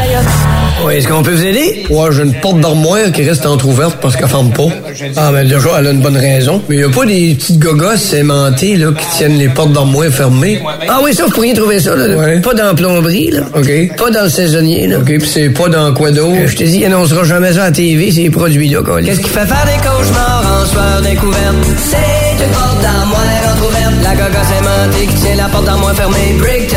Oui, 0.84 0.94
est-ce 0.94 1.08
qu'on 1.08 1.24
peut 1.24 1.32
vous 1.32 1.44
aider? 1.44 1.86
Ouais, 1.90 2.08
j'ai 2.12 2.22
une 2.22 2.34
porte 2.34 2.60
d'armoire 2.60 3.10
qui 3.12 3.28
reste 3.28 3.44
entrouverte 3.46 3.96
parce 4.00 4.14
qu'elle 4.16 4.28
ferme 4.28 4.52
pas. 4.52 4.68
Ah, 5.16 5.30
mais 5.32 5.44
déjà, 5.44 5.70
elle 5.78 5.88
a 5.88 5.90
une 5.90 6.00
bonne 6.00 6.16
raison. 6.16 6.62
Mais 6.68 6.76
y 6.76 6.84
a 6.84 6.88
pas 6.88 7.04
des 7.04 7.34
petites 7.34 7.58
gogosses 7.58 8.12
aimantées, 8.12 8.76
là, 8.76 8.92
qui 8.92 9.04
tiennent 9.16 9.38
les 9.38 9.48
portes 9.48 9.72
d'armoire 9.72 10.08
fermées? 10.10 10.62
Ah 10.88 11.00
oui, 11.02 11.14
ça, 11.14 11.24
vous 11.24 11.32
pourriez 11.32 11.52
trouver 11.54 11.80
ça, 11.80 11.96
là. 11.96 12.38
Pas 12.40 12.54
dans 12.54 12.66
la 12.66 12.74
plomberie, 12.74 13.32
là. 13.32 13.40
OK. 13.56 13.96
Pas 13.96 14.10
dans 14.10 14.22
le 14.22 14.30
saisonnier, 14.30 14.86
là. 14.86 14.98
OK, 14.98 15.06
puis 15.06 15.28
c'est 15.28 15.50
pas 15.50 15.68
dans 15.68 15.92
quoi 15.92 16.12
d'autre? 16.12 16.46
Je 16.46 16.56
te 16.56 16.62
dis, 16.62 16.78
il 16.78 16.84
annoncera 16.84 17.24
jamais 17.24 17.54
ça 17.54 17.62
à 17.62 17.66
la 17.66 17.72
TV, 17.72 18.12
ces 18.12 18.30
produits-là, 18.30 18.82
quoi. 18.82 19.02
Qu'est-ce 19.02 19.20
qui 19.20 19.30
fait 19.30 19.46
faire 19.46 19.66
des 19.66 19.84
cauchemars 19.84 20.62
en 20.62 20.64
soir 20.66 21.02
découverte? 21.02 21.56
C'est 21.90 22.27
une 22.44 22.50
porte 22.50 22.80
d'armoire 22.80 23.22
entrouverte. 23.52 23.94
La 24.02 24.12
aimantée 24.12 25.06
qui 25.06 25.14
tient 25.14 25.36
la 25.36 25.48
porte 25.48 25.64
d'armoire 25.64 25.94
fermée. 25.94 26.36
Brickton, 26.38 26.76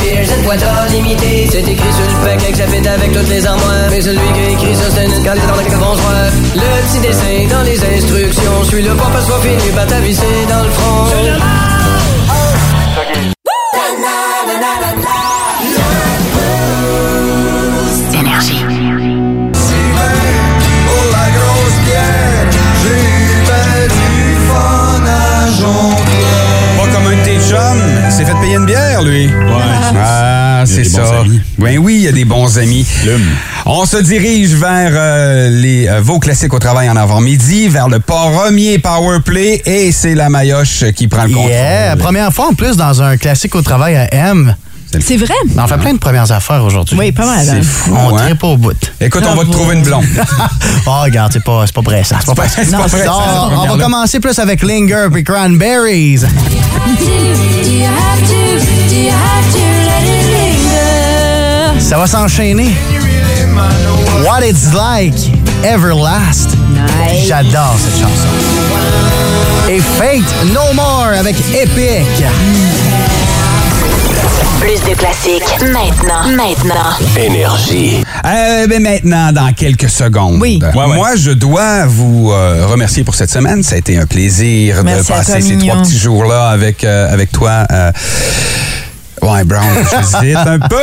Pierce, 0.00 0.30
une 0.36 0.42
boîte 0.44 0.62
à 0.62 0.88
limité. 0.88 1.48
C'est 1.50 1.68
écrit 1.68 1.92
sur 1.92 2.18
le 2.18 2.24
paquet 2.24 2.52
que 2.52 2.58
ça 2.58 2.66
fait 2.66 2.86
avec 2.86 3.12
toutes 3.12 3.28
les 3.28 3.46
armoires. 3.46 3.88
Mais 3.90 4.00
celui 4.00 4.32
qui 4.32 4.40
a 4.40 4.50
écrit 4.50 4.74
ça, 4.74 4.90
c'est 4.90 5.04
une 5.04 5.24
candidate 5.24 5.48
dans 5.48 5.56
la 5.56 5.78
Bonsoir. 5.78 6.30
Le 6.54 6.88
petit 6.88 7.00
dessin 7.00 7.48
dans 7.50 7.62
les 7.62 7.78
instructions. 7.84 8.64
Suis 8.64 8.82
le 8.82 8.94
pas 8.94 9.10
pas 9.12 9.22
soit 9.22 9.40
fini, 9.40 9.70
bat 9.74 9.86
à 9.94 10.00
visser 10.00 10.46
dans 10.48 10.62
le 10.62 10.70
front. 10.70 11.73
Chums. 27.54 28.10
s'est 28.10 28.24
fait 28.24 28.40
payer 28.40 28.56
une 28.56 28.66
bière, 28.66 29.02
lui. 29.02 29.26
Ouais. 29.26 29.32
Ah, 29.96 30.64
c'est 30.66 30.84
ça. 30.84 31.02
Ben 31.58 31.78
oui, 31.78 31.96
il 31.96 32.02
y 32.02 32.08
a 32.08 32.12
des 32.12 32.24
bons 32.24 32.58
amis. 32.58 32.86
On 33.66 33.86
se 33.86 33.96
dirige 33.96 34.54
vers 34.54 34.92
euh, 34.92 35.50
les 35.50 35.88
euh, 35.88 36.00
vos 36.00 36.18
classiques 36.18 36.52
au 36.52 36.58
travail 36.58 36.88
en 36.90 36.96
avant-midi, 36.96 37.68
vers 37.68 37.88
le 37.88 37.98
premier 38.00 38.78
power 38.78 39.20
play 39.24 39.62
et 39.64 39.90
c'est 39.92 40.14
la 40.14 40.28
Mayoche 40.28 40.84
qui 40.94 41.08
prend 41.08 41.24
le 41.24 41.30
contrôle. 41.30 41.50
Yeah, 41.50 41.96
première 41.96 42.32
fois 42.32 42.48
en 42.48 42.54
plus 42.54 42.76
dans 42.76 43.02
un 43.02 43.16
classique 43.16 43.54
au 43.54 43.62
travail 43.62 43.96
à 43.96 44.12
M. 44.12 44.54
C'est 45.00 45.16
vrai? 45.16 45.34
On 45.58 45.66
fait 45.66 45.78
plein 45.78 45.92
de 45.94 45.98
premières 45.98 46.30
affaires 46.30 46.62
aujourd'hui. 46.64 46.96
Oui, 46.98 47.12
pas 47.12 47.26
mal. 47.26 47.48
hein? 47.48 47.52
C'est 47.56 47.62
fou, 47.64 47.94
On 47.96 48.16
hein? 48.16 48.22
tripe 48.26 48.44
au 48.44 48.56
bout. 48.56 48.72
Écoute, 49.00 49.22
on 49.28 49.34
va 49.34 49.44
te 49.44 49.50
trouver 49.50 49.74
une 49.76 49.82
blonde. 49.82 50.04
oh, 50.86 50.90
regarde, 51.02 51.32
c'est 51.32 51.42
pas, 51.44 51.62
c'est 51.66 51.74
pas 51.74 51.82
pressant. 51.82 52.16
C'est 52.20 52.26
pas 52.26 52.34
pressant. 52.34 52.62
C'est 52.64 52.70
pas 52.70 52.78
Non, 52.78 52.88
pressant. 52.88 53.50
non, 53.50 53.62
on 53.70 53.76
va 53.76 53.82
commencer 53.84 54.20
plus 54.20 54.38
avec 54.38 54.62
Linger 54.62 55.08
puis 55.12 55.24
Cranberries. 55.24 56.20
Ça 61.78 61.98
va 61.98 62.06
s'enchaîner. 62.06 62.74
What 64.24 64.40
It's 64.46 64.72
Like, 64.72 65.14
Everlast. 65.62 66.50
J'adore 67.26 67.76
cette 67.78 68.00
chanson. 68.00 68.28
Et 69.68 69.80
Fate 69.80 70.52
No 70.52 70.72
More 70.74 71.08
avec 71.18 71.36
Epic. 71.54 72.24
Plus 74.60 74.80
de 74.88 74.94
classiques 74.96 75.42
maintenant, 75.72 76.26
maintenant. 76.34 76.90
Énergie. 77.18 78.02
Euh, 78.24 78.66
ben 78.66 78.82
maintenant, 78.82 79.32
dans 79.32 79.52
quelques 79.52 79.88
secondes. 79.90 80.38
Oui. 80.40 80.60
Moi, 80.74 81.16
je 81.16 81.32
dois 81.32 81.86
vous 81.86 82.30
euh, 82.32 82.66
remercier 82.66 83.04
pour 83.04 83.14
cette 83.14 83.30
semaine. 83.30 83.62
Ça 83.62 83.74
a 83.74 83.78
été 83.78 83.98
un 83.98 84.06
plaisir 84.06 84.82
Merci 84.84 85.12
de 85.12 85.16
passer 85.16 85.40
ces 85.40 85.56
Mignon. 85.56 85.74
trois 85.74 85.82
petits 85.84 85.98
jours-là 85.98 86.48
avec, 86.48 86.84
euh, 86.84 87.12
avec 87.12 87.30
toi. 87.32 87.66
Ouais, 89.22 89.44
Brown, 89.44 89.64
j'hésite 89.90 90.36
un 90.46 90.58
peu 90.58 90.76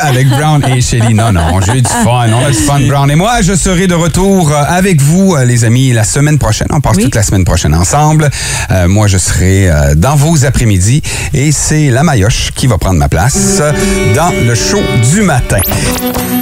avec 0.00 0.28
Brown 0.28 0.62
et 0.68 0.80
Shelly. 0.80 1.14
Non, 1.14 1.32
non, 1.32 1.60
j'ai 1.64 1.78
eu 1.78 1.82
du 1.82 1.88
fun. 1.88 2.26
On 2.32 2.44
a 2.44 2.50
du 2.50 2.56
fun, 2.56 2.80
Brown. 2.80 3.10
Et 3.10 3.14
moi, 3.14 3.42
je 3.42 3.54
serai 3.54 3.86
de 3.86 3.94
retour 3.94 4.50
euh, 4.50 4.62
avec 4.66 5.00
vous, 5.00 5.34
euh, 5.34 5.44
les 5.44 5.64
amis, 5.64 5.92
la 5.92 6.04
semaine 6.04 6.38
prochaine. 6.38 6.68
On 6.70 6.80
passe 6.80 6.98
toute 6.98 7.14
la 7.14 7.22
semaine 7.22 7.44
prochaine 7.44 7.74
ensemble. 7.74 8.30
Euh, 8.70 8.88
moi, 8.88 9.06
je 9.06 9.18
serai 9.18 9.68
euh, 9.70 9.94
dans 9.94 10.16
vos 10.16 10.44
après-midi 10.44 11.02
et 11.34 11.50
c'est 11.52 11.90
la 11.90 12.02
Mayoche 12.02 12.50
qui 12.54 12.66
va 12.66 12.78
prendre 12.78 12.98
ma 12.98 13.08
place 13.08 13.62
dans 14.14 14.32
le 14.46 14.54
show 14.54 14.80
du 15.12 15.22
matin. 15.22 15.60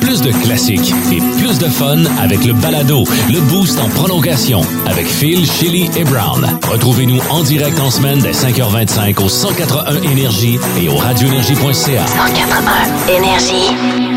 Plus 0.00 0.22
de 0.22 0.32
classiques 0.32 0.94
et 1.12 1.20
plus 1.38 1.58
de 1.58 1.68
fun 1.68 2.04
avec 2.20 2.44
le 2.44 2.52
balado, 2.52 3.04
le 3.30 3.40
boost 3.40 3.78
en 3.80 3.88
prolongation 3.88 4.62
avec 4.86 5.06
Phil, 5.06 5.46
Chili 5.46 5.90
et 5.96 6.04
Brown. 6.04 6.46
Retrouvez-nous 6.68 7.20
en 7.30 7.42
direct 7.42 7.78
en 7.80 7.90
semaine 7.90 8.18
dès 8.20 8.32
5h25 8.32 9.22
au 9.22 9.28
181 9.28 10.02
Énergie 10.02 10.58
et 10.80 10.88
au 10.88 10.96
radioénergie.ca. 11.30 12.06
181 12.06 13.08
Énergie. 13.08 14.09